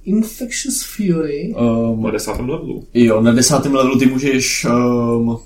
Infectious 0.08 0.82
Fury. 0.82 1.54
Um, 1.56 2.02
Na 2.02 2.10
desátém 2.10 2.48
levelu. 2.48 2.84
jo, 2.94 3.20
na 3.20 3.32
desátém 3.32 3.74
levelu 3.74 3.98
ty 3.98 4.06
můžeš, 4.06 4.64
um, 4.64 5.38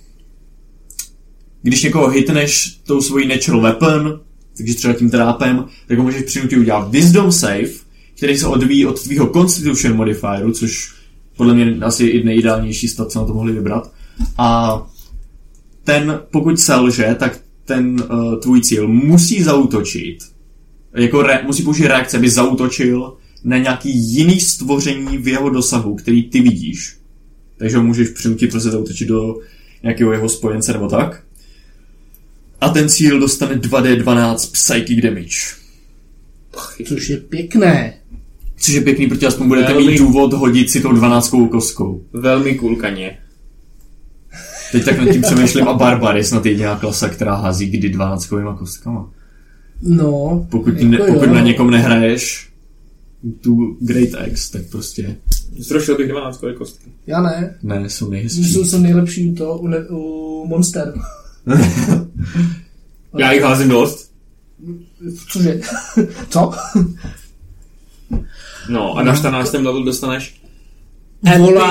když 1.62 1.82
někoho 1.82 2.08
hitneš 2.08 2.80
tou 2.86 3.00
svojí 3.00 3.28
natural 3.28 3.60
weapon, 3.60 4.20
takže 4.56 4.74
třeba 4.74 4.94
tím 4.94 5.10
trápem, 5.10 5.64
tak 5.88 5.98
ho 5.98 6.04
můžeš 6.04 6.22
přinutit 6.22 6.58
udělat 6.58 6.90
wisdom 6.90 7.32
save, 7.32 7.68
který 8.16 8.36
se 8.38 8.46
odvíjí 8.46 8.86
od 8.86 9.02
tvýho 9.02 9.30
constitution 9.32 9.96
modifieru, 9.96 10.52
což 10.52 10.94
podle 11.36 11.54
mě 11.54 11.84
asi 11.84 12.04
i 12.06 12.24
nejideálnější 12.24 12.88
stat, 12.88 13.10
co 13.10 13.18
na 13.20 13.26
to 13.26 13.34
mohli 13.34 13.52
vybrat. 13.52 13.92
A 14.38 14.82
ten, 15.84 16.20
pokud 16.30 16.60
selže, 16.60 17.16
tak 17.18 17.40
ten 17.64 18.02
uh, 18.12 18.36
tvůj 18.40 18.60
cíl 18.60 18.88
musí 18.88 19.42
zautočit, 19.42 20.18
jako 20.94 21.22
re, 21.22 21.42
musí 21.46 21.62
použít 21.62 21.86
reakce, 21.86 22.16
aby 22.16 22.30
zautočil 22.30 23.16
na 23.44 23.58
nějaký 23.58 23.98
jiný 24.14 24.40
stvoření 24.40 25.18
v 25.18 25.28
jeho 25.28 25.50
dosahu, 25.50 25.94
který 25.94 26.22
ty 26.22 26.40
vidíš. 26.40 26.96
Takže 27.58 27.76
ho 27.76 27.82
můžeš 27.82 28.08
přinutit 28.08 28.50
prostě 28.50 28.70
zautočit 28.70 29.08
do 29.08 29.36
nějakého 29.82 30.12
jeho 30.12 30.28
spojence 30.28 30.72
nebo 30.72 30.88
tak. 30.88 31.22
A 32.60 32.68
ten 32.68 32.88
cíl 32.88 33.20
dostane 33.20 33.54
2d12 33.54 34.52
psychic 34.52 35.02
damage. 35.02 35.62
Což 36.86 37.08
je 37.08 37.16
pěkné. 37.16 37.94
Což 38.56 38.74
je 38.74 38.80
pěkný, 38.80 39.06
protože 39.08 39.26
aspoň 39.26 39.48
budete 39.48 39.72
Velmi- 39.72 39.92
mít 39.92 39.98
důvod 39.98 40.32
hodit 40.32 40.70
si 40.70 40.80
tou 40.80 40.92
12 40.92 41.48
kostkou. 41.50 42.04
Velmi 42.12 42.54
cool 42.54 42.76
kaně. 42.76 43.18
Teď 44.72 44.84
tak 44.84 44.98
nad 44.98 45.12
tím 45.12 45.22
přemýšlím 45.22 45.68
a 45.68 45.74
Barbar 45.74 46.16
je 46.16 46.24
snad 46.24 46.46
jediná 46.46 46.76
klasa, 46.76 47.08
která 47.08 47.34
hází 47.34 47.66
kdy 47.66 47.88
12 47.88 48.28
kostkama. 48.58 49.10
No, 49.82 50.46
Pokud, 50.50 50.74
jako 50.74 50.84
ne, 50.84 50.98
pokud 50.98 51.26
jo. 51.26 51.34
na 51.34 51.40
někom 51.40 51.70
nehraješ 51.70 52.51
tu 53.40 53.76
Great 53.80 54.28
X, 54.28 54.50
tak 54.50 54.62
prostě 54.70 55.16
Zrušil 55.58 55.96
bych 55.96 56.08
12 56.08 56.44
kostky. 56.58 56.90
Já 57.06 57.22
ne. 57.22 57.58
ne, 57.62 57.90
jsou 57.90 58.04
Jsou, 58.04 58.10
nejhezčí. 58.10 58.44
jsou 58.44 58.78
nejlepší 58.78 59.28
u 59.30 59.34
toho, 59.34 59.58
u, 59.58 59.66
ne, 59.66 59.78
u 59.90 60.44
Monster. 60.48 60.94
Já 63.18 63.32
jich 63.32 63.42
házím 63.42 63.68
dost. 63.68 64.12
Cože? 65.32 65.60
Co? 66.28 66.50
No 68.68 68.94
a 68.96 69.02
na 69.02 69.16
14. 69.16 69.52
levelu 69.52 69.84
dostaneš 69.84 70.42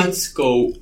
epickou 0.03 0.73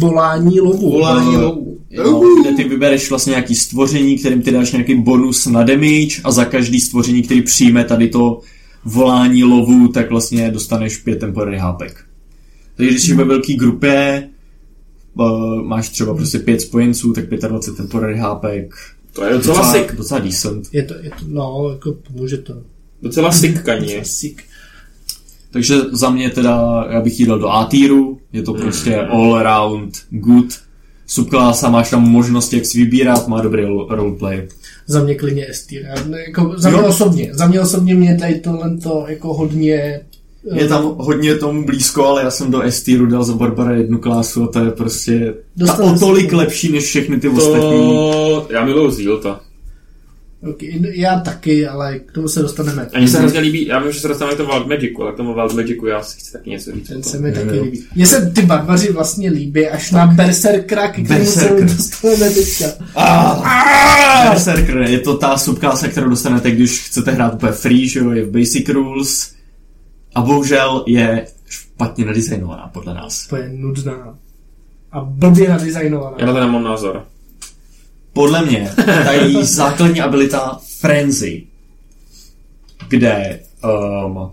volání 0.00 0.60
lovu. 0.60 0.90
volání 0.90 1.34
Eh, 1.34 1.38
lovu. 1.38 1.78
No, 1.96 2.20
kde 2.42 2.52
ty 2.56 2.64
vybereš 2.64 3.10
vlastně 3.10 3.30
nějaký 3.30 3.54
stvoření, 3.54 4.18
kterým 4.18 4.42
ty 4.42 4.50
dáš 4.50 4.72
nějaký 4.72 4.94
bonus 4.94 5.46
na 5.46 5.62
damage 5.62 6.20
a 6.24 6.30
za 6.30 6.44
každý 6.44 6.80
stvoření, 6.80 7.22
který 7.22 7.42
přijme 7.42 7.84
tady 7.84 8.08
to 8.08 8.40
volání 8.84 9.44
lovu, 9.44 9.88
tak 9.88 10.10
vlastně 10.10 10.50
dostaneš 10.50 10.96
5 10.96 11.16
temporary 11.16 11.58
hápek. 11.58 12.04
Takže 12.76 12.90
když 12.90 13.02
jsi 13.02 13.14
ve 13.14 13.24
velké 13.24 13.52
grupě, 13.52 14.28
uh, 15.14 15.62
máš 15.62 15.88
třeba 15.88 16.14
prostě 16.14 16.38
5 16.38 16.60
spojenců, 16.60 17.12
tak 17.12 17.24
25 17.28 17.76
temporary 17.76 18.18
hápek. 18.18 18.74
To 19.12 19.24
je 19.24 19.32
docela 19.32 19.72
sick. 19.72 19.94
docela 19.94 20.20
decent. 20.20 20.68
Je 20.72 20.82
to, 20.82 20.94
je 20.94 21.10
to, 21.10 21.24
no, 21.26 21.70
jako 21.72 21.92
pomůže 21.92 22.38
to. 22.38 22.54
Docela 23.02 23.32
sick 23.32 23.62
kaně. 23.62 24.04
Sick. 24.04 24.42
Takže 25.50 25.80
za 25.92 26.10
mě 26.10 26.30
teda, 26.30 26.86
já 26.90 27.00
bych 27.00 27.20
jí 27.20 27.26
dal 27.26 27.38
do 27.38 27.48
A 27.48 27.64
týru, 27.64 28.20
je 28.32 28.42
to 28.42 28.54
prostě 28.54 28.96
all 29.00 29.34
around 29.34 29.98
good. 30.10 30.60
Subklasa, 31.06 31.70
máš 31.70 31.90
tam 31.90 32.10
možnosti, 32.10 32.56
jak 32.56 32.66
si 32.66 32.78
vybírat, 32.78 33.28
má 33.28 33.40
dobrý 33.42 33.62
ro- 33.62 33.86
roleplay. 33.90 34.48
Za 34.86 35.04
mě 35.04 35.14
klidně 35.14 35.46
S 35.50 35.66
tier. 35.66 35.84
Já 35.84 36.04
ne- 36.04 36.18
Jako, 36.26 36.54
za 36.56 36.70
mě 36.70 36.78
Jo. 36.78 36.86
osobně. 36.86 37.30
Za 37.32 37.46
mě 37.46 37.60
osobně 37.60 37.94
mě 37.94 38.16
tady 38.20 38.34
tohle 38.34 38.76
to 38.76 39.04
jako 39.08 39.34
hodně... 39.34 40.00
Je 40.54 40.64
eh, 40.64 40.68
tam 40.68 40.84
hodně 40.98 41.34
tomu 41.36 41.64
blízko, 41.66 42.06
ale 42.06 42.22
já 42.22 42.30
jsem 42.30 42.50
do 42.50 42.62
S 42.62 42.82
tieru 42.82 43.06
dal 43.06 43.24
za 43.24 43.32
Barbara 43.32 43.70
jednu 43.72 43.98
klásu 43.98 44.42
a 44.44 44.46
to 44.46 44.58
je 44.58 44.70
prostě 44.70 45.18
ta 45.20 45.34
Dostal 45.56 45.86
o 45.94 45.98
tolik 45.98 46.32
lepší 46.32 46.72
než 46.72 46.84
všechny 46.84 47.20
ty 47.20 47.28
ostatní. 47.28 47.70
To... 47.86 48.46
Já 48.50 48.64
miluju 48.64 48.90
Zilta. 48.90 49.40
Okay, 50.50 50.80
já 50.94 51.20
taky, 51.20 51.66
ale 51.66 51.98
k 51.98 52.12
tomu 52.12 52.28
se 52.28 52.42
dostaneme. 52.42 52.88
A 52.94 52.98
mně 52.98 53.08
se 53.08 53.18
hrozně 53.18 53.40
líbí, 53.40 53.66
já 53.66 53.78
vím, 53.78 53.92
že 53.92 54.00
se 54.00 54.08
dostaneme 54.08 54.34
k 54.34 54.38
tomu 54.38 54.52
Wild 54.52 54.66
Magicu, 54.66 55.02
ale 55.02 55.12
k 55.12 55.16
tomu 55.16 55.34
Wild 55.34 55.54
Magicu 55.54 55.86
já 55.86 56.02
si 56.02 56.18
chci 56.18 56.32
taky 56.32 56.50
něco 56.50 56.72
říct. 56.72 56.88
Ten 56.88 57.02
se 57.02 57.18
mi 57.18 57.32
taky 57.32 57.56
jo. 57.56 57.64
líbí. 57.64 57.84
Mně 57.94 58.06
se 58.06 58.30
ty 58.30 58.42
barbaři 58.42 58.92
vlastně 58.92 59.30
líbí 59.30 59.68
až 59.68 59.90
na 59.90 60.06
Berserkera, 60.06 60.88
k 60.88 61.04
kterému 61.04 61.30
se 61.30 61.48
dostaneme 61.60 62.30
teďka. 62.30 62.64
Berserker, 64.30 64.76
je 64.76 64.98
to 64.98 65.16
ta 65.16 65.38
subklasa, 65.38 65.88
kterou 65.88 66.08
dostanete, 66.08 66.50
když 66.50 66.80
chcete 66.80 67.10
hrát 67.10 67.34
úplně 67.34 67.52
free, 67.52 67.88
že 67.88 68.00
jo, 68.00 68.10
je 68.10 68.24
v 68.24 68.30
Basic 68.30 68.68
Rules. 68.68 69.32
A 70.14 70.20
bohužel 70.20 70.84
je 70.86 71.26
špatně 71.48 72.04
nadizajnovaná 72.04 72.70
podle 72.72 72.94
nás. 72.94 73.26
To 73.26 73.36
je 73.36 73.48
nudná. 73.48 74.18
A 74.92 75.00
blbě 75.00 75.48
nadizajnovaná. 75.48 76.16
Já 76.20 76.26
na 76.26 76.32
to 76.32 76.40
nemám 76.40 76.64
názor. 76.64 77.04
Podle 78.12 78.46
mě 78.46 78.70
ta 79.04 79.12
její 79.12 79.44
základní 79.44 80.00
abilita 80.00 80.60
Frenzy, 80.80 81.42
kde 82.88 83.40
um, 83.64 84.30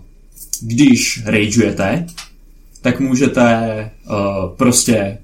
když 0.60 1.22
rageujete, 1.24 2.06
tak 2.82 3.00
můžete 3.00 3.90
uh, 4.10 4.56
prostě 4.56 5.18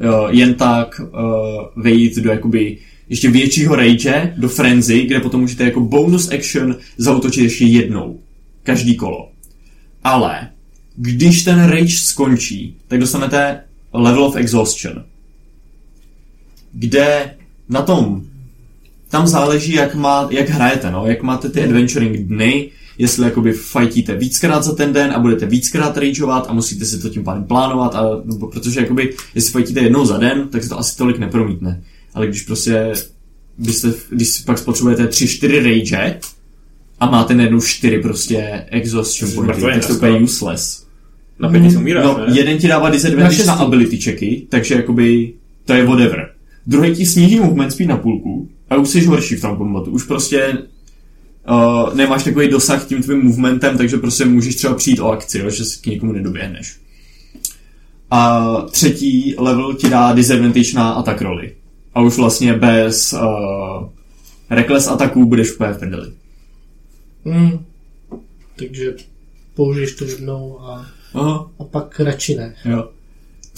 uh, 0.00 0.30
jen 0.30 0.54
tak 0.54 1.00
uh, 1.00 1.82
vejít 1.82 2.16
do 2.16 2.30
jakoby 2.30 2.78
ještě 3.08 3.30
většího 3.30 3.76
rage, 3.76 4.34
do 4.36 4.48
frenzy, 4.48 5.02
kde 5.02 5.20
potom 5.20 5.40
můžete 5.40 5.64
jako 5.64 5.80
bonus 5.80 6.28
action 6.28 6.76
zautočit 6.96 7.44
ještě 7.44 7.64
jednou. 7.64 8.20
Každý 8.62 8.96
kolo. 8.96 9.30
Ale 10.04 10.50
když 10.96 11.42
ten 11.42 11.64
rage 11.64 11.96
skončí, 11.96 12.76
tak 12.88 13.00
dostanete 13.00 13.64
level 13.92 14.24
of 14.24 14.36
exhaustion. 14.36 15.04
Kde 16.72 17.34
na 17.68 17.82
tom 17.82 18.22
tam 19.10 19.26
záleží, 19.26 19.72
jak, 19.72 19.94
má, 19.94 20.28
jak 20.30 20.48
hrajete, 20.48 20.90
no, 20.90 21.06
jak 21.06 21.22
máte 21.22 21.48
ty 21.48 21.64
adventuring 21.64 22.16
dny, 22.16 22.70
jestli 22.98 23.24
jakoby 23.24 23.52
fajtíte 23.52 24.14
víckrát 24.14 24.64
za 24.64 24.74
ten 24.74 24.92
den 24.92 25.12
a 25.12 25.18
budete 25.18 25.46
víckrát 25.46 25.96
rageovat 25.96 26.46
a 26.48 26.52
musíte 26.52 26.84
si 26.84 26.98
to 27.02 27.08
tím 27.08 27.24
pádem 27.24 27.44
plánovat, 27.44 27.94
a, 27.94 28.02
no, 28.24 28.46
protože 28.46 28.80
jakoby, 28.80 29.14
jestli 29.34 29.52
fajtíte 29.52 29.80
jednou 29.80 30.04
za 30.04 30.18
den, 30.18 30.48
tak 30.48 30.62
se 30.62 30.68
to 30.68 30.78
asi 30.78 30.96
tolik 30.96 31.18
nepromítne. 31.18 31.82
Ale 32.14 32.26
když 32.26 32.42
prostě, 32.42 32.92
byste, 33.58 33.92
když 34.10 34.38
pak 34.40 34.58
spotřebujete 34.58 35.04
3-4 35.06 35.62
rage 35.64 36.18
a 37.00 37.10
máte 37.10 37.34
najednou 37.34 37.60
4 37.60 37.98
prostě 37.98 38.66
exhaustion 38.68 39.32
pointy, 39.32 39.60
tak 39.88 40.00
to 40.00 40.06
je 40.06 40.20
useless. 40.20 40.86
Na 41.38 41.70
se 41.70 41.78
umíráš, 41.78 42.04
No, 42.04 42.18
ne? 42.18 42.38
jeden 42.38 42.58
ti 42.58 42.68
dává 42.68 42.84
Na 42.84 42.90
disadvantage 42.90 43.36
šestý. 43.36 43.48
na, 43.48 43.54
ability 43.54 43.96
checky, 44.00 44.46
takže 44.48 44.74
jakoby 44.74 45.32
to 45.64 45.72
je 45.72 45.84
whatever. 45.86 46.30
Druhý 46.68 46.94
ti 46.94 47.06
sníží 47.06 47.40
movement 47.40 47.72
speed 47.72 47.88
na 47.88 47.96
půlku 47.96 48.48
a 48.70 48.76
už 48.76 48.88
jsi 48.88 49.04
horší 49.04 49.36
v 49.36 49.40
tom 49.40 49.56
kombatu. 49.56 49.90
Už 49.90 50.04
prostě 50.04 50.58
uh, 51.50 51.94
nemáš 51.94 52.24
takový 52.24 52.48
dosah 52.48 52.86
tím 52.86 53.02
tvým 53.02 53.24
movementem, 53.24 53.78
takže 53.78 53.96
prostě 53.96 54.24
můžeš 54.24 54.56
třeba 54.56 54.74
přijít 54.74 55.00
o 55.00 55.10
akci, 55.10 55.38
jo, 55.38 55.50
že 55.50 55.64
se 55.64 55.80
k 55.80 55.86
někomu 55.86 56.12
nedoběhneš. 56.12 56.78
A 58.10 58.46
třetí 58.70 59.34
level 59.38 59.74
ti 59.74 59.90
dá 59.90 60.12
disadvantage 60.12 60.72
na 60.74 60.90
attack 60.92 61.20
roli. 61.20 61.54
A 61.94 62.00
už 62.00 62.16
vlastně 62.16 62.54
bez 62.54 63.12
uh, 63.12 63.88
reckless 64.50 64.88
ataků 64.88 65.24
budeš 65.24 65.52
úplně 65.54 65.72
v 65.72 65.78
prdeli. 65.78 66.12
Hmm. 67.24 67.64
Takže 68.56 68.94
použiješ 69.54 69.92
to 69.94 70.04
jednou 70.04 70.60
a, 70.60 70.86
Aha. 71.14 71.50
a 71.58 71.64
pak 71.64 72.00
radši 72.00 72.34
ne. 72.34 72.54
Jo. 72.64 72.88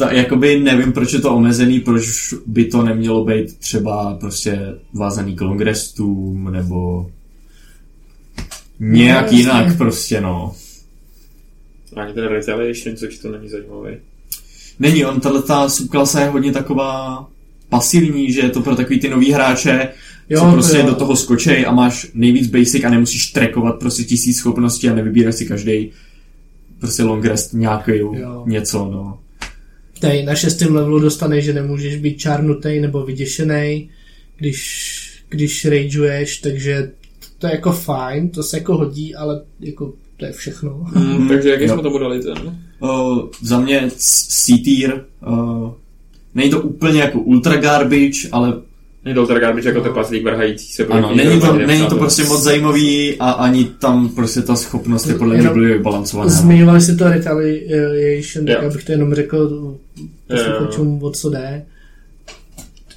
Ta, 0.01 0.12
jakoby 0.12 0.61
nevím, 0.61 0.92
proč 0.92 1.12
je 1.12 1.20
to 1.20 1.34
omezený, 1.36 1.80
proč 1.80 2.34
by 2.46 2.64
to 2.64 2.82
nemělo 2.82 3.24
být 3.24 3.59
třeba 3.59 4.16
prostě 4.20 4.61
vázaný 4.92 5.36
k 5.36 5.40
long 5.40 5.61
restům, 5.61 6.53
nebo 6.53 7.11
nějak 8.80 9.32
No, 9.32 9.38
jinak 9.38 9.62
jasně. 9.64 9.78
prostě, 9.78 10.20
no. 10.20 10.55
Ani 11.96 12.12
ten 12.12 12.24
Retaliation, 12.24 12.96
což 12.96 13.18
to 13.18 13.30
není 13.32 13.48
zajímavý. 13.48 13.96
Není, 14.78 15.05
on, 15.05 15.20
tato 15.20 15.42
ta 15.42 15.68
subklasa 15.68 16.20
je 16.20 16.28
hodně 16.28 16.53
taková 16.53 17.26
pasivní, 17.68 18.32
že 18.32 18.40
je 18.40 18.51
to 18.51 18.61
pro 18.61 18.76
takový 18.76 19.01
ty 19.01 19.09
nový 19.09 19.32
hráče, 19.32 19.88
jo, 20.28 20.40
co 20.40 20.53
prostě 20.53 20.78
jo. 20.78 20.86
do 20.86 20.94
toho 20.94 21.16
skočej 21.16 21.66
a 21.66 21.72
máš 21.72 22.07
nejvíc 22.14 22.46
basic 22.46 22.84
a 22.84 22.90
nemusíš 22.90 23.26
trackovat 23.26 23.78
prostě 23.78 24.05
tisíc 24.05 24.36
schopností 24.36 24.88
a 24.88 24.94
nevybíráš 24.94 25.34
si 25.34 25.46
každý 25.46 25.90
prostě 26.78 27.03
long 27.03 27.24
rest 27.24 27.53
nějaký 27.53 27.92
Jo. 27.96 28.44
něco, 28.46 28.78
no. 28.92 29.18
Tady 30.01 30.22
na 30.22 30.34
šestém 30.34 30.74
levelu 30.74 31.01
dostaneš, 31.01 31.44
že 31.44 31.53
nemůžeš 31.53 31.96
být 31.96 32.18
čárnutej 32.18 32.80
nebo 32.80 33.05
vyděšený, 33.05 33.90
když, 34.36 35.22
když 35.28 35.64
rageuješ, 35.64 36.36
takže 36.38 36.90
to 37.38 37.46
je 37.46 37.53
jako 37.53 37.72
fajn, 37.72 38.28
to 38.28 38.42
se 38.42 38.59
jako 38.59 38.76
hodí, 38.76 39.14
ale 39.14 39.42
jako 39.61 39.92
to 40.16 40.26
je 40.26 40.32
všechno. 40.32 40.70
Hmm, 40.70 41.28
takže 41.28 41.51
jaký 41.51 41.64
jo. 41.64 41.72
jsme 41.72 41.82
tomu 41.82 41.98
dali 41.98 42.22
ten? 42.22 42.62
Uh, 42.80 43.28
za 43.42 43.61
mě 43.61 43.90
C-tier. 43.96 45.05
Uh, 45.28 45.72
není 46.34 46.51
to 46.51 46.62
úplně 46.62 47.01
jako 47.01 47.20
ultra 47.20 47.57
garbage, 47.57 48.28
ale 48.32 48.62
Není 49.05 49.14
to 49.14 49.20
ultra 49.20 49.38
garbage 49.38 49.68
jako 49.68 49.80
trpaslík 49.80 50.24
vrhající 50.24 50.72
se 50.72 50.86
ano, 50.86 51.14
není 51.14 51.40
to, 51.40 51.53
není 51.53 51.86
to 51.86 51.96
prostě 51.96 52.24
moc 52.24 52.42
zajímavý 52.42 53.16
a 53.18 53.30
ani 53.30 53.64
tam 53.64 54.09
prostě 54.09 54.42
ta 54.42 54.57
schopnost 54.57 55.07
je 55.07 55.14
podle 55.14 55.36
mě 55.36 55.51
blbě 55.51 55.76
vybalancovaná. 55.76 56.30
Zmiňovali 56.30 56.80
si 56.80 56.96
to 56.96 57.09
retaliation, 57.09 58.46
tak 58.46 58.62
Jo. 58.62 58.68
abych 58.68 58.84
to 58.84 58.92
jenom 58.92 59.14
řekl 59.14 59.76
posluchačům, 60.28 61.03
o 61.03 61.11
co 61.11 61.30
jde. 61.30 61.62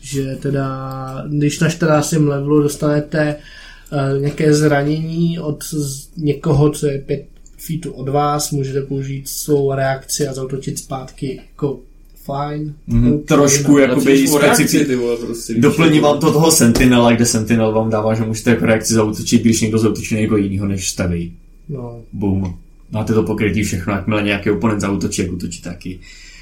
Že 0.01 0.37
teda, 0.41 1.25
když 1.29 1.59
na 1.59 1.69
14. 1.69 2.11
levelu 2.11 2.61
dostanete 2.61 3.35
uh, 4.15 4.21
nějaké 4.21 4.53
zranění 4.53 5.39
od 5.39 5.63
z 5.63 6.09
někoho, 6.17 6.69
co 6.69 6.87
je 6.87 6.99
5 6.99 7.25
feetů 7.57 7.91
od 7.91 8.09
vás, 8.09 8.51
můžete 8.51 8.81
použít 8.81 9.29
svou 9.29 9.73
reakci 9.73 10.27
a 10.27 10.33
zautočit 10.33 10.79
zpátky 10.79 11.41
jako 11.51 11.79
fajn. 12.25 12.75
Mhm, 12.87 13.13
OK, 13.13 13.25
trošku 13.25 13.77
jakoby 13.77 14.21
Jakoby 14.21 14.41
reakci, 14.41 14.63
specific... 14.63 14.87
ty 14.87 14.95
vole, 14.95 15.17
prostě. 15.17 15.53
Doplní 15.57 15.99
vám 15.99 16.19
to 16.19 16.31
toho 16.33 16.51
Sentinela, 16.51 17.11
kde 17.11 17.25
Sentinel 17.25 17.71
vám 17.71 17.89
dává, 17.89 18.13
že 18.13 18.23
můžete 18.23 18.49
jako 18.49 18.65
reakci 18.65 18.93
zautočit, 18.93 19.41
když 19.41 19.61
někdo 19.61 19.77
zautočí 19.77 20.15
někoho 20.15 20.37
jinýho, 20.37 20.67
než 20.67 20.89
staví. 20.89 21.33
No, 21.69 22.01
Boom. 22.13 22.57
Máte 22.91 23.13
to 23.13 23.23
pokrytí 23.23 23.63
všechno, 23.63 23.93
jakmile 23.93 24.23
nějaký 24.23 24.51
oponent 24.51 24.81
zautočí, 24.81 25.21
jak 25.21 25.31
útočí 25.31 25.61
taky. 25.61 25.99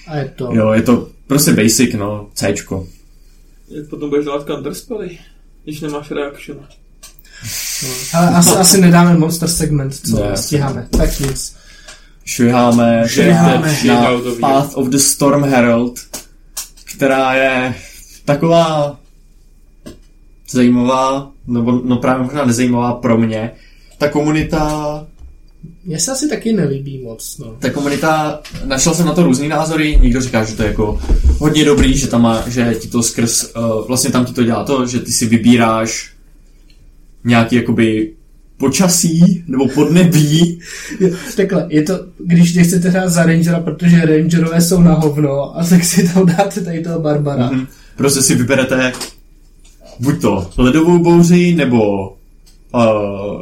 a 0.07 0.17
je 0.17 0.33
to. 0.35 0.49
Jo, 0.53 0.71
je 0.71 0.81
to 0.81 1.09
prostě 1.27 1.53
basic, 1.53 1.93
no, 1.93 2.27
Cčko. 2.33 2.87
Jak 3.69 3.87
potom 3.87 4.09
budeš 4.09 4.25
dělat 4.25 4.47
counterspely, 4.47 5.17
když 5.63 5.81
nemáš 5.81 6.11
reaction. 6.11 6.57
No. 7.83 7.89
Ale 8.13 8.29
asi, 8.29 8.49
asi 8.49 8.81
nedáme 8.81 9.17
monster 9.17 9.49
segment, 9.49 9.95
co 9.95 10.19
Ne, 10.19 10.37
stíháme. 10.37 10.87
Tak 10.97 11.19
nic. 11.19 11.55
Šviháme, 12.31 13.03
Šviháme. 13.07 13.77
Na. 13.87 14.21
Path 14.39 14.77
of 14.77 14.87
the 14.87 14.97
Storm 14.97 15.43
Herald, 15.43 15.99
která 16.95 17.33
je 17.35 17.75
taková 18.25 18.99
zajímavá, 20.49 21.31
nebo 21.47 21.71
no 21.71 21.97
právě 21.97 22.23
možná 22.23 22.45
nezajímavá 22.45 22.93
pro 22.93 23.17
mě. 23.17 23.51
Ta 23.97 24.09
komunita, 24.09 25.07
Mně 25.83 25.99
se 25.99 26.11
asi 26.11 26.29
taky 26.29 26.53
nelíbí 26.53 27.03
moc, 27.03 27.37
no. 27.37 27.55
ta 27.59 27.69
komunita, 27.69 28.41
našel 28.65 28.93
jsem 28.93 29.05
na 29.05 29.13
to 29.13 29.23
různý 29.23 29.47
názory, 29.47 29.97
někdo 30.01 30.21
říká, 30.21 30.43
že 30.43 30.55
to 30.55 30.63
je 30.63 30.67
jako 30.67 30.99
hodně 31.37 31.65
dobrý, 31.65 31.97
že 31.97 32.07
tam 32.07 32.21
má, 32.21 32.49
že 32.49 32.75
ti 32.79 32.87
to 32.87 33.03
skrz, 33.03 33.51
uh, 33.55 33.87
vlastně 33.87 34.11
tam 34.11 34.25
ti 34.25 34.33
to 34.33 34.43
dělá 34.43 34.63
to, 34.63 34.85
že 34.87 34.99
ty 34.99 35.11
si 35.11 35.25
vybíráš 35.25 36.13
nějaký 37.23 37.55
jakoby 37.55 38.13
počasí 38.61 39.43
nebo 39.47 39.67
podnebí 39.67 40.59
Takhle, 41.37 41.65
je 41.69 41.81
to, 41.83 41.99
když 42.17 42.53
nechcete 42.53 42.89
hrát 42.89 43.09
za 43.09 43.25
Rangera, 43.25 43.59
protože 43.59 44.05
Rangerové 44.05 44.61
jsou 44.61 44.81
na 44.81 44.93
hovno, 44.93 45.59
a 45.59 45.63
tak 45.63 45.83
si 45.83 46.13
tam 46.13 46.25
dáte 46.25 46.61
tady 46.61 46.81
toho 46.81 46.99
Barbara. 46.99 47.49
Mm-hmm. 47.49 47.55
Mhm. 47.55 47.67
Prostě 47.95 48.21
si 48.21 48.35
vyberete 48.35 48.91
buď 49.99 50.21
to 50.21 50.49
ledovou 50.57 50.97
bouři, 50.99 51.55
nebo 51.55 52.09
uh, 52.73 53.41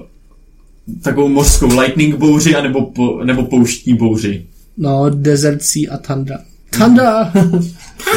takovou 1.01 1.27
mořskou 1.27 1.79
lightning 1.79 2.15
bouři, 2.15 2.55
anebo, 2.55 2.81
po, 2.81 3.23
nebo 3.23 3.43
pouštní 3.43 3.93
bouři. 3.93 4.45
No, 4.77 5.09
Desert 5.09 5.61
Sea 5.63 5.93
a 5.93 5.97
Tundra. 5.97 6.37
Tundra! 6.77 7.31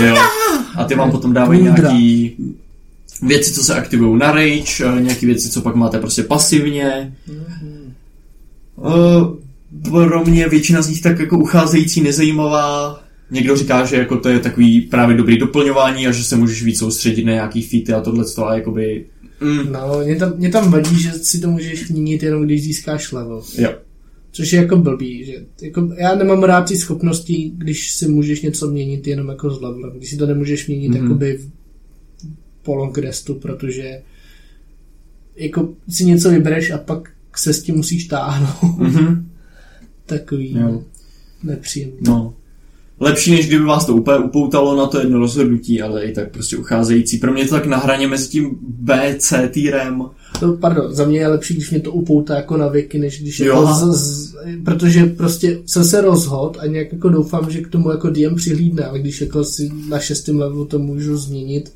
Jo. 0.07 0.17
A 0.77 0.85
ty 0.85 0.95
vám 0.95 1.11
potom 1.11 1.33
dávají 1.33 1.61
Tundra. 1.61 1.93
nějaký 1.93 2.37
věci, 3.23 3.53
co 3.53 3.63
se 3.65 3.75
aktivují 3.75 4.19
na 4.19 4.33
rage, 4.33 4.85
eh, 4.85 5.01
nějaký 5.03 5.27
věci, 5.27 5.51
co 5.51 5.61
pak 5.61 5.75
máte 5.75 5.99
prostě 5.99 6.23
pasivně. 6.23 7.17
Uh, 8.77 9.37
pro 9.83 10.25
mě 10.25 10.49
většina 10.49 10.83
z 10.83 10.89
nich 10.89 11.03
tak 11.03 11.19
jako 11.19 11.39
ucházející, 11.39 12.01
nezajímavá. 12.01 13.03
Někdo 13.31 13.57
říká, 13.57 13.85
že 13.85 13.97
jako 13.97 14.17
to 14.17 14.29
je 14.29 14.39
takový 14.39 14.81
právě 14.81 15.17
dobrý 15.17 15.39
doplňování 15.39 16.07
a 16.07 16.13
že 16.13 16.25
se 16.25 16.37
můžeš 16.37 16.63
víc 16.63 16.79
soustředit 16.79 17.25
na 17.25 17.33
nějaký 17.33 17.63
featy 17.63 17.93
a 17.93 18.01
tohle 18.01 18.25
a 18.45 18.55
jakoby... 18.55 19.05
Mm, 19.41 19.73
no, 19.73 20.01
mě 20.05 20.17
tam, 20.17 20.33
mě 20.37 20.49
tam 20.51 20.71
vadí, 20.71 21.03
že 21.03 21.13
si 21.13 21.41
to 21.41 21.51
můžeš 21.51 21.89
měnit 21.89 22.23
jenom 22.23 22.43
když 22.43 22.63
získáš 22.63 23.13
level. 23.13 23.43
jo. 23.59 23.75
Což 24.33 24.53
je 24.53 24.63
jako 24.63 24.77
blbý, 24.77 25.25
že 25.25 25.33
jako, 25.63 25.89
já 25.97 26.15
nemám 26.15 26.43
rád 26.43 26.69
ty 26.69 26.77
schopnosti, 26.77 27.53
když 27.55 27.91
si 27.91 28.09
můžeš 28.09 28.43
něco 28.43 28.71
měnit 28.71 29.07
jenom 29.07 29.29
jako 29.29 29.51
z 29.51 29.61
levelem. 29.61 29.93
Když 29.97 30.11
si 30.11 30.17
to 30.17 30.27
nemůžeš 30.27 30.67
měnit 30.67 30.89
Mhm. 30.89 30.99
mm-hmm. 30.99 31.03
jakoby 31.03 31.37
v, 31.37 31.51
po 32.63 32.75
long 32.75 32.99
restu, 32.99 33.35
protože 33.35 34.03
jako 35.37 35.69
si 35.89 36.05
něco 36.05 36.31
vybereš 36.31 36.71
a 36.71 36.79
pak 36.79 37.11
se 37.37 37.53
s 37.55 37.63
tím 37.63 37.77
musíš 37.77 38.05
táhnout. 38.05 38.79
Mhm. 38.79 39.29
Takový 40.07 40.57
Jo. 40.61 40.83
nepříjemný. 41.43 41.97
No. 42.07 42.35
Lepší, 43.01 43.31
než 43.31 43.47
kdyby 43.47 43.65
vás 43.65 43.87
to 43.87 43.97
úplně 43.97 44.19
upoutalo 44.19 44.77
na 44.77 44.87
to 44.87 44.99
jedno 45.01 45.19
rozhodnutí, 45.19 45.83
ale 45.83 46.05
i 46.05 46.13
tak 46.13 46.31
prostě 46.31 46.57
ucházející. 46.57 47.19
Pro 47.19 47.33
mě 47.33 47.43
je 47.43 47.49
to 47.49 47.55
tak 47.55 47.67
na 47.67 47.77
hraně 47.77 48.09
mezi 48.09 48.29
tím 48.29 48.59
B, 48.63 49.15
C 49.19 49.49
týrem 49.49 50.05
No, 50.43 50.57
pardon, 50.57 50.95
za 50.95 51.05
mě 51.05 51.19
je 51.19 51.29
lepší, 51.29 51.55
když 51.55 51.71
mě 51.71 51.81
to 51.81 51.93
upoutá 51.93 52.37
jako 52.37 52.57
na 52.57 52.69
věky, 52.69 52.99
než 52.99 53.21
když 53.23 53.41
Jo. 53.41 53.47
jako 53.47 53.75
z, 53.75 53.99
z, 54.01 54.35
protože 54.65 55.07
prostě 55.07 55.59
jsem 55.67 55.85
se 55.85 56.01
rozhod 56.01 56.57
a 56.61 56.67
nějak 56.67 56.93
jako 56.93 57.09
doufám, 57.09 57.51
že 57.51 57.61
k 57.61 57.69
tomu 57.69 57.91
jako 57.91 58.11
DM 58.11 58.35
přihlídne, 58.37 58.85
ale 58.85 58.99
když 58.99 59.21
jako 59.21 59.45
si 59.45 59.71
na 59.89 59.99
šestém 59.99 60.39
levelu 60.39 60.65
to 60.65 60.79
můžu 60.79 61.17
změnit, 61.17 61.73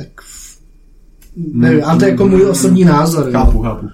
tak 0.00 0.22
nevím, 1.36 1.84
ale 1.84 1.98
to 1.98 2.04
je 2.04 2.10
jako 2.10 2.28
můj 2.28 2.44
osobní 2.46 2.84
názor. 2.84 3.26
jo. 3.26 3.32
Chápu, 3.32 3.62
chápu. 3.62 3.88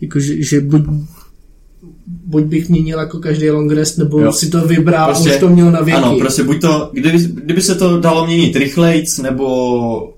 Jako, 0.00 0.20
že, 0.20 0.42
že 0.42 0.60
buď, 0.60 0.82
buď 2.06 2.44
bych 2.44 2.68
měnil 2.68 2.98
jako 2.98 3.18
každý 3.18 3.50
long 3.50 3.72
rest, 3.72 3.98
nebo 3.98 4.18
Jo. 4.18 4.24
jo. 4.24 4.32
si 4.32 4.50
to 4.50 4.60
vybral 4.66 5.06
Prostě- 5.12 5.30
a 5.30 5.34
už 5.34 5.40
to 5.40 5.48
měl 5.48 5.70
na 5.72 5.80
věky. 5.80 5.98
Ano, 6.02 6.18
prostě 6.18 6.42
buď 6.42 6.60
to, 6.60 6.90
kdyby, 6.92 7.18
kdyby 7.18 7.62
se 7.62 7.74
to 7.74 8.00
dalo 8.00 8.26
měnit 8.26 8.56
rychlejc, 8.56 9.18
nebo 9.18 10.12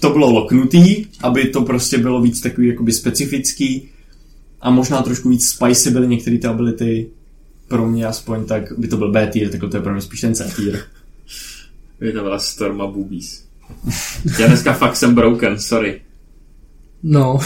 to 0.00 0.10
bylo 0.10 0.30
loknutý, 0.32 1.06
aby 1.22 1.44
to 1.44 1.62
prostě 1.62 1.98
bylo 1.98 2.22
víc 2.22 2.40
takový 2.40 2.68
jakoby 2.68 2.92
specifický 2.92 3.88
a 4.60 4.70
možná 4.70 5.02
trošku 5.02 5.28
víc 5.28 5.48
spicy 5.48 5.90
byly 5.90 6.08
některé 6.08 6.38
ty 6.38 6.46
ability, 6.46 7.06
pro 7.68 7.88
mě 7.88 8.06
aspoň 8.06 8.44
tak 8.44 8.72
by 8.78 8.88
to 8.88 8.96
byl 8.96 9.12
B 9.12 9.26
tier, 9.32 9.48
tak 9.50 9.60
to 9.70 9.76
je 9.76 9.82
pro 9.82 9.92
mě 9.92 10.02
spíš 10.02 10.20
ten 10.20 10.34
C 10.34 10.52
tier. 10.56 10.80
Je 12.00 12.12
to 12.12 12.22
byla 12.22 12.38
Storma 12.38 12.86
Boobies. 12.86 13.45
Já 14.40 14.46
dneska 14.46 14.72
fakt 14.72 14.96
jsem 14.96 15.14
broken, 15.14 15.58
sorry. 15.58 16.00
No, 17.02 17.38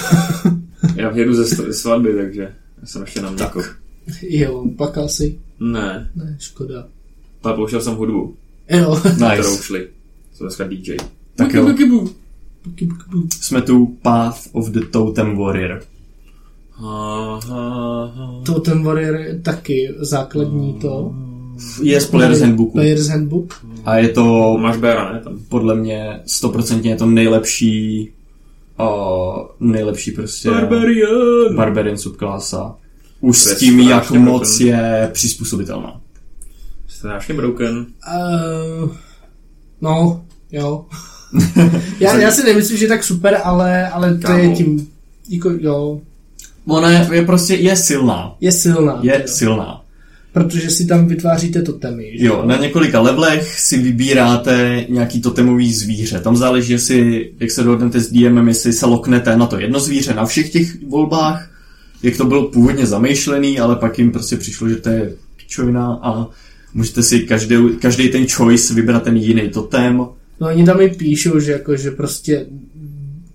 Já 0.97 1.11
jedu 1.17 1.35
ze 1.35 1.73
svatby, 1.75 2.15
takže 2.15 2.43
já 2.81 2.87
jsem 2.87 3.03
ještě 3.03 3.21
na 3.23 3.31
mléko. 3.31 3.63
jo, 4.23 4.65
plakal 4.77 5.09
si. 5.09 5.39
Ne, 5.61 6.11
Ne, 6.17 6.37
škoda. 6.41 6.87
ale 7.43 7.55
pouštěl 7.55 7.81
jsem 7.81 7.95
hudbu, 7.95 8.37
Jo, 8.71 8.97
kterou 9.17 9.31
Nice. 9.51 9.63
šli. 9.63 9.89
Jsem 10.33 10.47
dneska 10.47 10.65
DJ. 10.69 10.97
Tak 11.37 11.55
jo, 11.55 11.67
Buky, 11.67 11.85
buky, 11.87 12.15
buky. 12.65 13.37
jsme 13.41 13.63
tu 13.63 13.87
Path 14.03 14.41
of 14.53 14.69
the 14.69 14.81
Totem 14.81 15.37
Warrior. 15.37 15.83
Ha, 16.73 17.41
ha, 17.47 18.05
ha. 18.07 18.43
to 18.47 18.61
ten 18.61 18.83
Warrior 18.85 19.17
je 19.17 19.39
taky 19.41 19.95
základní 19.99 20.75
to. 20.75 21.15
Je 21.83 22.01
z 22.01 22.07
Player's 22.07 22.41
Handbooku 22.41 22.73
Player's 22.73 23.09
Handbook. 23.09 23.67
a 23.85 23.97
je 23.97 24.09
to 24.09 24.57
Máš 24.61 24.77
Béra, 24.77 25.13
ne? 25.13 25.21
Tam. 25.21 25.39
podle 25.49 25.75
mě 25.75 26.21
stoprocentně 26.27 26.91
je 26.91 26.97
to 26.97 27.07
nejlepší 27.07 28.11
uh, 28.81 29.47
nejlepší 29.61 30.11
prostě 30.11 30.51
Barbarian! 30.51 31.57
Barbarian 31.57 31.97
subklasa. 31.97 32.75
Už 33.21 33.43
To 33.43 33.49
je 33.49 33.55
s 33.55 33.59
tím, 33.59 33.81
jak 33.81 34.11
moc 34.11 34.59
broken. 34.59 34.67
je 34.67 35.11
přizpůsobitelná. 35.13 36.01
Strašně 36.89 37.35
broken. 37.35 37.87
Uh, 38.83 38.91
no, 39.81 40.25
jo. 40.53 40.85
já, 42.01 42.17
já 42.19 42.31
si 42.31 42.43
nemyslím, 42.45 42.77
že 42.79 42.85
je 42.85 42.89
tak 42.89 43.05
super, 43.05 43.41
ale, 43.45 43.89
ale 43.89 44.19
to 44.19 44.33
je 44.33 44.43
Kámo. 44.43 44.57
tím, 44.57 44.89
jako, 45.29 45.51
jo, 45.61 46.01
Ona 46.67 46.91
je, 46.91 47.09
je 47.13 47.23
prostě 47.27 47.55
je 47.55 47.77
silná. 47.77 48.37
je 48.41 48.53
silná. 48.53 48.99
Je 49.03 49.15
jo. 49.21 49.29
silná. 49.29 49.80
Protože 50.33 50.71
si 50.71 50.87
tam 50.87 51.07
vytváříte 51.07 51.63
totemy. 51.63 52.11
že 52.19 52.27
Jo, 52.27 52.43
na 52.47 52.57
několika 52.57 53.01
levelech 53.01 53.61
si 53.61 53.79
vybíráte 53.79 54.87
nějaký 54.89 55.21
totemový 55.21 55.75
zvíře. 55.75 56.21
Tam 56.21 56.37
záleží, 56.37 56.73
jestli, 56.73 57.31
jak 57.41 57.51
se 57.51 57.63
dohodnete 57.63 58.01
s 58.01 58.13
DMem, 58.13 58.49
jestli 58.49 58.73
se 58.73 58.87
loknete 58.87 59.37
na 59.37 59.47
to 59.47 59.61
jedno 59.61 59.81
zvíře 59.81 60.15
na 60.15 60.27
všech 60.27 60.51
těch 60.51 60.83
volbách, 60.83 61.51
jak 62.03 62.17
to 62.17 62.25
bylo 62.25 62.49
původně 62.49 62.87
zamýšlený, 62.87 63.61
ale 63.61 63.77
pak 63.77 63.99
jim 63.99 64.13
prostě 64.13 64.37
přišlo, 64.37 64.69
že 64.69 64.77
to 64.77 64.89
je 64.89 65.13
pičovina 65.37 65.99
a 66.03 66.29
můžete 66.75 67.03
si 67.03 67.21
každý, 67.21 67.57
každý 67.81 68.09
ten 68.09 68.27
choice 68.29 68.75
vybrat 68.75 69.03
ten 69.03 69.17
jiný 69.17 69.49
totem. 69.49 69.97
No 70.41 70.47
oni 70.47 70.65
tam 70.65 70.81
i 70.81 70.89
píšou, 70.89 71.41
že 71.41 71.53
jako, 71.53 71.77
že 71.77 71.91
prostě 71.91 72.47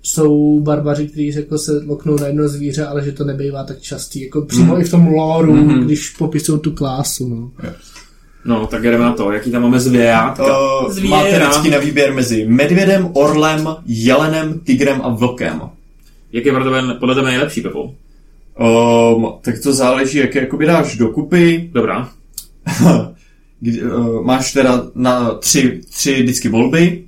jsou 0.05 0.59
barbaři, 0.59 1.07
kteří 1.07 1.27
jako 1.35 1.57
se 1.57 1.83
loknou 1.87 2.15
na 2.19 2.27
jedno 2.27 2.47
zvíře, 2.49 2.85
ale 2.85 3.03
že 3.05 3.11
to 3.11 3.23
nebývá 3.23 3.63
tak 3.63 3.79
častý. 3.81 4.21
Jako 4.23 4.41
přímo 4.41 4.73
Mhm. 4.73 4.81
i 4.81 4.83
v 4.85 4.91
tom 4.91 5.07
loreu, 5.07 5.53
Mhm. 5.55 5.85
když 5.85 6.09
popisují 6.09 6.59
tu 6.59 6.71
klásu. 6.71 7.29
No. 7.29 7.69
No, 8.45 8.67
tak 8.67 8.83
jdeme 8.83 9.03
na 9.03 9.13
to. 9.13 9.31
Jaký 9.31 9.51
tam 9.51 9.61
máme 9.61 9.79
zvějátka? 9.79 10.59
Uh, 10.87 10.99
máte 11.03 11.39
vždycky 11.39 11.69
na 11.71 11.77
výběr 11.77 12.13
mezi 12.13 12.45
medvědem, 12.47 13.09
orlem, 13.13 13.67
jelenem, 13.85 14.59
tigrem 14.59 15.01
a 15.03 15.09
vlkem. 15.09 15.61
Jak 16.31 16.45
je 16.45 16.51
pro 16.53 16.63
tebe, 16.63 16.81
podle 16.99 17.15
tebe 17.15 17.27
nejlepší, 17.27 17.61
Pepo? 17.61 17.83
Um, 18.59 19.27
tak 19.41 19.59
to 19.63 19.73
záleží, 19.73 20.17
jak 20.17 20.35
je 20.35 20.41
jakoby 20.41 20.65
dáš 20.65 20.97
dokupy. 20.97 21.69
Dobrá. 21.73 22.09
Kdy, 23.59 23.81
uh, 23.83 24.25
máš 24.25 24.53
teda 24.53 24.87
na 24.95 25.33
tři, 25.33 25.81
tři 25.93 26.23
vždycky 26.23 26.49
volby, 26.49 27.03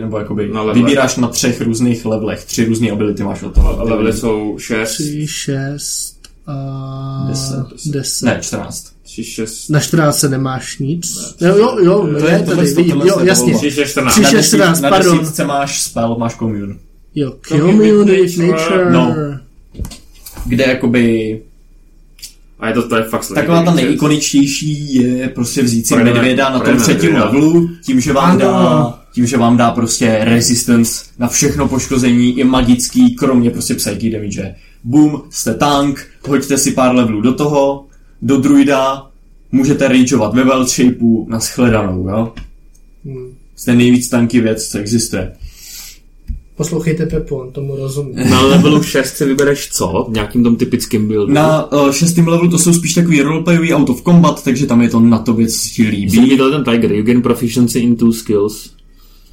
nebo 0.00 0.18
jakoby 0.18 0.48
Na 0.52 0.60
levelech. 0.62 0.82
vybíráš 0.84 1.16
na 1.16 1.28
třech 1.28 1.60
různých 1.60 2.04
levelech, 2.06 2.44
tři 2.44 2.64
různé 2.64 2.90
ability 2.90 3.22
máš 3.22 3.42
od 3.42 3.54
toho. 3.54 3.84
Levely 3.84 4.12
jsou 4.12 4.56
6, 4.58 4.92
3, 4.94 5.26
6 5.26 6.14
a 6.46 7.26
Deset. 7.28 7.66
10. 7.86 8.26
Ne, 8.26 8.38
14. 8.42 8.86
3, 9.02 9.24
6, 9.24 9.68
Na 9.68 9.80
14 9.80 10.22
nemáš 10.22 10.78
nic. 10.78 11.18
Jo, 11.40 11.56
jo, 11.56 11.76
jo, 11.82 12.00
To 12.20 12.26
je- 12.26 12.32
je 12.32 12.38
tohle 12.38 12.56
tady, 12.56 12.74
to- 12.74 12.80
vidím, 12.82 13.00
jo, 13.04 13.14
to 13.18 13.24
jasně. 13.24 13.44
volba. 13.52 13.58
3, 13.58 13.70
6, 13.70 13.88
14. 13.90 14.12
Tři- 14.14 14.22
Na 14.22 14.30
6, 14.30 14.36
desít- 14.38 14.48
14, 14.48 14.80
na 14.80 14.90
pardon. 14.90 15.18
desítce 15.18 15.44
máš 15.44 15.82
spell, 15.82 16.16
máš 16.18 16.34
commune. 16.36 16.74
Jo, 17.14 17.34
Commune 17.48 17.92
with 18.14 18.38
nature. 18.38 18.90
No. 18.92 19.14
Kde 20.46 20.64
jakoby 20.64 21.40
A 22.60 22.68
je 22.68 22.74
to, 22.74 22.88
to 22.88 22.96
je 22.96 23.02
fakt 23.04 23.24
složitý. 23.24 23.46
taková 23.46 23.62
ta 23.64 23.74
nejikoničtější 23.74 24.94
je 24.94 25.28
prostě 25.28 25.62
vzít 25.62 25.86
si 25.86 25.96
medvěda 25.96 26.50
na 26.50 26.58
tom 26.60 26.76
třetím 26.76 27.14
levelu, 27.14 27.68
tím, 27.84 28.00
že 28.00 28.12
vám 28.12 28.38
dá 28.38 29.03
tím, 29.14 29.26
že 29.26 29.36
vám 29.36 29.56
dá 29.56 29.70
prostě 29.70 30.18
resistance 30.20 31.04
na 31.18 31.28
všechno 31.28 31.68
poškození, 31.68 32.38
i 32.38 32.44
magický, 32.44 33.14
kromě 33.14 33.50
prostě 33.50 33.74
psychic 33.74 34.12
damage. 34.12 34.54
Boom, 34.84 35.22
jste 35.30 35.54
tank, 35.54 36.06
hoďte 36.28 36.58
si 36.58 36.70
pár 36.70 36.94
levelů 36.94 37.20
do 37.20 37.34
toho, 37.34 37.86
do 38.22 38.36
druida, 38.36 39.06
můžete 39.52 39.88
rageovat 39.88 40.34
ve 40.34 40.44
wild 40.44 40.68
shapeu 40.68 41.26
na 41.30 41.38
shledanou, 41.40 42.08
jo? 42.08 42.32
Hmm. 43.04 43.34
Jste 43.56 43.74
nejvíc 43.74 44.08
tanky 44.08 44.40
věc, 44.40 44.68
co 44.68 44.78
existuje. 44.78 45.32
Poslouchejte 46.56 47.06
Pepo, 47.06 47.36
on 47.36 47.52
tomu 47.52 47.76
rozumí. 47.76 48.14
Na 48.30 48.40
levelu 48.40 48.82
6 48.82 49.16
si 49.16 49.24
vybereš 49.24 49.68
co? 49.72 50.06
V 50.08 50.12
nějakým 50.12 50.42
tom 50.44 50.56
typickým 50.56 51.08
buildu? 51.08 51.32
Na 51.32 51.72
uh, 51.72 51.90
šestém 51.90 52.28
levelu 52.28 52.50
to 52.50 52.58
jsou 52.58 52.72
spíš 52.74 52.94
takový 52.94 53.20
roleplayový 53.20 53.74
out 53.74 53.90
of 53.90 54.02
combat, 54.02 54.44
takže 54.44 54.66
tam 54.66 54.82
je 54.82 54.88
to 54.88 55.00
na 55.00 55.18
to 55.18 55.32
věc, 55.32 55.62
co 55.62 55.68
ti 55.68 55.82
Jsem 55.82 55.90
líbí. 55.90 56.20
viděl 56.20 56.50
ten 56.50 56.64
Tiger, 56.64 56.92
you 56.92 57.02
gain 57.04 57.22
proficiency 57.22 57.78
in 57.78 57.96
two 57.96 58.12
skills. 58.12 58.70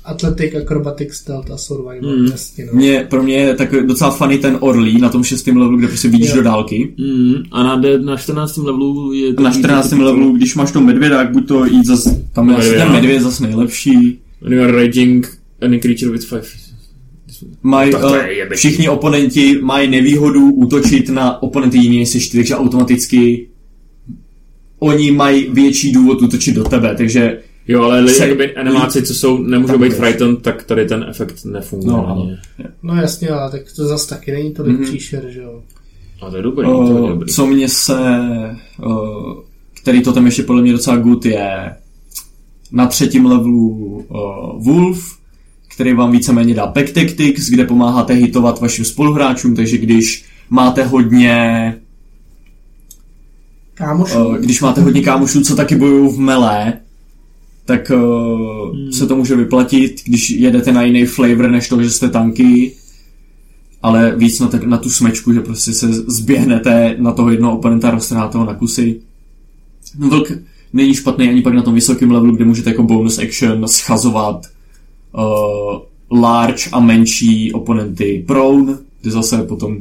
Athletic, 0.06 0.56
acrobatic, 0.56 1.14
stealth 1.14 1.52
a 1.52 1.58
survival, 1.58 2.16
Hmm. 2.16 2.26
jasně, 2.26 2.66
no. 2.66 2.72
Mě, 2.74 3.08
pro 3.10 3.24
mě 3.24 3.36
je 3.36 3.56
tak 3.56 3.86
docela 3.86 4.12
funny 4.12 4.38
ten 4.38 4.58
Orlí 4.60 5.02
na 5.02 5.10
tom 5.10 5.24
šestém 5.24 5.58
levelu, 5.58 5.78
kde 5.78 5.88
prostě 5.88 6.08
vidíš 6.08 6.30
Jo. 6.30 6.36
do 6.36 6.42
dálky. 6.42 6.94
Mm, 6.98 7.34
a 7.52 7.64
na, 7.64 7.76
de, 7.76 8.00
na 8.00 8.18
14. 8.18 8.58
levelu 8.58 9.14
je... 9.14 9.34
Na 9.40 9.52
14. 9.52 9.92
levelu, 9.92 10.32
když 10.32 10.56
máš 10.56 10.72
to 10.72 10.82
medvěda, 10.82 11.18
jak 11.22 11.32
buď 11.32 11.48
to 11.48 11.66
jít 11.66 11.86
zas, 11.86 12.16
tam 12.34 12.50
je 12.50 12.56
asi 12.56 12.70
ten 12.72 12.92
medvěd 12.92 13.22
zas 13.22 13.40
nejlepší. 13.40 14.20
When 14.42 14.54
you 14.54 14.64
are 14.64 14.72
raging 14.72 15.38
any 15.62 15.80
creature 15.80 16.12
with 16.12 16.26
five... 16.26 16.42
Mají, 17.64 17.92
Tak 17.92 18.02
to 18.02 18.16
je 18.16 18.22
uh, 18.22 18.28
jebečí. 18.28 18.60
všichni 18.60 18.90
oponenti 18.90 19.60
mají 19.62 19.90
nevýhodu 19.90 20.52
útočit 20.54 21.10
na 21.10 21.44
oponenty 21.44 21.78
jiný 21.78 22.00
než 22.00 22.10
jsi 22.10 22.32
ty, 22.32 22.38
takže 22.38 22.56
automaticky 22.56 23.48
oni 24.80 25.12
mají 25.12 25.48
větší 25.52 25.92
důvod 25.92 26.22
útočit 26.22 26.56
do 26.56 26.64
tebe, 26.64 26.96
takže 26.98 27.38
Jo, 27.72 27.84
ale 27.84 28.00
li, 28.00 28.14
Se- 28.14 28.24
jakoby 28.28 28.56
animáci, 28.56 29.02
co 29.04 29.14
jsou, 29.14 29.38
nemůžou 29.38 29.78
být 29.78 29.94
frightened, 29.94 30.42
tak 30.42 30.64
tady 30.64 30.86
ten 30.86 31.06
efekt 31.10 31.46
nefunguje. 31.46 31.92
No, 31.98 32.26
ně. 32.28 32.38
No 32.84 32.96
jasně, 32.96 33.30
ale 33.30 33.52
tak 33.52 33.62
to 33.76 33.88
zas 33.88 34.06
taky 34.06 34.32
není 34.32 34.54
tolik 34.54 34.74
Mhm. 34.74 34.84
mm-hmm. 34.84 34.88
příšer, 34.90 35.24
že 35.30 35.42
jo. 35.42 35.62
A 36.22 36.30
to 36.30 36.36
je 36.38 36.44
dobrý, 36.44 36.66
to 36.66 36.72
je 36.72 36.78
uh, 37.02 37.10
dobrý. 37.10 37.34
co 37.34 37.46
mě 37.46 37.70
se, 37.70 38.00
uh, 38.86 39.34
který 39.82 40.02
to 40.02 40.14
tam 40.14 40.26
ještě 40.26 40.44
podle 40.44 40.62
mě 40.62 40.72
docela 40.72 40.98
good 40.98 41.26
je 41.26 41.76
na 42.72 42.88
třetím 42.88 43.26
levelu 43.26 43.70
uh, 44.10 44.64
Wolf, 44.66 45.18
který 45.76 45.94
vám 45.94 46.12
víceméně 46.12 46.54
dá 46.54 46.68
Pack 46.68 46.90
Tactics, 46.92 47.50
kde 47.50 47.66
pomáháte 47.66 48.14
hitovat 48.14 48.62
vašim 48.62 48.86
spoluhráčům, 48.86 49.56
takže 49.56 49.78
když 49.78 50.26
máte 50.50 50.84
hodně 50.84 51.76
Kámoši, 53.74 54.16
Uh, 54.16 54.38
když 54.38 54.62
máte 54.62 54.82
hodně 54.82 55.02
kámošů, 55.02 55.42
co 55.42 55.56
taky 55.56 55.76
bojují 55.76 56.16
v 56.16 56.20
melé, 56.20 56.74
tak 57.72 57.92
uh, 57.96 58.76
hmm. 58.76 58.92
se 58.92 59.08
to 59.08 59.16
může 59.16 59.36
vyplatit, 59.36 60.02
když 60.06 60.30
jedete 60.30 60.72
na 60.72 60.84
jiný 60.84 61.06
flavor, 61.06 61.52
než 61.52 61.70
to, 61.70 61.84
že 61.84 61.90
jste 61.90 62.10
tanky, 62.10 62.72
ale 63.82 64.16
víc 64.18 64.40
na, 64.40 64.48
tak, 64.48 64.64
na 64.64 64.78
tu 64.78 64.90
smečku, 64.90 65.34
že 65.34 65.40
prostě 65.40 65.74
se 65.74 65.94
zběhnete 65.94 66.96
na 67.00 67.12
toho 67.12 67.32
jednoho 67.32 67.58
oponenta, 67.58 67.92
roztrháte 67.92 68.38
ho 68.38 68.46
na 68.46 68.54
kusy. 68.54 69.02
No, 69.98 70.10
Vlk 70.10 70.32
není 70.74 70.94
špatný 70.94 71.30
ani 71.30 71.42
pak 71.42 71.54
na 71.54 71.62
tom 71.62 71.74
vysokém 71.74 72.12
levelu, 72.12 72.36
kde 72.36 72.46
můžete 72.46 72.70
jako 72.70 72.84
bonus 72.84 73.20
action 73.20 73.68
schazovat 73.68 74.46
uh, 75.16 76.20
large 76.20 76.64
a 76.72 76.80
menší 76.80 77.54
oponenty 77.54 78.24
prone, 78.28 78.78
kde 79.02 79.12
zase 79.12 79.44
potom 79.44 79.78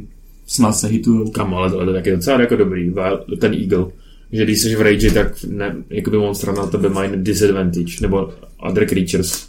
snad 0.47 0.71
se 0.71 0.87
hitujou. 0.87 1.29
Kam, 1.29 1.53
ale 1.53 1.71
to 1.71 1.81
je 1.81 1.93
taky 1.93 2.11
docela 2.11 2.41
jako 2.41 2.55
dobrý, 2.55 2.93
ten 3.39 3.53
Eagle. 3.53 3.85
Že 4.33 4.43
když 4.43 4.61
jsi 4.61 4.75
v 4.75 4.81
rage, 4.81 5.11
tak 5.11 5.43
ne, 5.47 5.75
jakoby 5.89 6.17
monstra 6.17 6.53
na 6.53 6.65
tebe 6.67 6.89
mají 6.89 7.11
disadvantage, 7.15 7.93
nebo 8.01 8.29
other 8.59 8.85
creatures. 8.87 9.47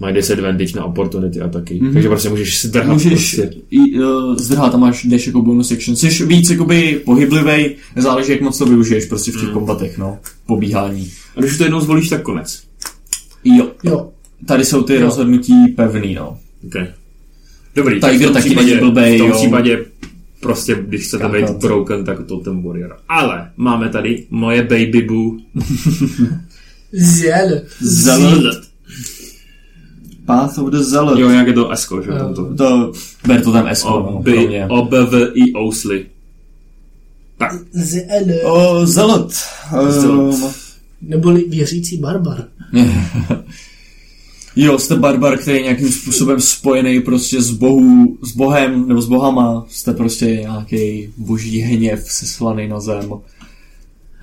mají 0.00 0.14
disadvantage 0.14 0.72
na 0.76 0.84
opportunity 0.84 1.40
a 1.40 1.48
taky. 1.48 1.74
Mhm. 1.82 1.92
Takže 1.92 2.08
prostě 2.08 2.28
můžeš 2.28 2.64
zdrhat 2.66 2.92
Můžeš 2.92 3.10
prostě. 3.12 3.50
i, 3.70 4.00
uh, 4.00 4.36
zdrhat 4.36 4.74
a 4.74 4.76
máš 4.78 5.04
dash 5.04 5.26
jako 5.26 5.42
bonus 5.42 5.72
action. 5.72 5.96
Jsi 5.96 6.26
víc 6.26 6.50
jakoby 6.50 7.00
pohyblivej, 7.04 7.76
záleží 7.96 8.32
jak 8.32 8.40
moc 8.40 8.58
to 8.58 8.66
využiješ 8.66 9.04
prostě 9.06 9.30
v 9.30 9.34
těch 9.34 9.42
Mhm. 9.44 9.52
kombatech, 9.52 9.98
no. 9.98 10.18
Pobíhání. 10.46 11.10
A 11.36 11.40
když 11.40 11.58
to 11.58 11.64
jednou 11.64 11.80
zvolíš, 11.80 12.08
tak 12.08 12.22
konec. 12.22 12.62
Jo, 13.44 13.70
Jo. 13.84 14.08
tady 14.46 14.64
jsou 14.64 14.82
ty 14.82 14.94
Jo. 14.94 15.00
rozhodnutí 15.00 15.68
pevný, 15.76 16.14
no. 16.14 16.38
Okay. 16.66 16.86
Dobrý, 17.76 17.94
Tiger 17.94 18.10
tak 18.10 18.20
v 18.20 18.22
tom 18.24 18.32
taky 18.34 18.46
případě, 18.48 18.66
není 18.68 18.80
blbej, 18.80 19.16
v 19.16 19.18
tom 19.18 19.28
jo. 19.30 19.78
Prostě, 20.40 20.76
když 20.88 21.04
chcete 21.04 21.28
být 21.28 21.50
broken, 21.50 22.04
tak 22.04 22.26
to 22.26 22.36
ten 22.36 22.62
warrior. 22.62 22.96
Ale 23.08 23.50
máme 23.56 23.88
tady 23.88 24.26
moje 24.30 24.62
baby 24.62 25.02
boo. 25.02 25.36
Zjel. 26.92 27.60
Zealot. 27.80 28.56
Path 30.26 30.58
of 30.58 30.70
the 30.70 30.78
Zealot. 30.78 31.18
Jo, 31.18 31.28
jak 31.28 31.46
je 31.46 31.52
to 31.52 31.70
Esko, 31.70 32.02
že 32.02 32.10
jo? 32.10 32.16
Jo. 32.16 32.22
tamto. 32.22 32.54
To, 32.54 32.92
ber 33.26 33.42
to 33.42 33.52
tam 33.52 33.66
S, 33.68 33.84
no, 33.84 33.90
pro 33.90 34.12
Oby, 34.12 34.46
mě. 34.46 34.66
OBVI 34.66 35.52
Ously. 35.56 36.06
Tak, 37.38 37.52
Zjel. 37.72 38.24
O, 38.44 38.86
Zealot. 38.86 39.32
Zealot. 39.88 40.34
Um, 40.34 40.52
Neboli 41.02 41.44
věřící 41.48 41.96
barbar. 41.96 42.44
jo, 44.56 44.78
jste 44.78 44.94
barbar, 44.96 45.38
který 45.38 45.56
je 45.56 45.62
nějakým 45.62 45.88
způsobem 45.92 46.40
spojený 46.40 47.00
prostě 47.00 47.42
s, 47.42 47.50
bohu, 47.50 48.16
s 48.22 48.32
bohem, 48.32 48.88
nebo 48.88 49.02
s 49.02 49.08
bohama. 49.08 49.66
Jste 49.70 49.92
prostě 49.92 50.26
nějaký 50.26 51.08
boží 51.16 51.58
hněv 51.60 52.00
seslaný 52.06 52.68
na 52.68 52.80
zem. 52.80 53.10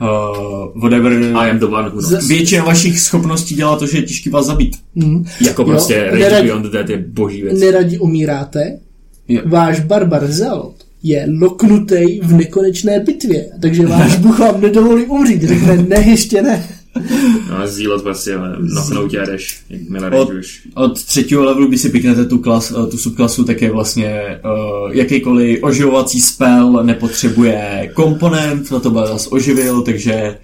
Uh, 0.02 0.82
whatever. 0.82 1.14
I 1.36 1.50
am 1.52 1.60
the 1.60 1.66
one 1.66 1.90
who 1.90 2.02
knows. 2.02 2.28
Většina 2.28 2.64
vašich 2.64 3.00
schopností 3.00 3.56
dělá 3.56 3.76
to, 3.80 3.88
že 3.88 3.98
je 3.98 4.02
těžký 4.04 4.30
vás 4.30 4.46
zabít. 4.46 4.76
Hm. 4.96 5.26
Jako 5.42 5.66
prostě 5.66 5.94
Jo, 5.94 6.12
Rage 6.12 6.30
nerad- 6.30 6.44
Beyond 6.44 6.66
Dead 6.66 6.90
je 6.90 7.06
boží 7.08 7.42
věc. 7.42 7.60
Neradi 7.60 8.00
umíráte. 8.00 8.80
Jo. 9.28 9.42
Váš 9.46 9.80
barbar 9.80 10.28
Zelot 10.28 10.76
je 11.04 11.28
loknutý 11.40 12.20
v 12.24 12.34
nekonečné 12.34 13.00
bitvě, 13.00 13.46
takže 13.62 13.86
váš 13.88 14.16
bůh 14.20 14.40
vám 14.40 14.62
nedovolí 14.62 15.06
umřít. 15.06 15.44
Řekne, 15.44 15.78
ne, 15.78 16.04
ještě 16.10 16.42
ne. 16.42 16.64
No, 17.50 17.68
sdílet 17.68 18.02
prostě, 18.04 18.36
ale 18.36 18.58
knocknout 18.68 19.16
a 19.16 19.26
jdeš, 19.26 19.60
jakmile 19.70 20.08
Od- 20.08 20.20
rageuješ. 20.20 20.62
Od 20.74 21.04
třetího 21.06 21.44
levelu, 21.44 21.68
když 21.68 21.82
si 21.82 21.90
piknete 21.90 22.26
tu, 22.26 22.38
klas, 22.38 22.72
eh, 22.72 22.88
tu 22.92 22.98
subklasu, 22.98 23.44
tak 23.44 23.62
je 23.62 23.72
vlastně 23.72 24.40
uh, 24.46 24.92
jakýkoliv 24.92 25.64
oživovací 25.64 26.22
spell 26.22 26.84
nepotřebuje 26.84 27.92
komponent, 27.94 28.72
na 28.72 28.80
to 28.80 28.90
by 28.90 28.96
vás 28.96 29.28
oživil, 29.32 29.82
takže 29.82 30.38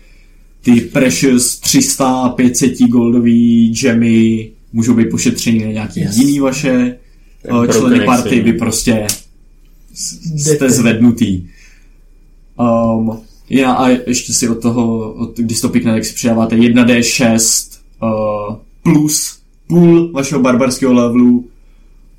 ty 0.62 0.82
Precious 0.82 1.60
300, 1.60 2.30
500 2.30 2.80
goldový 2.80 3.70
gemy 3.82 4.50
můžou 4.74 4.94
být 4.94 5.10
pošetřený 5.10 5.60
na 5.66 5.72
nějaký 5.72 6.00
Yes. 6.00 6.18
jiný 6.18 6.40
vaše 6.40 6.96
uh, 7.52 7.68
členy 7.68 8.06
party, 8.06 8.40
vy 8.42 8.54
prostě 8.54 9.08
jste 10.38 10.70
zvednutý. 10.70 11.48
Um, 12.60 13.22
já 13.50 13.72
a 13.74 13.90
ještě 13.90 14.34
si 14.34 14.50
od 14.50 14.62
toho, 14.62 15.14
od, 15.14 15.38
když 15.38 15.62
to 15.62 15.70
pikne, 15.70 15.94
tak 15.94 16.06
si 16.06 16.14
přidáváte 16.14 16.56
1d6 16.56 17.68
uh, 18.02 18.56
plus 18.84 19.40
půl 19.68 20.12
vašeho 20.12 20.42
barbarského 20.42 20.94
levelu 20.94 21.50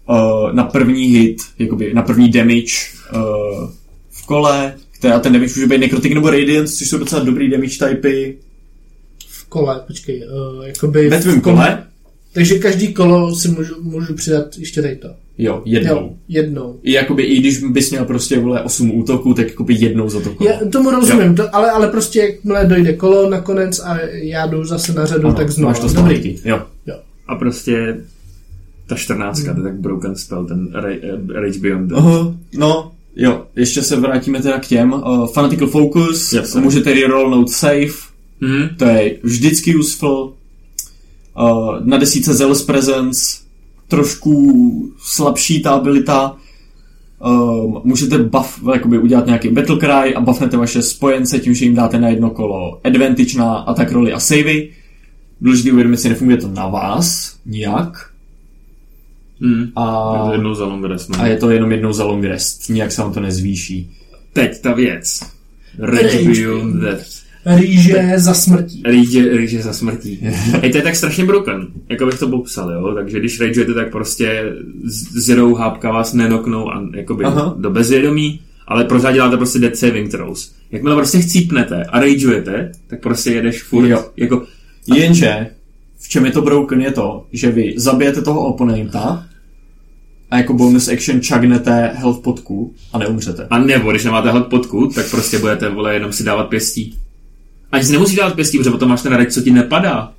uh, 0.08 0.52
na 0.52 0.64
první 0.64 1.04
hit, 1.04 1.42
jakoby 1.58 1.94
na 1.94 2.02
první 2.02 2.30
damage 2.30 2.74
uh, 3.14 3.70
v 4.10 4.26
kole, 4.26 4.74
která 4.90 5.20
ten 5.20 5.32
damage 5.32 5.52
může 5.56 5.66
být 5.66 5.78
necrotic 5.78 6.14
nebo 6.14 6.30
radiant, 6.30 6.68
což 6.68 6.88
jsou 6.88 6.98
docela 6.98 7.24
dobrý 7.24 7.50
damage 7.50 7.86
typy. 7.88 8.38
V 9.28 9.44
kole, 9.44 9.82
počkej, 9.86 10.24
uh, 10.24 10.66
jakoby... 10.66 11.08
Ve 11.08 11.18
v 11.18 11.22
tvém 11.22 11.40
kole? 11.40 11.86
Takže 12.32 12.58
každý 12.58 12.94
kolo 12.94 13.36
si 13.36 13.48
můžu, 13.48 13.82
můžu 13.82 14.14
přidat 14.14 14.58
ještě 14.58 14.82
tady 14.82 14.96
to. 14.96 15.08
Jo, 15.42 15.62
jednou. 15.64 15.94
Jo, 15.96 16.10
jednou. 16.28 16.78
I 16.82 16.92
jakoby, 16.92 17.22
i 17.22 17.38
když 17.40 17.58
bys 17.64 17.90
měl 17.90 18.04
prostě 18.04 18.38
vole 18.40 18.62
8 18.62 18.90
útoků, 18.98 19.34
tak 19.34 19.48
jakoby 19.48 19.74
jednou 19.78 20.08
za 20.08 20.20
to 20.20 20.30
kolo. 20.34 20.50
Já 20.50 20.58
tomu 20.72 20.90
rozumím, 20.90 21.34
to, 21.34 21.56
ale, 21.56 21.70
ale 21.70 21.88
prostě 21.88 22.20
jakmile 22.20 22.66
dojde 22.66 22.92
kolo 22.92 23.30
nakonec 23.30 23.78
a 23.80 23.98
já 24.12 24.46
jdu 24.46 24.64
zase 24.64 24.92
na 24.92 25.06
řadu, 25.06 25.26
Ano, 25.26 25.36
tak 25.36 25.50
znovu. 25.50 25.68
máš 25.68 25.80
to 25.80 25.86
Dobrý. 25.86 26.14
zpátky. 26.14 26.38
Jo. 26.44 26.60
A 27.28 27.34
prostě 27.34 28.00
ta 28.88 28.96
14, 28.96 29.42
to 29.42 29.48
je 29.48 29.54
tak 29.62 29.74
broken 29.80 30.16
spell, 30.16 30.46
ten 30.46 30.68
eh, 30.74 31.40
Rage 31.40 31.58
Beyond 31.58 31.88
Dead. 31.90 31.98
Aha, 31.98 32.34
no, 32.58 32.92
jo, 33.16 33.44
ještě 33.56 33.82
se 33.82 33.96
vrátíme 33.96 34.42
teda 34.42 34.58
k 34.58 34.66
těm. 34.66 34.92
Uh, 34.92 35.26
Fanatical 35.26 35.68
Focus, 35.68 36.32
Yes, 36.32 36.54
můžete 36.54 36.94
rerollnout 36.94 37.50
save, 37.50 37.86
Mhm. 38.40 38.68
to 38.78 38.84
je 38.84 39.16
vždycky 39.22 39.76
useful. 39.76 40.32
Uh, 41.40 41.86
na 41.86 41.96
desíce 41.96 42.34
Zealous 42.34 42.62
Presence, 42.62 43.20
trošku 43.90 44.92
slabší 44.98 45.62
ta 45.62 45.70
abilita. 45.70 46.36
Um, 47.26 47.80
můžete 47.84 48.18
buff, 48.18 48.60
jakoby 48.72 48.98
udělat 48.98 49.26
nějaký 49.26 49.48
battle 49.48 49.76
cry 49.78 50.14
a 50.14 50.20
buffnete 50.20 50.56
vaše 50.56 50.82
spojence 50.82 51.38
tím, 51.38 51.54
že 51.54 51.64
jim 51.64 51.74
dáte 51.74 51.98
na 51.98 52.08
jedno 52.08 52.30
kolo 52.30 52.80
advantage 52.84 53.38
na 53.38 53.54
attack 53.54 53.92
roly 53.92 54.12
a 54.12 54.20
savey. 54.20 54.72
Důležitý 55.40 55.72
uvědomit 55.72 55.96
si, 55.96 56.08
nefunguje 56.08 56.36
to 56.36 56.48
na 56.48 56.68
vás 56.68 57.36
nijak. 57.46 58.10
Mhm. 59.40 59.72
A, 59.76 60.12
Je 60.16 60.24
to 60.26 60.32
jednou 60.32 60.54
za 60.54 60.64
long 60.66 60.84
rest, 60.84 61.08
no. 61.08 61.20
a 61.20 61.26
je 61.26 61.36
to 61.36 61.50
jenom 61.50 61.72
jednou 61.72 61.92
za 61.92 62.04
long 62.04 62.24
rest. 62.24 62.68
Nijak 62.68 62.92
se 62.92 63.02
vám 63.02 63.12
to 63.12 63.20
nezvýší. 63.20 63.90
Teď 64.32 64.60
ta 64.60 64.72
věc. 64.72 65.20
Rage 65.78 66.02
Rage 66.02 66.24
Beyond 66.24 66.76
Dead. 66.82 67.00
Rýže 67.46 68.12
za 68.16 68.34
smrtí. 68.34 68.82
Rage, 68.86 69.36
rage 69.36 69.62
za 69.62 69.72
smrtí. 69.72 70.18
Hej, 70.22 70.70
to 70.70 70.76
je 70.76 70.82
tak 70.82 70.96
strašně 70.96 71.24
broken, 71.24 71.66
jako 71.88 72.06
bych 72.06 72.18
to 72.18 72.28
popsal, 72.28 72.70
jo? 72.70 72.92
Takže 72.94 73.18
když 73.20 73.40
rageujete, 73.40 73.74
tak 73.74 73.90
prostě 73.92 74.52
z- 74.84 75.12
zero 75.24 75.54
hápka 75.54 75.90
vás 75.92 76.12
nenoknou 76.12 76.70
a 76.72 76.82
jakoby 76.96 77.24
Aha. 77.24 77.54
do 77.58 77.70
bezvědomí, 77.70 78.40
ale 78.68 78.84
pořád 78.84 79.12
děláte 79.12 79.36
prostě 79.36 79.58
dead 79.58 79.76
saving 79.76 80.10
throws. 80.10 80.52
Jakmile 80.70 80.96
prostě 80.96 81.18
chcípnete 81.20 81.84
a 81.84 82.00
rageujete, 82.00 82.72
tak 82.86 83.00
prostě 83.00 83.30
jedeš 83.32 83.62
furt, 83.62 83.86
Jo. 83.88 84.04
jako, 84.16 84.44
Jenže, 84.94 85.46
v 85.98 86.08
čem 86.08 86.24
je 86.26 86.32
to 86.32 86.42
broken, 86.42 86.80
je 86.80 86.90
to, 86.92 87.26
že 87.32 87.50
vy 87.50 87.74
zabijete 87.76 88.22
toho 88.22 88.46
oponenta 88.46 89.26
a 90.30 90.36
jako 90.36 90.54
bonus 90.54 90.88
action 90.88 91.20
čagnete 91.20 91.90
health 91.94 92.22
potku 92.22 92.74
a 92.92 92.98
neumřete. 92.98 93.46
a 93.50 93.58
nebo 93.58 93.90
když 93.90 94.04
nemáte 94.04 94.30
hlad 94.30 94.46
potku, 94.46 94.86
tak 94.94 95.10
prostě 95.10 95.38
budete, 95.38 95.68
vole, 95.68 95.94
jenom 95.94 96.12
si 96.12 96.24
dávat 96.24 96.44
pěstí. 96.44 96.96
Ani 97.72 97.84
si 97.84 97.92
nemusíš 97.92 98.16
dávat 98.16 98.34
pěstí, 98.34 98.58
protože 98.58 98.70
potom 98.70 98.88
máš 98.88 99.02
ten 99.02 99.12
rage, 99.12 99.30
co 99.30 99.40
ti 99.40 99.50
nepadá. 99.50 100.10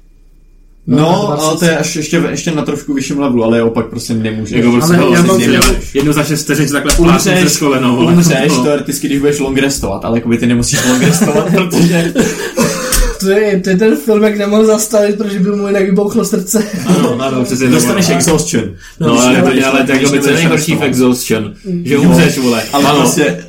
No, 0.88 0.98
No, 0.98 1.04
to 1.38 1.42
ale 1.48 1.58
to 1.58 1.66
je 1.66 1.78
až 1.78 1.96
ještě, 1.96 2.24
ještě 2.30 2.52
na 2.52 2.62
trošku 2.62 2.94
vyšším 2.94 3.20
levelu, 3.20 3.44
ale 3.44 3.64
opak 3.64 3.86
prostě 3.86 4.14
nemůže. 4.14 4.58
Jako 4.58 4.72
prostě, 4.72 4.94
Ale 4.96 5.04
ale 5.06 5.12
já 5.16 5.22
já 5.22 5.60
mám- 5.62 5.76
jedno 5.94 6.14
za 6.14 6.24
šest 6.24 6.44
vteřin 6.44 6.70
takhle 6.72 6.94
plásnu 6.96 7.32
Umřeš, 7.32 7.46
přes 7.46 7.58
koleno, 7.58 7.96
vole. 7.96 8.14
umřeš 8.14 8.52
No. 8.58 8.64
teoreticky, 8.64 9.08
když 9.08 9.20
budeš 9.20 9.40
long 9.40 9.58
restovat, 9.58 10.06
ale 10.06 10.18
jakoby 10.18 10.38
ty 10.38 10.48
nemusíš 10.48 10.80
long 10.90 11.02
restovat, 11.04 11.48
protože... 11.56 12.14
To 13.20 13.30
je, 13.30 13.60
to 13.60 13.70
je 13.70 13.78
ten 13.78 13.96
film, 13.98 14.24
jak 14.24 14.38
nemohl 14.38 14.66
zastavit, 14.66 15.18
protože 15.18 15.40
by 15.40 15.50
mu 15.52 15.68
jinak 15.68 15.84
vybouchlo 15.86 16.26
srdce. 16.26 16.64
Ano, 16.86 17.18
ano, 17.22 17.44
přesně 17.44 17.68
to 17.68 17.74
Dostaneš 17.74 18.06
bylo. 18.06 18.18
exhaustion. 18.18 18.64
No, 19.00 19.12
ale, 19.20 19.42
ale- 19.42 19.54
to, 19.62 19.68
ale 19.68 19.84
tak 19.84 20.00
to 20.22 20.30
je 20.30 20.36
nejhorší 20.36 20.76
v 20.76 20.84
exhaustion, 20.84 21.54
že 21.84 21.98
umřeš, 21.98 22.38
vole. 22.38 22.64
Ale 22.74 22.86
ano. 22.86 23.00
prostě... 23.00 23.44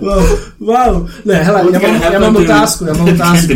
Wow, 0.00 0.38
wow. 0.60 1.08
Ne, 1.24 1.34
hele, 1.34 1.64
já 1.72 1.78
mám, 1.80 2.02
já 2.12 2.20
mám 2.20 2.36
otázku, 2.36 2.84
já 2.84 2.94
mám 2.94 3.08
otázku. 3.14 3.52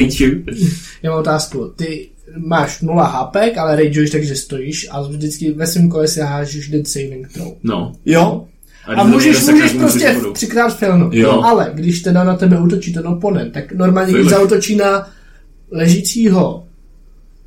Já 1.02 1.10
mám 1.10 1.20
otázku. 1.20 1.72
Ty 1.76 2.08
máš 2.46 2.80
0 2.80 3.04
HP, 3.04 3.36
ale 3.58 3.76
rageuješ 3.76 4.10
takže 4.10 4.36
stojíš 4.36 4.88
a 4.90 5.02
vždycky 5.02 5.52
ve 5.52 5.66
svém 5.66 5.88
kole 5.88 6.08
si 6.08 6.20
hážeš 6.20 6.68
dead 6.68 6.88
saving 6.88 7.32
throw. 7.32 7.52
No. 7.62 7.92
Jo, 8.06 8.44
A 8.86 8.94
když 9.04 9.14
můžeš, 9.14 9.46
můžeš 9.46 9.72
prostě 9.72 10.04
můžeš 10.08 10.16
vodu. 10.22 10.32
třikrát 10.32 10.78
failnout. 10.78 11.14
Jo. 11.14 11.42
Ale 11.42 11.70
když 11.74 12.00
teda 12.00 12.24
na 12.24 12.36
tebe 12.36 12.60
útočí 12.60 12.92
ten 12.92 13.06
oponent, 13.08 13.52
tak 13.52 13.72
normálně 13.72 14.12
když 14.12 14.26
zautočí 14.28 14.76
na 14.76 15.08
ležícího 15.70 16.64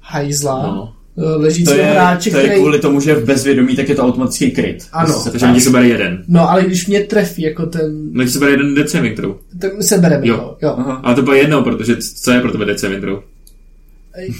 hajzla, 0.01 0.61
No. 0.63 0.93
To 1.23 1.39
ležícího 1.39 1.77
je, 1.77 1.83
hráče, 1.83 2.31
to 2.31 2.37
je 2.37 2.43
který... 2.43 2.59
kvůli 2.59 2.79
tomu, 2.79 2.99
že 2.99 3.15
v 3.15 3.25
bezvědomí 3.25 3.75
tak 3.75 3.89
je 3.89 3.95
to 3.95 4.03
automatický 4.03 4.51
kryt. 4.51 4.87
Ano. 4.91 5.23
Takže 5.31 5.45
oni 5.45 5.61
se 5.61 5.69
bere 5.69 5.87
jeden. 5.87 6.23
No, 6.27 6.49
ale 6.49 6.63
když 6.63 6.87
mě 6.87 7.03
trefí 7.03 7.41
jako 7.41 7.65
ten... 7.65 8.09
No, 8.11 8.21
když 8.23 8.33
se 8.33 8.39
bere 8.39 8.51
jeden 8.51 9.15
throw. 9.15 9.35
Tak 9.59 9.71
se 9.81 9.97
bereme 9.97 10.27
Jo. 10.27 10.37
to. 10.37 10.65
Jo. 10.65 10.75
Aha. 10.77 11.01
Ale 11.03 11.15
to 11.15 11.21
bylo 11.21 11.35
jedno, 11.35 11.63
protože 11.63 11.97
co 11.97 12.31
je 12.31 12.41
pro 12.41 12.51
tebe 12.51 12.75
throw? 12.75 13.19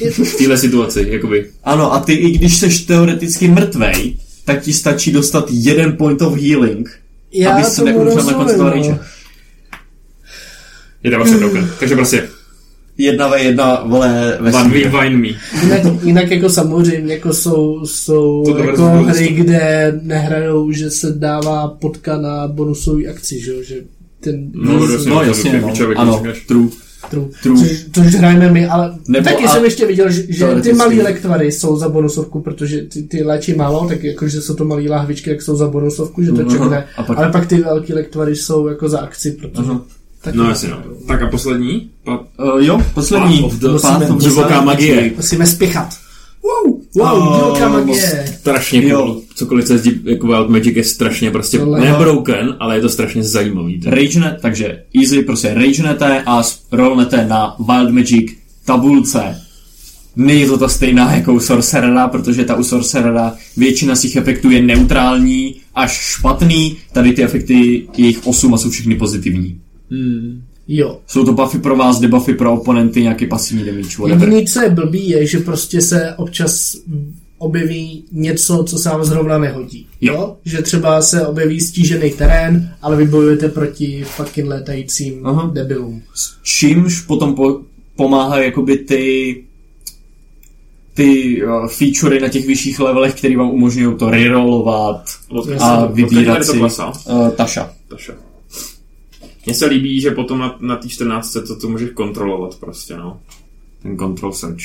Je- 0.02 0.12
V 0.12 0.38
téhle 0.38 0.58
situaci, 0.58 1.06
jakoby. 1.10 1.50
Ano, 1.64 1.94
a 1.94 2.00
ty 2.00 2.14
i 2.14 2.32
když 2.32 2.58
seš 2.58 2.82
teoreticky 2.82 3.48
mrtvej, 3.48 4.16
tak 4.46 4.62
ti 4.62 4.74
stačí 4.74 5.12
dostat 5.12 5.46
jeden 5.50 5.98
point 5.98 6.22
of 6.22 6.40
healing, 6.42 7.00
Já 7.32 7.52
abys 7.52 7.68
se 7.68 7.84
neumřel 7.84 8.24
na 8.24 8.34
konci 8.34 8.58
toho 8.58 8.76
no. 8.76 9.00
Je 11.04 11.12
to 11.12 11.18
vlastně. 11.18 11.38
Takže 11.80 11.96
prostě, 11.96 12.30
Jedna 12.98 13.28
ve 13.28 13.44
jedna, 13.44 13.84
vole, 13.86 14.38
ve 14.42 14.54
one 14.54 14.68
me, 14.70 14.80
wine 15.02 15.18
me. 15.18 15.28
Jinak, 15.64 16.04
jinak 16.04 16.32
jako 16.32 16.50
samozřejmě 16.50 17.14
jako 17.14 17.34
jsou, 17.34 17.86
jsou 17.86 18.44
To 18.46 18.58
jako 18.58 18.84
hry, 18.88 19.28
kde 19.28 19.94
nehrajou, 20.04 20.72
že 20.72 20.90
se 20.92 21.12
dává 21.12 21.68
potka 21.68 22.18
na 22.18 22.48
bonusový 22.48 23.08
akci, 23.08 23.40
že, 23.40 23.52
jo, 23.52 23.58
že 23.64 23.76
ten... 24.20 24.50
No, 24.54 24.88
No 25.08 25.16
to 25.16 25.24
jasně, 25.24 25.62
no. 25.62 25.68
když 25.68 25.82
ano, 25.96 26.18
říkáš. 26.24 26.40
true. 26.48 26.68
True. 27.10 27.26
True. 27.44 27.58
Což, 27.60 27.86
což 27.94 28.16
hrajeme 28.16 28.52
my, 28.52 28.68
ale 28.68 28.98
Nebo 29.08 29.24
taky 29.30 29.44
a- 29.44 29.48
jsem 29.48 29.64
ještě 29.66 29.86
viděl, 29.86 30.12
že, 30.12 30.24
že 30.30 30.46
ty 30.64 30.74
malé 30.74 30.96
lektvary 30.96 31.52
jsou 31.52 31.78
za 31.78 31.90
bonusovku, 31.90 32.42
protože 32.42 32.82
ty, 32.82 33.04
ty 33.04 33.24
léčí 33.24 33.54
málo, 33.54 33.88
tak 33.88 34.04
jakože 34.04 34.42
jsou 34.42 34.54
to 34.56 34.66
malé 34.66 34.82
lahvičky, 34.90 35.30
jak 35.30 35.42
jsou 35.42 35.56
za 35.56 35.68
bonusovku, 35.68 36.24
že 36.24 36.32
to 36.32 36.42
Aha. 36.42 36.52
čekne. 36.52 36.86
A 36.98 37.04
pak- 37.04 37.18
Ale 37.18 37.32
pak 37.32 37.46
ty 37.48 37.56
velké 37.62 37.94
lektvary 37.94 38.36
jsou 38.36 38.68
jako 38.68 38.90
za 38.90 39.00
akci, 39.00 39.32
protože... 39.32 39.70
Aha. 39.70 39.82
Taky 40.22 40.38
No 40.38 40.50
jasně, 40.50 40.70
no. 40.70 40.78
Tak 41.08 41.22
a 41.22 41.28
poslední? 41.28 41.90
Pa- 42.04 42.20
Uh, 42.54 42.62
jo, 42.62 42.82
poslední. 42.94 43.38
Path 43.42 43.46
of 43.46 43.54
the- 43.60 43.68
Path 43.82 44.10
of 44.12 44.18
the 44.18 44.30
divoká 44.30 44.62
magie. 44.62 45.12
Musíme 45.16 45.46
spěchat. 45.48 45.90
Wow, 46.44 46.80
wow, 46.98 47.28
Oh, 47.28 47.36
divoká 47.38 47.70
magie. 47.70 48.34
Strašně 48.40 48.88
Jo. 48.88 49.04
cool. 49.04 49.22
Cokoliv 49.36 49.68
se 49.68 49.78
zdí, 49.78 49.92
jako 50.04 50.28
Wild 50.28 50.50
Magic 50.50 50.76
je 50.76 50.84
strašně 50.84 51.32
prostě 51.32 51.58
Tohle- 51.60 51.80
nebroken, 51.80 52.56
ale 52.60 52.76
je 52.76 52.82
to 52.82 52.90
strašně 52.90 53.24
zajímavý. 53.24 53.82
Ragenet, 53.86 54.38
takže 54.42 54.84
easy, 55.02 55.22
prostě 55.24 55.54
ragenete 55.54 56.24
a 56.26 56.44
rollnete 56.72 57.26
na 57.26 57.56
Wild 57.70 57.92
Magic 57.94 58.32
tabulce. 58.66 59.42
Není 60.16 60.46
to 60.46 60.58
ta 60.58 60.68
stejná 60.68 61.16
jako 61.16 61.34
u 61.34 61.40
Sorcerera, 61.40 62.08
protože 62.08 62.46
ta 62.46 62.56
u 62.56 62.64
Sorcerera 62.64 63.34
většina 63.58 63.96
z 63.96 64.02
těch 64.02 64.16
efektů 64.16 64.50
je 64.52 64.62
neutrální 64.62 65.56
až 65.76 65.92
špatný, 65.92 66.78
tady 66.94 67.12
ty 67.14 67.24
efekty, 67.24 67.88
je 67.98 68.08
jich 68.08 68.28
8 68.28 68.54
a 68.54 68.58
jsou 68.58 68.70
všechny 68.70 68.96
pozitivní. 68.96 69.60
Jo. 70.68 71.00
Jsou 71.08 71.26
to 71.26 71.34
buffy 71.34 71.60
pro 71.60 71.76
vás, 71.76 72.00
debuffy 72.00 72.34
pro 72.34 72.54
oponenty, 72.54 73.02
nějaký 73.02 73.28
pasivní 73.28 73.66
damage. 73.66 73.90
Jediný, 74.08 74.46
co 74.46 74.62
je 74.62 74.70
blbý, 74.70 75.10
je, 75.10 75.28
že 75.28 75.40
prostě 75.40 75.82
se 75.82 76.14
občas 76.18 76.76
objeví 77.38 78.04
něco, 78.12 78.64
co 78.64 78.78
se 78.78 78.90
vám 78.90 79.04
zrovna 79.04 79.38
nehodí. 79.38 79.88
Jo. 80.02 80.36
Že 80.46 80.62
třeba 80.62 81.02
se 81.02 81.28
objeví 81.28 81.62
stížený 81.62 82.12
terén, 82.12 82.74
ale 82.82 82.96
vy 82.96 83.06
bojujete 83.06 83.50
proti 83.50 84.04
fucking 84.04 84.48
létajícím 84.48 85.26
Aha. 85.26 85.52
debilům. 85.54 86.02
Čímž 86.44 87.02
potom 87.02 87.36
po, 87.36 87.60
pomáhají 87.96 88.46
jakoby 88.46 88.78
ty 88.78 89.44
ty 90.94 91.44
uh, 91.44 91.68
featurey 91.68 92.20
na 92.20 92.28
těch 92.30 92.48
vyšších 92.48 92.80
levelech, 92.80 93.16
které 93.16 93.38
vám 93.38 93.50
umožňují 93.50 93.98
to 93.98 94.10
rerollovat 94.10 95.04
Od- 95.30 95.50
a 95.60 95.86
vybírat 95.86 96.44
si 96.44 96.60
uh, 96.60 96.68
taša. 97.36 97.72
Taša. 97.88 98.14
Mně 99.48 99.56
se 99.56 99.66
líbí, 99.66 100.02
že 100.02 100.12
potom 100.12 100.40
na, 100.40 100.56
na 100.60 100.76
té 100.76 100.90
14 100.90 101.34
to, 101.48 101.56
to 101.60 101.70
můžeš 101.70 101.90
kontrolovat 101.90 102.56
prostě, 102.56 102.98
no. 102.98 103.20
Ten 103.84 103.98
control 103.98 104.34
search. 104.34 104.58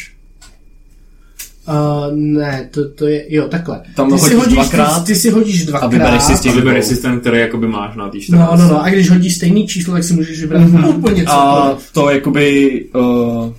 Uh, 1.68 2.16
ne, 2.16 2.68
to, 2.72 2.89
to 2.91 3.07
je, 3.07 3.35
jo, 3.35 3.49
takhle. 3.49 3.83
Tam 3.97 4.12
ty, 4.12 4.18
si 4.18 4.35
hodíš 4.35 4.55
dvakrát 4.55 4.99
ty, 5.01 5.07
ty 5.07 5.14
si 5.18 5.30
hodíš 5.30 5.66
dvakrát. 5.66 5.87
a 5.87 5.91
vybereš 5.91 6.22
si 6.22 6.37
z 6.37 6.41
těch 6.41 6.53
A 6.53 6.55
vybereš 6.57 6.85
dvou. 6.85 6.95
systém, 6.95 7.20
který 7.20 7.39
jakoby 7.39 7.68
máš 7.68 7.97
na 7.97 8.09
té 8.09 8.20
14. 8.20 8.51
No, 8.51 8.57
no, 8.66 8.72
no, 8.72 8.83
a 8.83 8.89
když 8.91 9.11
hodíš 9.11 9.35
stejný 9.37 9.66
číslo, 9.66 9.95
tak 9.95 10.05
si 10.05 10.14
můžeš 10.14 10.41
vybrat 10.41 10.62
úplně 10.97 11.24
A 11.24 11.61
cokoliv. 11.68 11.93
to 11.93 12.11
jakoby 12.11 12.85
uh, 12.95 13.53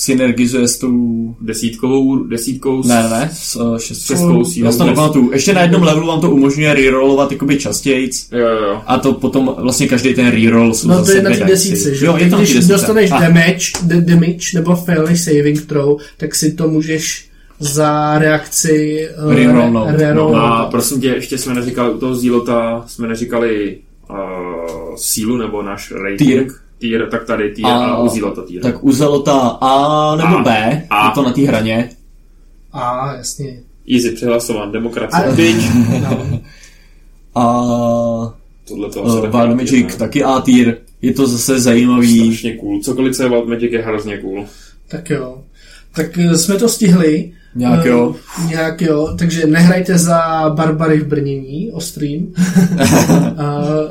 synergizuje 0.00 0.68
s 0.68 0.78
tou... 0.78 1.34
Desítkovou, 1.40 2.16
desítkou 2.24 2.82
Ne, 2.86 3.08
ne, 3.10 3.30
s 3.32 3.76
šest... 3.78 4.02
šestkou 4.06 4.44
sílou. 4.44 4.70
Já 4.70 4.76
to 4.76 4.84
nepamatuju. 4.86 5.32
Ještě 5.32 5.54
na 5.54 5.60
jednom 5.62 5.82
levelu 5.82 6.06
vám 6.06 6.20
to 6.20 6.30
umožňuje 6.30 6.74
rerollovat 6.74 7.32
jakoby 7.32 7.58
častějc. 7.58 8.28
Jo, 8.32 8.38
jo, 8.38 8.64
jo. 8.68 8.82
A 8.86 8.98
to 8.98 9.12
potom 9.12 9.54
vlastně 9.58 9.88
každý 9.88 10.14
ten 10.14 10.30
reroll 10.30 10.74
jsou 10.74 10.88
No 10.88 10.94
to 10.98 11.04
zase 11.04 11.16
je 11.18 11.22
na 11.22 11.30
té 11.30 11.44
desíce, 11.44 11.94
že? 11.94 12.06
Jo, 12.06 12.16
je 12.16 12.30
to 12.30 12.36
když 12.36 12.54
desíce. 12.54 12.72
dostaneš 12.72 13.10
Ah, 13.12 13.20
damage, 13.20 13.58
d- 13.82 14.00
damage 14.00 14.46
nebo 14.54 14.76
failneš 14.76 15.24
saving 15.24 15.66
throw, 15.66 15.96
tak 16.16 16.34
si 16.34 16.52
to 16.52 16.68
můžeš 16.68 17.28
za 17.60 18.18
reakci 18.18 19.08
uh, 19.24 19.32
Rerollnout. 19.34 19.88
rerollnout. 19.90 20.32
No 20.36 20.44
a 20.44 20.70
prosím 20.70 21.00
tě, 21.00 21.08
ještě 21.08 21.38
jsme 21.38 21.54
neříkali 21.54 21.94
u 21.94 21.98
toho 21.98 22.14
zílota, 22.14 22.84
jsme 22.86 23.08
neříkali 23.08 23.78
uh, 24.10 24.16
sílu 24.96 25.36
nebo 25.36 25.62
náš 25.62 25.90
rating. 25.92 26.18
Tier. 26.18 26.46
Tier, 26.78 27.06
tak 27.10 27.24
tady 27.24 27.50
tier 27.54 27.66
A- 27.68 27.84
a, 27.86 27.98
u 28.02 28.08
tier. 28.46 28.62
Tak 28.62 28.84
u 28.84 28.92
Zelota 28.92 29.38
A 29.60 30.16
nebo 30.16 30.36
A. 30.38 30.42
B, 30.42 30.82
A. 30.90 31.04
je 31.08 31.10
to 31.14 31.22
na 31.22 31.32
té 31.32 31.40
hraně. 31.42 31.90
A, 32.72 33.14
jasně. 33.16 33.60
Easy 33.94 34.10
přihlasován, 34.10 34.72
demokracie. 34.72 35.24
A- 35.24 35.32
Bitch. 35.32 35.74
No. 36.02 36.40
A 37.34 38.34
Tohle 38.68 38.90
to 38.90 39.02
uh, 39.02 39.20
Wild 39.22 39.56
Magic 39.56 39.96
taky 39.96 40.24
A 40.24 40.40
tier. 40.40 40.76
Je 41.02 41.12
to 41.14 41.26
zase 41.26 41.60
zajímavý. 41.60 42.24
Strašně 42.26 42.56
cool. 42.56 42.80
Cokoliv 42.82 43.16
co 43.16 43.22
je 43.22 43.28
Wild 43.28 43.48
Magic 43.48 43.72
je 43.72 43.82
hrozně 43.82 44.18
cool. 44.18 44.46
Tak 44.88 45.10
jo. 45.10 45.38
Tak 45.94 46.18
eh, 46.18 46.38
jsme 46.38 46.54
to 46.54 46.68
stihli. 46.68 47.32
Nějak 47.54 47.86
Eh, 47.86 47.88
jo. 47.88 48.14
Nějak 48.48 48.82
jo, 48.82 49.14
takže 49.18 49.46
nehrajte 49.46 49.98
za 49.98 50.50
barbary 50.54 50.98
v 51.00 51.06
brnění, 51.06 51.70
ostrým. 51.72 52.34
uh, 52.36 52.76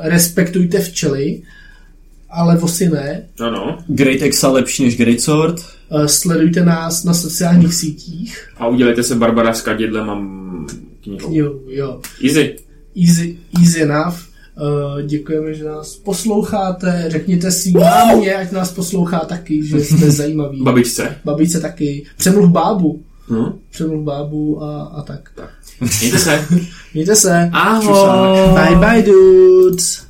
respektujte 0.02 0.78
včely, 0.80 1.42
ale 2.30 2.56
vosy 2.56 2.88
ne. 2.88 3.22
Ano. 3.40 3.78
Great 3.86 4.22
Exa 4.22 4.48
lepší 4.48 4.84
než 4.84 4.96
Great 4.96 5.20
Sword. 5.20 5.60
Uh, 5.90 6.06
sledujte 6.06 6.64
nás 6.64 7.04
na 7.04 7.14
sociálních 7.14 7.74
sítích. 7.74 8.48
A 8.56 8.66
udělejte 8.66 9.02
se 9.02 9.14
Barbara 9.14 9.54
s 9.54 9.62
kadidlem 9.62 10.10
a 10.10 10.18
knihou. 11.02 11.34
Jo, 11.34 11.54
jo. 11.68 12.00
Easy. 12.24 12.56
Easy, 13.06 13.36
easy 13.62 13.82
enough. 13.82 14.14
Uh, 14.60 15.02
děkujeme, 15.02 15.54
že 15.54 15.64
nás 15.64 15.96
posloucháte. 15.96 17.04
Řekněte 17.08 17.50
si 17.50 17.70
mámě, 17.70 18.34
ať 18.34 18.52
nás 18.52 18.72
poslouchá 18.72 19.18
taky, 19.18 19.66
že 19.66 19.80
jsme 19.80 20.10
zajímaví. 20.10 20.62
Babičce. 20.62 21.16
Babičce 21.24 21.60
taky. 21.60 22.06
Přemluv 22.16 22.50
bábu. 22.50 23.02
Hm? 23.30 23.52
Přemluv 23.70 24.04
bábu 24.04 24.62
a, 24.62 24.82
a 24.82 25.02
tak. 25.02 25.30
Mějte 26.00 26.18
se. 26.18 26.44
Mějte 26.94 27.16
se. 27.16 27.50
Ahoj. 27.52 28.54
Bye 28.54 28.76
bye 28.76 29.02
dudes. 29.02 30.07